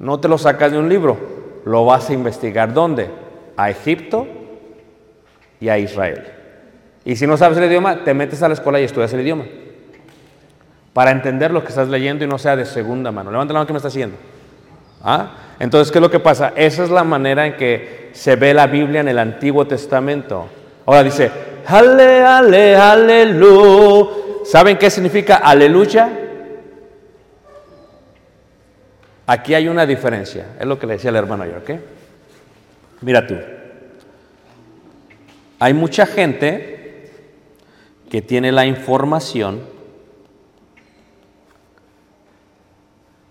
No 0.00 0.18
te 0.18 0.26
lo 0.26 0.38
sacas 0.38 0.72
de 0.72 0.78
un 0.78 0.88
libro, 0.88 1.60
lo 1.64 1.84
vas 1.84 2.10
a 2.10 2.14
investigar. 2.14 2.74
¿Dónde? 2.74 3.10
A 3.56 3.70
Egipto 3.70 4.26
y 5.60 5.68
a 5.68 5.78
Israel. 5.78 6.24
Y 7.04 7.14
si 7.14 7.28
no 7.28 7.36
sabes 7.36 7.58
el 7.58 7.66
idioma, 7.66 8.02
te 8.02 8.12
metes 8.12 8.42
a 8.42 8.48
la 8.48 8.54
escuela 8.54 8.80
y 8.80 8.84
estudias 8.86 9.12
el 9.12 9.20
idioma. 9.20 9.44
Para 10.92 11.12
entender 11.12 11.52
lo 11.52 11.62
que 11.62 11.68
estás 11.68 11.86
leyendo 11.86 12.24
y 12.24 12.26
no 12.26 12.38
sea 12.38 12.56
de 12.56 12.64
segunda 12.64 13.12
mano. 13.12 13.30
Levanta 13.30 13.52
la 13.52 13.60
mano 13.60 13.68
que 13.68 13.72
me 13.72 13.76
está 13.76 13.90
siguiendo. 13.90 14.16
¿Ah? 15.00 15.30
Entonces, 15.60 15.92
¿qué 15.92 15.98
es 15.98 16.02
lo 16.02 16.10
que 16.10 16.18
pasa? 16.18 16.54
Esa 16.56 16.82
es 16.82 16.90
la 16.90 17.04
manera 17.04 17.46
en 17.46 17.56
que 17.56 18.10
se 18.14 18.34
ve 18.34 18.52
la 18.52 18.66
Biblia 18.66 19.00
en 19.00 19.06
el 19.06 19.20
Antiguo 19.20 19.64
Testamento. 19.64 20.48
Ahora 20.86 21.04
dice, 21.04 21.51
ale, 21.66 22.24
ale, 22.24 22.76
aleluya. 22.76 24.22
¿Saben 24.44 24.76
qué 24.76 24.90
significa 24.90 25.36
aleluya? 25.36 26.10
Aquí 29.26 29.54
hay 29.54 29.68
una 29.68 29.86
diferencia. 29.86 30.56
Es 30.58 30.66
lo 30.66 30.78
que 30.78 30.86
le 30.86 30.94
decía 30.94 31.10
el 31.10 31.16
hermano 31.16 31.46
yo, 31.46 31.58
¿ok? 31.58 31.70
Mira 33.02 33.26
tú. 33.26 33.36
Hay 35.58 35.74
mucha 35.74 36.06
gente 36.06 37.10
que 38.10 38.20
tiene 38.20 38.52
la 38.52 38.66
información 38.66 39.62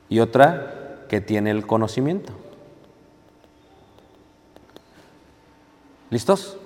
y 0.09 0.19
otra 0.19 1.05
que 1.07 1.21
tiene 1.21 1.51
el 1.51 1.67
conocimiento. 1.67 2.33
¿Listos? 6.09 6.57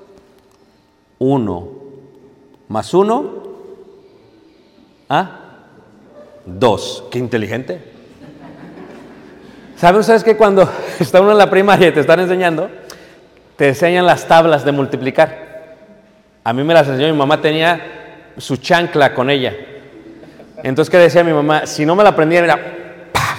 Uno 1.19 1.69
más 2.67 2.93
uno 2.93 3.45
¿Ah? 5.09 5.39
Dos. 6.45 7.03
Qué 7.11 7.19
inteligente. 7.19 7.79
¿Saben 9.75 9.99
ustedes 9.99 10.23
que 10.23 10.37
cuando 10.37 10.67
está 10.99 11.21
uno 11.21 11.31
en 11.31 11.37
la 11.37 11.49
primaria 11.49 11.89
y 11.89 11.91
te 11.91 11.99
están 11.99 12.19
enseñando, 12.19 12.69
te 13.55 13.69
enseñan 13.69 14.05
las 14.05 14.27
tablas 14.27 14.65
de 14.65 14.71
multiplicar? 14.71 15.45
A 16.43 16.53
mí 16.53 16.63
me 16.63 16.73
las 16.73 16.87
enseñó 16.87 17.11
mi 17.11 17.17
mamá, 17.17 17.41
tenía 17.41 18.31
su 18.37 18.57
chancla 18.57 19.13
con 19.13 19.29
ella. 19.29 19.53
Entonces, 20.63 20.89
¿qué 20.89 20.97
decía 20.97 21.23
mi 21.23 21.33
mamá? 21.33 21.65
Si 21.65 21.85
no 21.85 21.95
me 21.95 22.03
la 22.03 22.09
aprendía, 22.09 22.39
era 22.39 22.57
¡pah! 23.11 23.37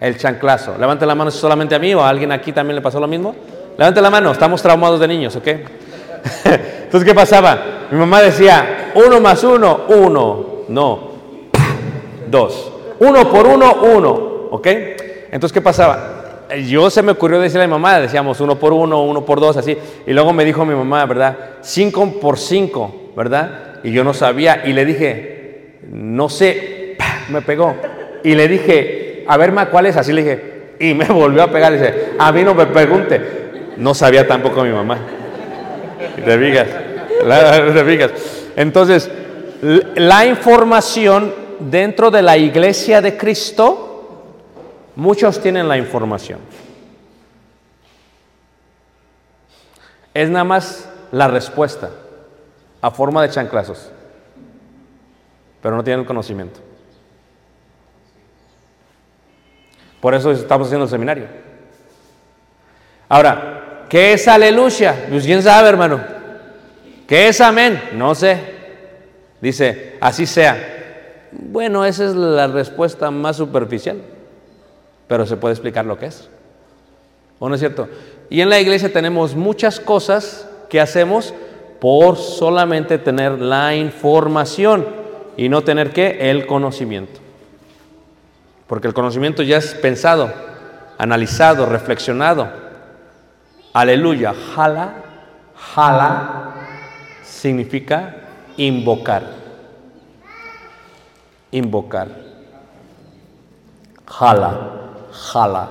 el 0.00 0.16
chanclazo. 0.16 0.76
Levante 0.78 1.06
la 1.06 1.14
mano 1.14 1.30
si 1.30 1.38
solamente 1.38 1.74
a 1.74 1.78
mí 1.78 1.94
o 1.94 2.02
a 2.02 2.08
alguien 2.08 2.32
aquí 2.32 2.52
también 2.52 2.76
le 2.76 2.82
pasó 2.82 3.00
lo 3.00 3.08
mismo. 3.08 3.34
Levante 3.78 4.00
la 4.00 4.10
mano, 4.10 4.32
estamos 4.32 4.60
traumados 4.60 5.00
de 5.00 5.08
niños, 5.08 5.34
¿ok? 5.36 5.48
Entonces, 6.44 7.08
¿qué 7.08 7.14
pasaba? 7.14 7.86
Mi 7.90 7.98
mamá 7.98 8.22
decía, 8.22 8.92
uno 8.94 9.20
más 9.20 9.42
uno, 9.44 9.82
uno. 9.88 10.46
No, 10.68 11.10
dos. 12.28 12.72
Uno 12.98 13.30
por 13.30 13.46
uno, 13.46 13.74
uno. 13.82 14.10
¿Ok? 14.50 14.66
Entonces, 15.30 15.52
¿qué 15.52 15.60
pasaba? 15.60 16.46
Yo 16.66 16.90
se 16.90 17.02
me 17.02 17.12
ocurrió 17.12 17.40
decirle 17.40 17.64
a 17.64 17.66
mi 17.66 17.72
mamá, 17.72 17.98
decíamos 17.98 18.40
uno 18.40 18.58
por 18.58 18.72
uno, 18.72 19.02
uno 19.02 19.24
por 19.24 19.40
dos, 19.40 19.56
así. 19.56 19.76
Y 20.06 20.12
luego 20.12 20.32
me 20.32 20.44
dijo 20.44 20.64
mi 20.64 20.74
mamá, 20.74 21.06
¿verdad? 21.06 21.36
Cinco 21.62 22.06
por 22.20 22.38
cinco, 22.38 22.94
¿verdad? 23.16 23.80
Y 23.82 23.92
yo 23.92 24.04
no 24.04 24.14
sabía. 24.14 24.62
Y 24.64 24.72
le 24.72 24.84
dije, 24.84 25.78
no 25.90 26.28
sé, 26.28 26.94
¡pah! 26.98 27.22
me 27.30 27.42
pegó. 27.42 27.74
Y 28.22 28.34
le 28.34 28.48
dije, 28.48 29.24
a 29.26 29.36
ver, 29.36 29.52
ma, 29.52 29.66
¿cuál 29.66 29.86
es? 29.86 29.96
Así 29.96 30.12
le 30.12 30.22
dije. 30.22 30.52
Y 30.78 30.94
me 30.94 31.04
volvió 31.08 31.42
a 31.42 31.50
pegar. 31.50 31.72
Dice, 31.72 32.10
a 32.18 32.30
mí 32.32 32.42
no 32.42 32.54
me 32.54 32.66
pregunte. 32.66 33.20
No 33.76 33.94
sabía 33.94 34.28
tampoco 34.28 34.62
mi 34.62 34.70
mamá. 34.70 34.98
¿Te 36.16 36.38
fijas? 36.38 36.68
¿Te 37.74 37.84
fijas? 37.84 38.10
Entonces, 38.56 39.10
la 39.94 40.26
información 40.26 41.34
dentro 41.58 42.10
de 42.10 42.22
la 42.22 42.36
iglesia 42.36 43.00
de 43.00 43.16
Cristo, 43.16 44.34
muchos 44.96 45.40
tienen 45.40 45.68
la 45.68 45.78
información. 45.78 46.40
Es 50.14 50.28
nada 50.28 50.44
más 50.44 50.88
la 51.10 51.28
respuesta 51.28 51.90
a 52.80 52.90
forma 52.90 53.22
de 53.22 53.30
chanclazos, 53.30 53.90
pero 55.62 55.76
no 55.76 55.84
tienen 55.84 56.04
conocimiento. 56.04 56.60
Por 60.00 60.14
eso 60.14 60.32
estamos 60.32 60.66
haciendo 60.66 60.84
el 60.84 60.90
seminario. 60.90 61.26
Ahora, 63.08 63.71
¿qué 63.92 64.14
es 64.14 64.26
aleluya? 64.26 65.04
Pues 65.10 65.26
quién 65.26 65.42
sabe, 65.42 65.68
hermano. 65.68 66.00
¿Qué 67.06 67.28
es 67.28 67.42
amén? 67.42 67.78
No 67.92 68.14
sé. 68.14 68.38
Dice, 69.38 69.98
así 70.00 70.24
sea. 70.24 71.28
Bueno, 71.30 71.84
esa 71.84 72.06
es 72.06 72.14
la 72.14 72.46
respuesta 72.46 73.10
más 73.10 73.36
superficial, 73.36 73.98
pero 75.08 75.26
se 75.26 75.36
puede 75.36 75.52
explicar 75.52 75.84
lo 75.84 75.98
que 75.98 76.06
es. 76.06 76.30
¿O 77.38 77.50
no 77.50 77.54
es 77.54 77.60
cierto? 77.60 77.86
Y 78.30 78.40
en 78.40 78.48
la 78.48 78.58
iglesia 78.60 78.90
tenemos 78.90 79.34
muchas 79.34 79.78
cosas 79.78 80.48
que 80.70 80.80
hacemos 80.80 81.34
por 81.78 82.16
solamente 82.16 82.96
tener 82.96 83.32
la 83.32 83.74
información 83.74 84.86
y 85.36 85.50
no 85.50 85.64
tener 85.64 85.90
que 85.90 86.30
el 86.30 86.46
conocimiento. 86.46 87.20
Porque 88.66 88.88
el 88.88 88.94
conocimiento 88.94 89.42
ya 89.42 89.58
es 89.58 89.74
pensado, 89.74 90.32
analizado, 90.96 91.66
reflexionado. 91.66 92.71
Aleluya, 93.72 94.34
jala, 94.34 94.92
jala 95.56 96.10
significa 97.24 98.14
invocar. 98.58 99.22
Invocar. 101.52 102.08
Jala, 104.04 104.52
jala, 105.10 105.64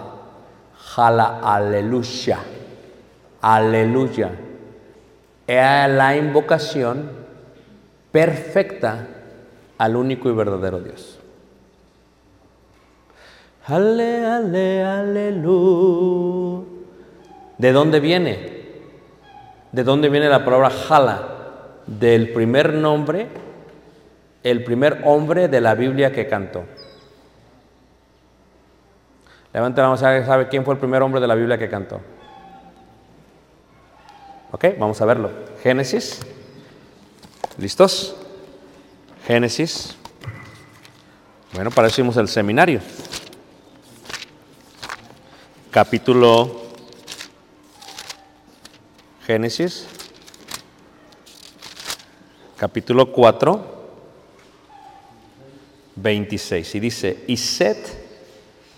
jala, 0.74 1.40
aleluya, 1.44 2.40
aleluya. 3.40 4.32
Es 5.46 5.90
la 5.90 6.18
invocación 6.18 7.12
perfecta 8.12 9.08
al 9.78 9.96
único 9.96 10.28
y 10.28 10.34
verdadero 10.34 10.80
Dios. 10.80 11.20
Ale, 13.68 14.26
ale, 14.26 14.84
aleluya. 14.84 16.71
¿De 17.62 17.72
dónde 17.74 18.00
viene? 18.00 18.64
¿De 19.72 19.84
dónde 19.84 20.10
viene 20.10 20.28
la 20.28 20.44
palabra 20.44 20.72
jala? 20.72 21.28
Del 21.86 22.34
primer 22.34 22.74
nombre, 22.74 23.28
el 24.42 24.64
primer 24.64 25.04
hombre 25.06 25.48
de 25.48 25.62
la 25.62 25.76
Biblia 25.76 26.12
que 26.12 26.28
cantó. 26.28 26.64
Levanta 29.54 29.84
la 29.84 29.90
mano, 29.90 29.98
¿sabe 30.00 30.26
sabe 30.26 30.48
quién 30.48 30.66
fue 30.66 30.74
el 30.74 30.80
primer 30.80 31.04
hombre 31.04 31.22
de 31.22 31.28
la 31.28 31.36
Biblia 31.36 31.60
que 31.60 31.70
cantó? 31.70 32.02
Ok, 34.54 34.66
vamos 34.80 35.00
a 35.00 35.06
verlo. 35.06 35.30
Génesis. 35.62 36.20
¿Listos? 37.60 38.16
Génesis. 39.28 39.96
Bueno, 41.54 41.70
para 41.70 41.90
eso 41.90 42.02
hicimos 42.02 42.18
el 42.18 42.28
seminario. 42.28 42.80
Capítulo 45.70 46.61
Génesis, 49.32 49.88
capítulo 52.58 53.14
4, 53.14 53.66
26. 55.96 56.76
Y 56.76 56.80
dice, 56.82 57.24
y 57.28 57.38
Set 57.38 57.78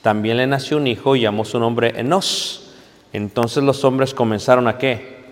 también 0.03 0.37
le 0.37 0.45
nació 0.45 0.77
un 0.77 0.85
hijo 0.85 1.15
y 1.15 1.21
llamó 1.21 1.43
su 1.43 1.57
nombre 1.57 1.99
Enos. 1.99 2.71
Entonces 3.13 3.63
los 3.63 3.83
hombres 3.83 4.13
comenzaron 4.13 4.67
a 4.67 4.77
qué? 4.77 5.23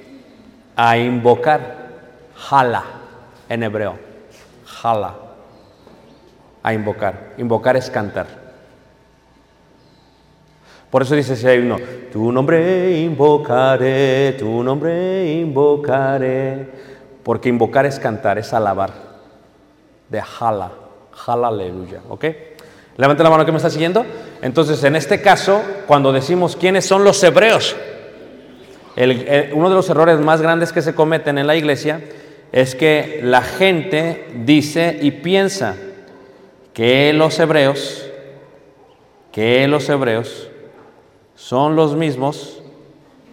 A 0.75 0.97
invocar. 0.97 1.91
Jala, 2.35 2.83
en 3.47 3.61
hebreo. 3.61 3.99
Jala. 4.65 5.15
A 6.63 6.73
invocar. 6.73 7.35
Invocar 7.37 7.77
es 7.77 7.91
cantar. 7.91 8.40
Por 10.91 11.03
eso 11.03 11.15
dice 11.15 11.49
hay 11.49 11.59
uno, 11.59 11.77
tu 12.11 12.33
nombre 12.33 12.99
invocaré, 12.99 14.35
tu 14.37 14.61
nombre 14.61 15.31
invocaré. 15.31 16.67
Porque 17.23 17.47
invocar 17.47 17.85
es 17.85 17.97
cantar, 17.97 18.37
es 18.37 18.51
alabar. 18.51 18.91
De 20.09 20.21
jala, 20.21 20.69
jala 21.13 21.47
aleluya, 21.47 22.01
¿ok? 22.09 22.25
Levante 22.97 23.23
la 23.23 23.29
mano 23.29 23.45
que 23.45 23.53
me 23.53 23.57
está 23.57 23.69
siguiendo. 23.69 24.05
Entonces, 24.41 24.83
en 24.83 24.97
este 24.97 25.21
caso, 25.21 25.61
cuando 25.87 26.11
decimos 26.11 26.57
quiénes 26.57 26.85
son 26.85 27.05
los 27.05 27.23
hebreos, 27.23 27.77
uno 29.53 29.69
de 29.69 29.75
los 29.75 29.89
errores 29.89 30.19
más 30.19 30.41
grandes 30.41 30.73
que 30.73 30.81
se 30.81 30.93
cometen 30.93 31.37
en 31.37 31.47
la 31.47 31.55
iglesia 31.55 32.01
es 32.51 32.75
que 32.75 33.21
la 33.23 33.41
gente 33.41 34.27
dice 34.43 34.99
y 35.01 35.11
piensa 35.11 35.77
que 36.73 37.13
los 37.13 37.39
hebreos, 37.39 38.05
que 39.31 39.65
los 39.69 39.87
hebreos 39.87 40.50
son 41.41 41.75
los 41.75 41.95
mismos 41.95 42.61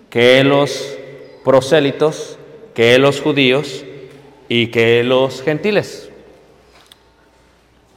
que 0.08 0.42
los 0.42 0.96
prosélitos, 1.44 2.38
que 2.72 2.98
los 2.98 3.20
judíos 3.20 3.84
y 4.48 4.68
que 4.68 5.04
los 5.04 5.42
gentiles. 5.42 6.08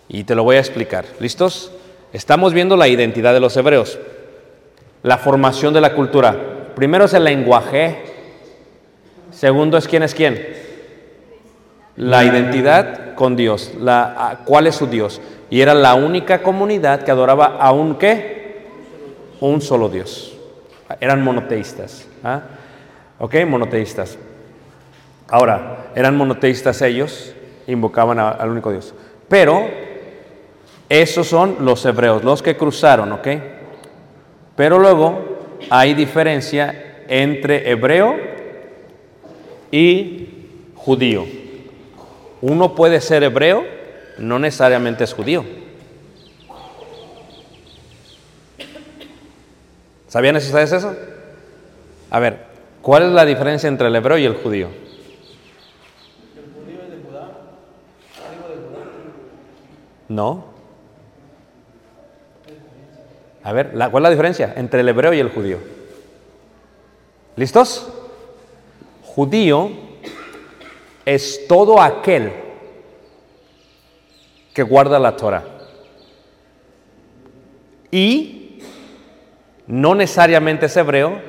Y 0.09 0.25
te 0.25 0.35
lo 0.35 0.43
voy 0.43 0.57
a 0.57 0.59
explicar. 0.59 1.05
¿Listos? 1.21 1.71
Estamos 2.11 2.53
viendo 2.53 2.75
la 2.75 2.89
identidad 2.89 3.33
de 3.33 3.39
los 3.39 3.55
hebreos, 3.55 3.97
la 5.01 5.17
formación 5.17 5.73
de 5.73 5.79
la 5.79 5.95
cultura. 5.95 6.73
Primero 6.75 7.05
es 7.05 7.13
el 7.13 7.23
lenguaje, 7.23 8.03
segundo 9.31 9.77
es 9.77 9.87
quién 9.87 10.03
es 10.03 10.13
quién. 10.13 10.45
La 11.95 12.25
identidad 12.25 13.15
con 13.15 13.37
Dios, 13.37 13.71
la, 13.79 14.41
cuál 14.43 14.67
es 14.67 14.75
su 14.75 14.87
Dios. 14.87 15.21
Y 15.49 15.61
era 15.61 15.73
la 15.73 15.95
única 15.95 16.43
comunidad 16.43 17.03
que 17.03 17.11
adoraba 17.11 17.57
a 17.57 17.71
un 17.71 17.95
qué? 17.95 18.40
Un 19.41 19.61
solo 19.61 19.89
Dios. 19.89 20.37
Eran 20.99 21.21
monoteístas. 21.23 22.07
¿ah? 22.23 22.41
¿Ok? 23.19 23.35
Monoteístas. 23.47 24.17
Ahora, 25.27 25.91
eran 25.95 26.15
monoteístas 26.15 26.81
ellos, 26.81 27.33
invocaban 27.67 28.19
al 28.19 28.49
único 28.49 28.71
Dios. 28.71 28.93
Pero 29.27 29.65
esos 30.89 31.27
son 31.27 31.57
los 31.61 31.85
hebreos, 31.85 32.23
los 32.23 32.41
que 32.41 32.57
cruzaron, 32.57 33.13
¿ok? 33.13 33.27
Pero 34.57 34.77
luego 34.77 35.21
hay 35.69 35.93
diferencia 35.93 37.03
entre 37.07 37.69
hebreo 37.71 38.17
y 39.71 40.27
judío. 40.75 41.25
Uno 42.41 42.75
puede 42.75 42.99
ser 42.99 43.23
hebreo, 43.23 43.63
no 44.17 44.37
necesariamente 44.37 45.05
es 45.05 45.13
judío. 45.13 45.45
¿Sabían 50.11 50.35
ustedes 50.35 50.73
eso? 50.73 50.93
A 52.09 52.19
ver, 52.19 52.45
¿cuál 52.81 53.03
es 53.03 53.11
la 53.13 53.23
diferencia 53.23 53.69
entre 53.69 53.87
el 53.87 53.95
hebreo 53.95 54.17
y 54.17 54.25
el 54.25 54.35
judío? 54.35 54.67
No. 60.09 60.43
A 63.41 63.53
ver, 63.53 63.71
¿cuál 63.71 63.95
es 63.95 64.01
la 64.01 64.09
diferencia 64.09 64.53
entre 64.57 64.81
el 64.81 64.89
hebreo 64.89 65.13
y 65.13 65.19
el 65.21 65.29
judío? 65.29 65.59
¿Listos? 67.37 67.87
Judío 69.15 69.71
es 71.05 71.47
todo 71.47 71.81
aquel 71.81 72.33
que 74.53 74.63
guarda 74.63 74.99
la 74.99 75.15
Torah. 75.15 75.45
Y 77.89 78.40
no 79.71 79.95
necesariamente 79.95 80.65
es 80.65 80.75
hebreo, 80.75 81.21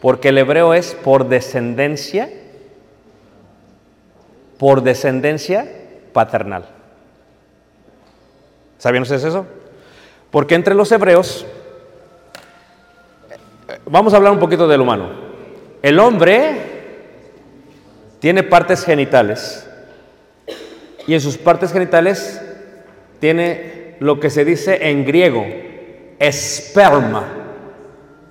porque 0.00 0.28
el 0.28 0.38
hebreo 0.38 0.72
es 0.72 0.94
por 0.94 1.28
descendencia, 1.28 2.30
por 4.56 4.84
descendencia 4.84 5.66
paternal. 6.12 6.64
¿Sabían 8.78 9.02
ustedes 9.02 9.24
eso? 9.24 9.46
Porque 10.30 10.54
entre 10.54 10.76
los 10.76 10.92
hebreos, 10.92 11.44
vamos 13.84 14.14
a 14.14 14.18
hablar 14.18 14.32
un 14.32 14.38
poquito 14.38 14.68
del 14.68 14.80
humano. 14.80 15.10
El 15.82 15.98
hombre 15.98 16.52
tiene 18.20 18.44
partes 18.44 18.84
genitales 18.84 19.68
y 21.08 21.14
en 21.14 21.20
sus 21.20 21.36
partes 21.36 21.72
genitales 21.72 22.40
tiene 23.18 23.96
lo 23.98 24.20
que 24.20 24.30
se 24.30 24.44
dice 24.44 24.88
en 24.88 25.04
griego, 25.04 25.44
esperma. 26.20 27.41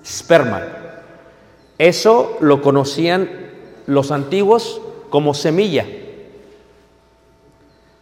Esperma. 0.04 0.62
Eso 1.78 2.38
lo 2.42 2.62
conocían 2.62 3.30
los 3.88 4.12
antiguos 4.12 4.82
como 5.10 5.34
semilla. 5.34 5.86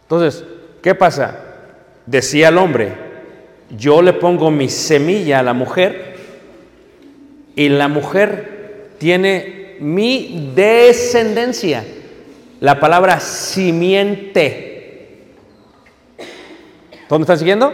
Entonces, 0.02 0.44
¿qué 0.82 0.94
pasa? 0.94 1.38
Decía 2.06 2.48
el 2.48 2.58
hombre, 2.58 2.92
yo 3.76 4.02
le 4.02 4.12
pongo 4.12 4.50
mi 4.50 4.68
semilla 4.68 5.38
a 5.38 5.42
la 5.42 5.52
mujer 5.52 6.16
y 7.54 7.68
la 7.68 7.88
mujer 7.88 8.88
tiene 8.98 9.76
mi 9.80 10.52
descendencia. 10.54 11.84
La 12.60 12.78
palabra 12.78 13.20
simiente. 13.20 14.70
¿Dónde 17.08 17.24
están 17.24 17.38
siguiendo? 17.38 17.72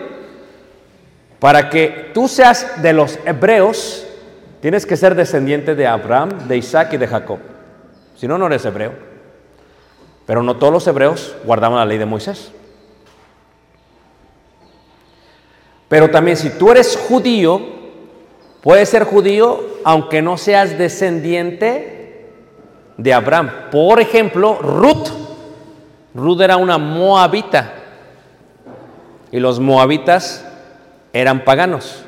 Para 1.40 1.68
que 1.68 2.10
tú 2.14 2.28
seas 2.28 2.80
de 2.82 2.92
los 2.92 3.18
hebreos, 3.26 4.05
tienes 4.66 4.84
que 4.84 4.96
ser 4.96 5.14
descendiente 5.14 5.76
de 5.76 5.86
Abraham, 5.86 6.48
de 6.48 6.56
Isaac 6.56 6.94
y 6.94 6.96
de 6.96 7.06
Jacob. 7.06 7.38
Si 8.16 8.26
no, 8.26 8.36
no 8.36 8.46
eres 8.46 8.64
hebreo. 8.64 8.94
Pero 10.26 10.42
no 10.42 10.56
todos 10.56 10.72
los 10.72 10.86
hebreos 10.88 11.36
guardaban 11.44 11.78
la 11.78 11.84
ley 11.84 11.98
de 11.98 12.04
Moisés. 12.04 12.50
Pero 15.86 16.10
también 16.10 16.36
si 16.36 16.50
tú 16.50 16.72
eres 16.72 16.96
judío, 16.96 17.60
puedes 18.60 18.88
ser 18.88 19.04
judío 19.04 19.64
aunque 19.84 20.20
no 20.20 20.36
seas 20.36 20.76
descendiente 20.76 22.32
de 22.96 23.14
Abraham. 23.14 23.70
Por 23.70 24.00
ejemplo, 24.00 24.58
Ruth. 24.60 25.10
Ruth 26.12 26.40
era 26.40 26.56
una 26.56 26.76
moabita. 26.76 27.72
Y 29.30 29.38
los 29.38 29.60
moabitas 29.60 30.44
eran 31.12 31.44
paganos, 31.44 32.04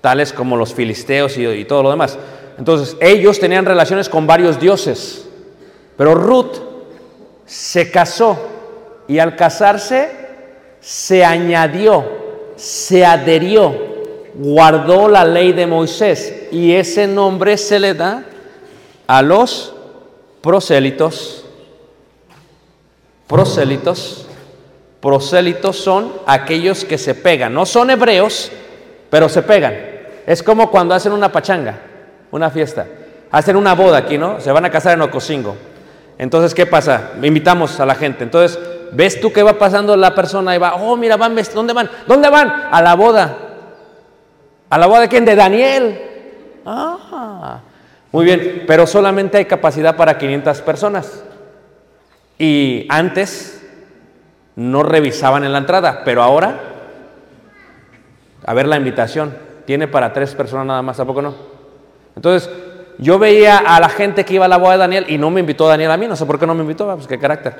tales 0.00 0.32
como 0.32 0.56
los 0.56 0.74
filisteos 0.74 1.36
y, 1.36 1.64
todo 1.64 1.82
lo 1.82 1.90
demás. 1.90 2.18
Entonces, 2.58 2.96
ellos 3.00 3.38
tenían 3.38 3.64
relaciones 3.64 4.08
con 4.08 4.26
varios 4.26 4.58
dioses. 4.60 5.26
Pero 5.96 6.14
Ruth 6.14 6.56
se 7.46 7.90
casó 7.90 8.38
y 9.08 9.18
al 9.18 9.36
casarse 9.36 10.10
se 10.80 11.24
añadió, 11.24 12.04
se 12.56 13.04
adherió, 13.04 13.74
guardó 14.34 15.08
la 15.08 15.24
ley 15.24 15.52
de 15.52 15.66
Moisés 15.66 16.48
y 16.50 16.72
ese 16.72 17.06
nombre 17.06 17.56
se 17.56 17.78
le 17.78 17.94
da 17.94 18.24
a 19.06 19.22
los 19.22 19.74
prosélitos. 20.40 21.44
Prosélitos. 23.26 24.26
Prosélitos 25.00 25.76
son 25.76 26.12
aquellos 26.26 26.84
que 26.84 26.98
se 26.98 27.14
pegan. 27.14 27.54
No 27.54 27.64
son 27.64 27.90
hebreos, 27.90 28.50
pero 29.08 29.28
se 29.28 29.42
pegan. 29.42 29.89
Es 30.30 30.44
como 30.44 30.70
cuando 30.70 30.94
hacen 30.94 31.10
una 31.10 31.32
pachanga, 31.32 31.74
una 32.30 32.50
fiesta. 32.50 32.86
Hacen 33.32 33.56
una 33.56 33.74
boda 33.74 33.98
aquí, 33.98 34.16
¿no? 34.16 34.38
Se 34.38 34.52
van 34.52 34.64
a 34.64 34.70
casar 34.70 34.94
en 34.94 35.02
Ocosingo. 35.02 35.56
Entonces, 36.18 36.54
¿qué 36.54 36.66
pasa? 36.66 37.14
Invitamos 37.20 37.80
a 37.80 37.84
la 37.84 37.96
gente. 37.96 38.22
Entonces, 38.22 38.56
ves 38.92 39.20
tú 39.20 39.32
que 39.32 39.42
va 39.42 39.58
pasando 39.58 39.96
la 39.96 40.14
persona 40.14 40.54
y 40.54 40.58
va, 40.58 40.76
oh, 40.76 40.96
mira, 40.96 41.16
van, 41.16 41.34
¿dónde 41.52 41.72
van? 41.72 41.90
¿Dónde 42.06 42.30
van? 42.30 42.48
A 42.70 42.80
la 42.80 42.94
boda. 42.94 43.38
¿A 44.68 44.78
la 44.78 44.86
boda 44.86 45.00
de 45.00 45.08
quién? 45.08 45.24
De 45.24 45.34
Daniel. 45.34 46.00
Ah, 46.64 47.58
muy 48.12 48.24
bien, 48.24 48.62
pero 48.68 48.86
solamente 48.86 49.36
hay 49.36 49.46
capacidad 49.46 49.96
para 49.96 50.16
500 50.16 50.60
personas. 50.60 51.24
Y 52.38 52.86
antes 52.88 53.66
no 54.54 54.84
revisaban 54.84 55.42
en 55.42 55.50
la 55.50 55.58
entrada, 55.58 56.02
pero 56.04 56.22
ahora, 56.22 56.54
a 58.46 58.54
ver 58.54 58.68
la 58.68 58.76
invitación, 58.76 59.49
tiene 59.70 59.86
para 59.86 60.12
tres 60.12 60.34
personas 60.34 60.66
nada 60.66 60.82
más, 60.82 60.98
¿a 60.98 61.04
poco 61.04 61.22
no? 61.22 61.32
Entonces, 62.16 62.50
yo 62.98 63.20
veía 63.20 63.58
a 63.58 63.78
la 63.78 63.88
gente 63.88 64.24
que 64.24 64.34
iba 64.34 64.46
a 64.46 64.48
la 64.48 64.56
boda 64.56 64.72
de 64.72 64.78
Daniel 64.78 65.04
y 65.06 65.16
no 65.16 65.30
me 65.30 65.38
invitó 65.38 65.68
Daniel 65.68 65.92
a 65.92 65.96
mí, 65.96 66.08
no 66.08 66.16
sé 66.16 66.26
por 66.26 66.40
qué 66.40 66.44
no 66.48 66.56
me 66.56 66.62
invitó, 66.62 66.92
pues 66.92 67.06
qué 67.06 67.20
carácter. 67.20 67.54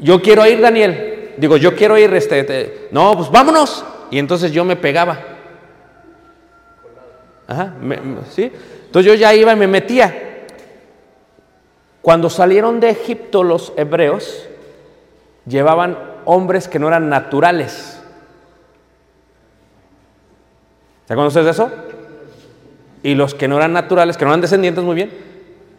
Yo 0.00 0.20
quiero 0.20 0.44
ir, 0.48 0.60
Daniel. 0.60 1.34
Digo, 1.36 1.56
yo 1.56 1.76
quiero 1.76 1.96
ir, 1.96 2.12
este, 2.12 2.42
te- 2.42 2.88
no, 2.90 3.12
pues 3.16 3.30
vámonos. 3.30 3.84
Y 4.10 4.18
entonces 4.18 4.50
yo 4.50 4.64
me 4.64 4.74
pegaba. 4.74 5.16
Ajá, 7.46 7.72
me- 7.82 8.00
¿sí? 8.32 8.50
Entonces 8.86 9.12
yo 9.12 9.14
ya 9.16 9.32
iba 9.32 9.52
y 9.52 9.56
me 9.56 9.68
metía. 9.68 10.44
Cuando 12.02 12.28
salieron 12.30 12.80
de 12.80 12.90
Egipto 12.90 13.44
los 13.44 13.72
hebreos, 13.76 14.48
llevaban 15.46 15.96
hombres 16.24 16.66
que 16.66 16.80
no 16.80 16.88
eran 16.88 17.08
naturales. 17.08 17.94
¿Se 20.96 20.97
acuerdan 21.14 21.28
ustedes 21.28 21.46
de 21.46 21.52
eso? 21.52 21.70
Y 23.02 23.14
los 23.14 23.34
que 23.34 23.48
no 23.48 23.56
eran 23.56 23.72
naturales, 23.72 24.16
que 24.16 24.24
no 24.24 24.30
eran 24.30 24.40
descendientes, 24.40 24.84
muy 24.84 24.94
bien, 24.94 25.10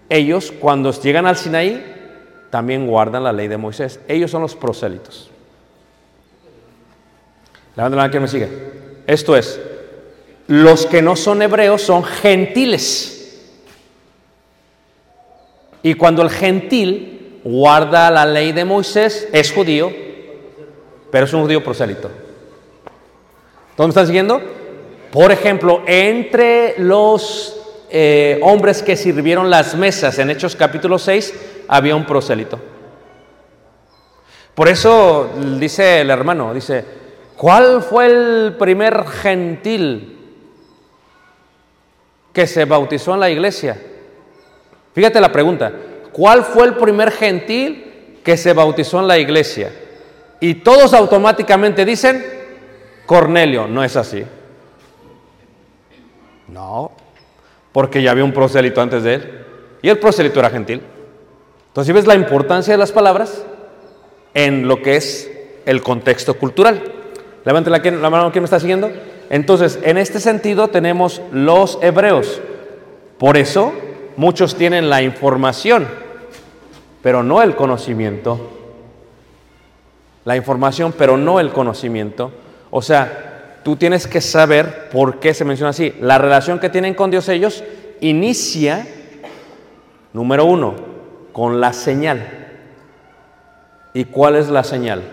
ellos 0.10 0.52
cuando 0.60 0.92
llegan 0.92 1.28
al 1.28 1.38
Sinaí 1.38 1.98
también 2.50 2.88
guardan 2.88 3.24
la 3.24 3.32
ley 3.32 3.48
de 3.48 3.58
Moisés. 3.58 4.00
Ellos 4.08 4.32
son 4.32 4.42
los 4.42 4.56
prosélitos. 4.56 5.30
Levanten 7.76 7.98
la 7.98 8.04
mano 8.04 8.12
que 8.12 8.20
me 8.20 8.28
sigue. 8.28 8.50
Esto 9.06 9.36
es, 9.36 9.60
los 10.48 10.88
que 10.88 11.02
no 11.02 11.16
son 11.16 11.42
hebreos 11.42 11.82
son 11.82 12.04
gentiles. 12.04 13.16
Y 15.84 15.94
cuando 15.94 16.24
el 16.24 16.30
gentil 16.30 17.40
guarda 17.44 18.10
la 18.12 18.26
ley 18.26 18.52
de 18.52 18.66
Moisés, 18.66 19.28
es 19.32 19.52
judío, 19.52 19.94
pero 21.12 21.26
es 21.26 21.34
un 21.34 21.44
judío 21.44 21.64
prosélito. 21.64 22.10
¿Dónde 23.78 23.92
están 23.92 24.08
siguiendo? 24.08 24.42
Por 25.12 25.32
ejemplo, 25.32 25.82
entre 25.88 26.76
los 26.78 27.56
eh, 27.90 28.40
hombres 28.44 28.84
que 28.84 28.96
sirvieron 28.96 29.50
las 29.50 29.74
mesas 29.74 30.20
en 30.20 30.30
Hechos 30.30 30.56
capítulo 30.56 31.00
6, 31.00 31.34
había 31.68 31.96
un 31.96 32.06
prosélito. 32.06 32.60
Por 34.54 34.68
eso 34.68 35.32
dice 35.58 36.02
el 36.02 36.12
hermano, 36.12 36.54
dice, 36.54 36.86
¿cuál 37.36 37.82
fue 37.82 38.06
el 38.06 38.56
primer 38.60 39.06
gentil 39.06 40.18
que 42.32 42.46
se 42.46 42.66
bautizó 42.66 43.16
en 43.16 43.22
la 43.22 43.30
iglesia? 43.32 43.82
Fíjate 44.94 45.20
la 45.20 45.32
pregunta, 45.32 45.72
¿cuál 46.12 46.44
fue 46.44 46.68
el 46.68 46.76
primer 46.76 47.12
gentil 47.12 48.20
que 48.24 48.38
se 48.38 48.54
bautizó 48.54 49.00
en 49.00 49.08
la 49.08 49.18
iglesia? 49.18 49.72
Y 50.40 50.56
todos 50.56 50.94
automáticamente 50.94 51.84
dicen, 51.84 52.24
Cornelio, 53.08 53.68
no 53.68 53.84
es 53.84 53.96
así. 53.96 54.24
No, 56.52 56.92
porque 57.72 58.02
ya 58.02 58.12
había 58.12 58.24
un 58.24 58.34
prosélito 58.34 58.82
antes 58.82 59.04
de 59.04 59.14
él. 59.16 59.46
Y 59.82 59.90
el 59.90 60.00
prosélito 60.00 60.40
era 60.40 60.50
gentil. 60.50 60.82
Entonces, 61.68 61.88
si 61.88 61.94
ves 61.94 62.08
la 62.08 62.16
importancia 62.16 62.74
de 62.74 62.78
las 62.78 62.92
palabras 62.92 63.44
en 64.34 64.68
lo 64.68 64.82
que 64.82 64.96
es 64.96 65.32
el 65.66 65.82
contexto 65.82 66.34
cultural. 66.36 66.82
Levante 67.46 67.70
la, 67.70 67.78
la 67.78 68.10
mano, 68.10 68.32
¿quién 68.32 68.44
me 68.44 68.46
está 68.46 68.60
siguiendo? 68.60 68.92
Entonces, 69.30 69.80
en 69.84 69.98
este 69.98 70.20
sentido 70.20 70.70
tenemos 70.70 71.22
los 71.32 71.78
hebreos. 71.82 72.42
Por 73.18 73.38
eso, 73.38 73.74
muchos 74.18 74.56
tienen 74.56 74.90
la 74.90 75.02
información, 75.02 75.88
pero 77.02 77.24
no 77.24 77.42
el 77.42 77.56
conocimiento. 77.56 78.40
La 80.26 80.36
información, 80.36 80.94
pero 80.98 81.18
no 81.18 81.40
el 81.40 81.52
conocimiento. 81.52 82.32
O 82.72 82.82
sea, 82.82 83.39
tú 83.70 83.76
tienes 83.76 84.08
que 84.08 84.20
saber 84.20 84.90
por 84.90 85.20
qué 85.20 85.36
se 85.36 85.46
menciona 85.46 85.70
así. 85.70 85.94
La 86.02 86.18
relación 86.18 86.58
que 86.58 86.72
tienen 86.72 86.96
con 86.96 87.12
Dios 87.12 87.30
ellos 87.30 87.64
inicia, 88.00 88.88
número 90.12 90.46
uno, 90.46 90.74
con 91.34 91.62
la 91.62 91.72
señal. 91.72 92.48
¿Y 93.94 94.06
cuál 94.06 94.38
es 94.38 94.50
la 94.50 94.64
señal? 94.64 95.04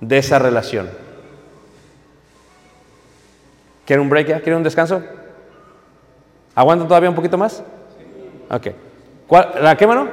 de 0.00 0.16
esa 0.16 0.38
relación. 0.38 0.88
¿Quieren 3.84 4.04
un 4.04 4.08
break 4.08 4.28
ya? 4.28 4.36
¿Quieren 4.36 4.58
un 4.58 4.62
descanso? 4.62 5.02
¿Aguantan 6.54 6.88
todavía 6.88 7.10
un 7.10 7.16
poquito 7.16 7.36
más? 7.36 7.62
Ok. 8.50 8.68
¿Cuál, 9.26 9.52
¿La 9.60 9.76
qué 9.76 9.86
mano? 9.86 10.08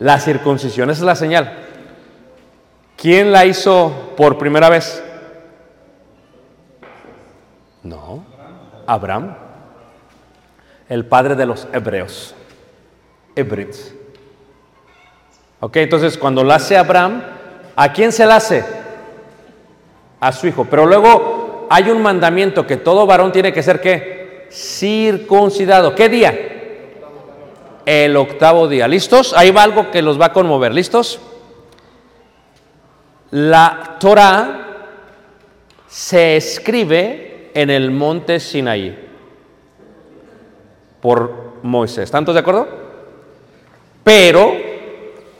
La 0.00 0.18
circuncisión, 0.20 0.90
esa 0.90 1.00
es 1.00 1.06
la 1.06 1.14
señal. 1.14 1.52
¿Quién 2.96 3.32
la 3.32 3.46
hizo 3.46 4.12
por 4.18 4.36
primera 4.36 4.68
vez? 4.68 5.02
No, 7.88 8.22
Abraham, 8.86 9.34
el 10.90 11.06
padre 11.06 11.34
de 11.36 11.46
los 11.46 11.66
hebreos, 11.72 12.34
Hebrits. 13.34 13.94
Ok, 15.60 15.76
entonces 15.76 16.18
cuando 16.18 16.44
la 16.44 16.56
hace 16.56 16.76
Abraham, 16.76 17.22
¿a 17.74 17.92
quién 17.94 18.12
se 18.12 18.26
la 18.26 18.36
hace? 18.36 18.62
A 20.20 20.32
su 20.32 20.46
hijo. 20.46 20.66
Pero 20.66 20.84
luego 20.84 21.66
hay 21.70 21.90
un 21.90 22.02
mandamiento 22.02 22.66
que 22.66 22.76
todo 22.76 23.06
varón 23.06 23.32
tiene 23.32 23.54
que 23.54 23.62
ser 23.62 23.80
¿qué? 23.80 24.48
Circuncidado. 24.52 25.94
¿Qué 25.94 26.10
día? 26.10 26.38
El 27.86 28.16
octavo 28.16 28.68
día. 28.68 28.86
¿Listos? 28.86 29.32
Ahí 29.32 29.50
va 29.50 29.62
algo 29.62 29.90
que 29.90 30.02
los 30.02 30.20
va 30.20 30.26
a 30.26 30.32
conmover. 30.32 30.74
¿Listos? 30.74 31.20
La 33.30 33.96
Torah 33.98 34.66
se 35.86 36.36
escribe 36.36 37.37
en 37.54 37.70
el 37.70 37.90
monte 37.90 38.40
Sinaí 38.40 38.96
por 41.00 41.58
Moisés. 41.62 42.04
¿Están 42.04 42.24
todos 42.24 42.34
de 42.34 42.40
acuerdo? 42.40 42.68
Pero 44.04 44.52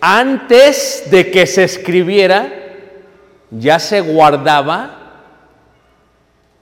antes 0.01 1.05
de 1.11 1.31
que 1.31 1.47
se 1.47 1.65
escribiera, 1.65 2.53
ya 3.51 3.79
se 3.79 4.01
guardaba 4.01 4.99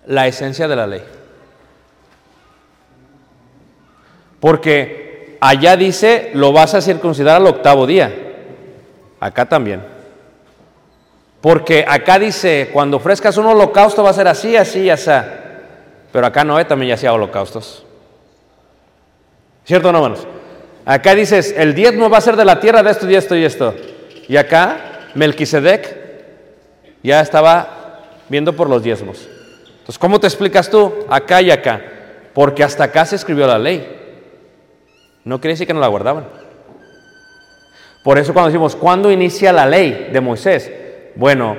la 0.07 0.27
esencia 0.27 0.69
de 0.69 0.77
la 0.77 0.87
ley. 0.87 1.03
Porque 4.41 5.37
allá 5.41 5.77
dice, 5.77 6.31
lo 6.35 6.53
vas 6.53 6.75
a 6.75 6.81
circuncidar 6.81 7.37
al 7.37 7.47
octavo 7.47 7.87
día. 7.87 8.15
Acá 9.19 9.47
también. 9.47 9.96
Porque 11.47 11.85
acá 11.87 12.19
dice, 12.19 12.71
cuando 12.73 12.97
ofrezcas 12.97 13.37
un 13.37 13.47
holocausto 13.47 14.03
va 14.03 14.11
a 14.11 14.15
ser 14.15 14.27
así, 14.27 14.57
así 14.57 14.81
y 14.81 14.91
así. 14.91 15.13
Pero 16.11 16.27
acá 16.27 16.43
Noé 16.43 16.65
también 16.65 16.89
ya 16.89 16.95
hacía 16.97 17.13
holocaustos. 17.13 17.85
¿Cierto 19.65 19.93
no, 19.93 19.99
hermanos? 19.99 20.27
Acá 20.85 21.15
dices, 21.15 21.55
el 21.57 21.73
diezmo 21.73 22.11
va 22.11 22.19
a 22.19 22.21
ser 22.21 22.35
de 22.35 22.45
la 22.45 22.59
tierra 22.59 22.83
de 22.83 22.91
esto 22.91 23.09
y 23.09 23.15
esto 23.15 23.37
y 23.37 23.45
esto. 23.45 23.77
Y 24.27 24.37
acá, 24.37 25.11
Melquisedec 25.15 25.97
ya 27.05 27.21
estaba 27.21 28.01
viendo 28.29 28.53
por 28.57 28.69
los 28.69 28.83
diezmos. 28.83 29.29
Entonces, 29.69 30.01
¿cómo 30.01 30.19
te 30.19 30.27
explicas 30.27 30.69
tú 30.69 31.07
acá 31.09 31.43
y 31.43 31.53
acá? 31.53 31.81
Porque 32.35 32.65
hasta 32.65 32.83
acá 32.83 33.07
se 33.07 33.15
escribió 33.15 33.47
la 33.47 33.61
ley. 33.61 33.87
No 35.23 35.41
quiere 35.41 35.53
decir 35.53 35.69
que 35.69 35.75
no 35.75 35.79
la 35.79 35.87
guardaban. 35.87 36.27
Por 38.03 38.19
eso 38.19 38.33
cuando 38.33 38.49
decimos, 38.49 38.75
¿cuándo 38.75 39.13
inicia 39.13 39.53
la 39.53 39.65
ley 39.65 40.11
de 40.13 40.21
Moisés? 40.21 40.86
Bueno, 41.17 41.57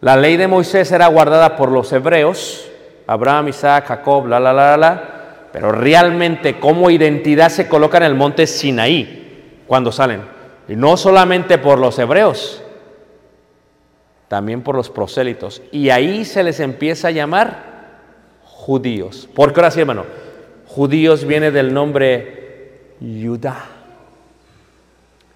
la 0.00 0.16
ley 0.16 0.36
de 0.36 0.48
Moisés 0.48 0.90
era 0.92 1.08
guardada 1.08 1.56
por 1.56 1.70
los 1.70 1.92
hebreos, 1.92 2.70
Abraham, 3.06 3.48
Isaac, 3.48 3.86
Jacob, 3.86 4.26
la, 4.26 4.38
la, 4.38 4.52
la, 4.52 4.76
la, 4.76 5.48
pero 5.52 5.72
realmente 5.72 6.58
como 6.58 6.90
identidad 6.90 7.48
se 7.48 7.68
coloca 7.68 7.96
en 7.98 8.04
el 8.04 8.14
monte 8.14 8.46
Sinaí 8.46 9.62
cuando 9.66 9.92
salen. 9.92 10.22
Y 10.68 10.76
no 10.76 10.96
solamente 10.96 11.58
por 11.58 11.78
los 11.78 11.98
hebreos, 11.98 12.62
también 14.28 14.62
por 14.62 14.74
los 14.74 14.88
prosélitos. 14.88 15.62
Y 15.70 15.90
ahí 15.90 16.24
se 16.24 16.42
les 16.42 16.60
empieza 16.60 17.08
a 17.08 17.12
llamar 17.12 17.74
judíos. 18.42 19.28
¿Por 19.34 19.52
qué 19.52 19.60
ahora 19.60 19.70
sí, 19.70 19.80
hermano? 19.80 20.04
Judíos 20.66 21.26
viene 21.26 21.50
del 21.50 21.74
nombre 21.74 22.94
Judá. 23.00 23.64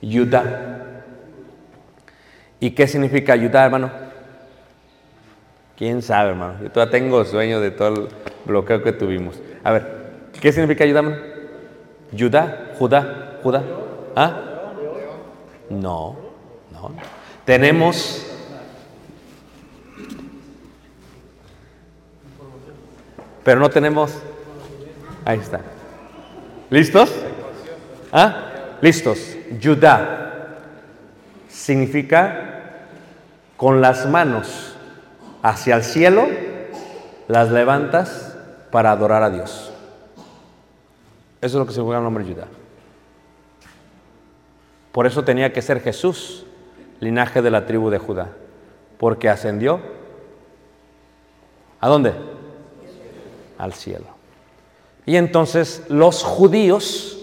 Judá. 0.01 0.98
¿Y 2.61 2.71
qué 2.73 2.87
significa 2.87 3.37
Judá, 3.37 3.65
hermano? 3.65 3.91
¿Quién 5.77 6.03
sabe, 6.03 6.31
hermano? 6.31 6.55
Yo 6.63 6.71
todavía 6.71 6.93
tengo 6.93 7.25
sueño 7.25 7.61
de 7.61 7.71
todo 7.71 7.89
el 7.89 8.09
bloqueo 8.45 8.83
que 8.83 8.93
tuvimos. 8.93 9.41
A 9.63 9.73
ver, 9.73 9.87
¿qué 10.41 10.53
significa 10.53 10.85
Judá, 10.87 10.99
hermano? 10.99 11.17
Judá, 12.19 12.73
Judá, 12.79 13.39
Judá. 13.43 13.63
¿Ah? 14.17 14.43
No, 15.71 16.17
no. 16.73 16.91
Tenemos 17.45 18.29
pero 23.49 23.61
no 23.61 23.71
tenemos. 23.71 24.13
Ahí 25.25 25.39
está. 25.39 25.63
¿Listos? 26.69 27.11
¿Ah? 28.13 28.77
Listos. 28.83 29.39
Judá 29.59 30.59
significa 31.49 32.48
con 33.59 33.83
las 33.83 34.09
manos 34.09 34.75
hacia 35.43 35.77
el 35.77 35.85
cielo, 35.85 36.27
las 37.29 37.51
levantas 37.51 38.39
para 38.71 38.91
adorar 38.91 39.23
a 39.23 39.29
Dios. 39.29 39.71
Eso 41.43 41.47
es 41.47 41.55
lo 41.55 41.67
que 41.67 41.73
significa 41.75 41.99
el 41.99 42.05
nombre 42.05 42.25
Judá. 42.25 42.47
Por 44.93 45.07
eso 45.07 45.23
tenía 45.25 45.53
que 45.53 45.61
ser 45.61 45.83
Jesús, 45.83 46.47
linaje 47.01 47.43
de 47.43 47.51
la 47.51 47.67
tribu 47.67 47.91
de 47.91 47.99
Judá, 47.99 48.29
porque 48.97 49.29
ascendió. 49.29 49.81
¿A 51.81 51.89
dónde? 51.89 52.15
al 53.59 53.75
cielo. 53.75 54.07
Y 55.05 55.17
entonces 55.17 55.83
los 55.89 56.23
judíos, 56.23 57.19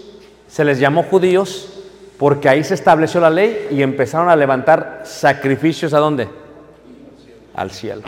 se 0.46 0.64
les 0.64 0.78
llamó 0.78 1.02
judíos 1.02 1.75
porque 2.18 2.48
ahí 2.48 2.64
se 2.64 2.74
estableció 2.74 3.20
la 3.20 3.30
ley 3.30 3.68
y 3.70 3.82
empezaron 3.82 4.28
a 4.28 4.36
levantar 4.36 5.02
sacrificios 5.04 5.92
a 5.94 5.98
dónde? 5.98 6.28
Al 7.54 7.70
cielo. 7.70 8.02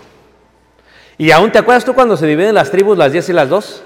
¿Y 1.17 1.31
aún 1.31 1.51
te 1.51 1.59
acuerdas 1.59 1.85
tú 1.85 1.95
cuando 1.95 2.17
se 2.17 2.27
dividen 2.27 2.55
las 2.55 2.71
tribus, 2.71 2.97
las 2.97 3.13
10 3.13 3.29
y 3.29 3.33
las 3.33 3.49
2? 3.49 3.83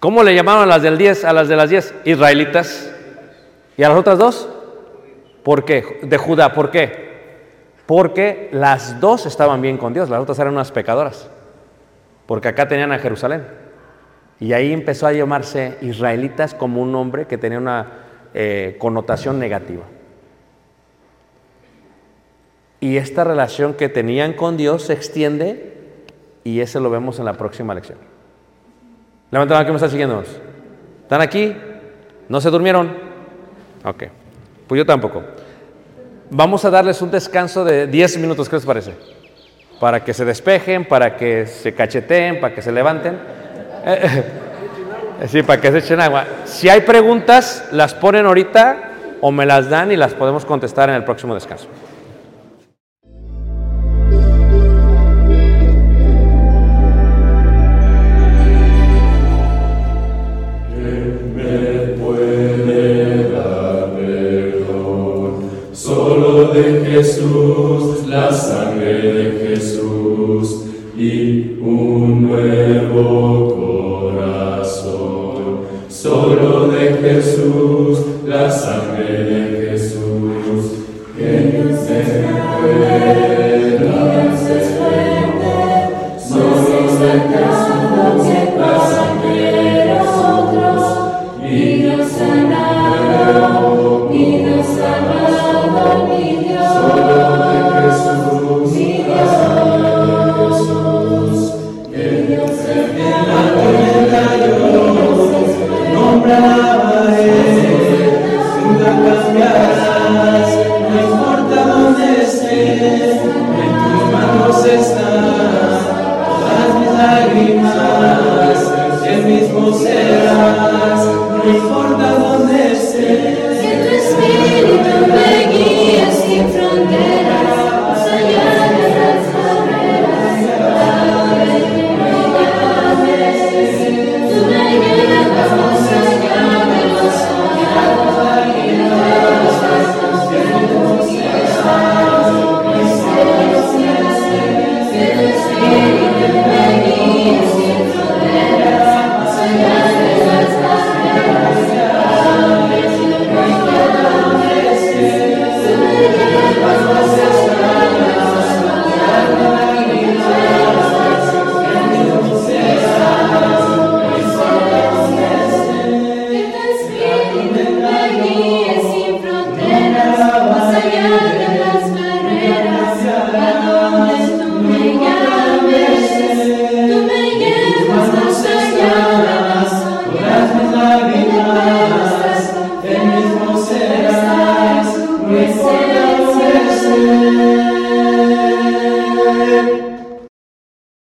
¿Cómo 0.00 0.22
le 0.22 0.34
llamaban 0.34 0.64
a 0.64 0.66
las 0.66 0.82
del 0.82 0.98
10 0.98 1.24
a 1.24 1.32
las 1.32 1.48
de 1.48 1.56
las 1.56 1.70
10? 1.70 1.94
Israelitas. 2.04 2.92
¿Y 3.76 3.82
a 3.82 3.88
las 3.88 3.98
otras 3.98 4.18
dos? 4.18 4.48
¿Por 5.42 5.64
qué? 5.64 6.00
De 6.02 6.16
Judá, 6.16 6.52
¿por 6.52 6.70
qué? 6.70 7.04
Porque 7.86 8.48
las 8.52 9.00
dos 9.00 9.26
estaban 9.26 9.60
bien 9.60 9.78
con 9.78 9.92
Dios, 9.92 10.10
las 10.10 10.20
otras 10.20 10.38
eran 10.38 10.52
unas 10.52 10.70
pecadoras 10.70 11.28
porque 12.26 12.48
acá 12.48 12.68
tenían 12.68 12.92
a 12.92 12.98
Jerusalén. 12.98 13.46
Y 14.40 14.52
ahí 14.52 14.72
empezó 14.72 15.06
a 15.06 15.12
llamarse 15.12 15.78
israelitas 15.80 16.54
como 16.54 16.82
un 16.82 16.92
nombre 16.92 17.26
que 17.26 17.38
tenía 17.38 17.58
una 17.58 17.86
eh, 18.34 18.76
connotación 18.78 19.38
negativa. 19.38 19.84
Y 22.80 22.98
esta 22.98 23.24
relación 23.24 23.74
que 23.74 23.88
tenían 23.88 24.34
con 24.34 24.56
Dios 24.56 24.82
se 24.82 24.92
extiende 24.92 25.72
y 26.44 26.60
ese 26.60 26.80
lo 26.80 26.90
vemos 26.90 27.18
en 27.18 27.24
la 27.24 27.32
próxima 27.34 27.74
lección. 27.74 27.98
Levanten 29.30 29.56
la 29.56 29.64
que 29.64 29.70
me 29.70 29.76
están 29.76 29.90
siguiendo. 29.90 30.22
¿Están 31.02 31.22
aquí? 31.22 31.56
¿No 32.28 32.40
se 32.40 32.50
durmieron? 32.50 32.92
Ok. 33.84 34.04
Pues 34.66 34.78
yo 34.78 34.84
tampoco. 34.84 35.22
Vamos 36.30 36.64
a 36.64 36.70
darles 36.70 37.00
un 37.00 37.10
descanso 37.10 37.64
de 37.64 37.86
10 37.86 38.18
minutos, 38.18 38.48
¿qué 38.48 38.56
les 38.56 38.66
parece? 38.66 38.92
para 39.80 40.02
que 40.02 40.14
se 40.14 40.24
despejen, 40.24 40.86
para 40.86 41.16
que 41.16 41.46
se 41.46 41.74
cacheteen, 41.74 42.40
para 42.40 42.54
que 42.54 42.62
se 42.62 42.72
levanten. 42.72 43.18
Sí, 45.28 45.42
para 45.42 45.60
que 45.60 45.70
se 45.70 45.78
echen 45.78 46.00
agua. 46.00 46.24
Si 46.44 46.68
hay 46.68 46.82
preguntas, 46.82 47.68
las 47.72 47.94
ponen 47.94 48.26
ahorita 48.26 48.90
o 49.20 49.30
me 49.32 49.46
las 49.46 49.70
dan 49.70 49.90
y 49.90 49.96
las 49.96 50.12
podemos 50.12 50.44
contestar 50.44 50.90
en 50.90 50.96
el 50.96 51.04
próximo 51.04 51.34
descanso. 51.34 51.68
Solo 65.72 66.52
de 66.52 66.84
Jesús, 66.86 68.06
la 68.06 68.32
sangre 68.32 69.12
de 69.12 69.48
Jesús 69.48 70.64
y 70.96 71.58
un 71.60 72.22
nuevo 72.22 73.33
la 78.54 78.60
sangre 78.60 78.83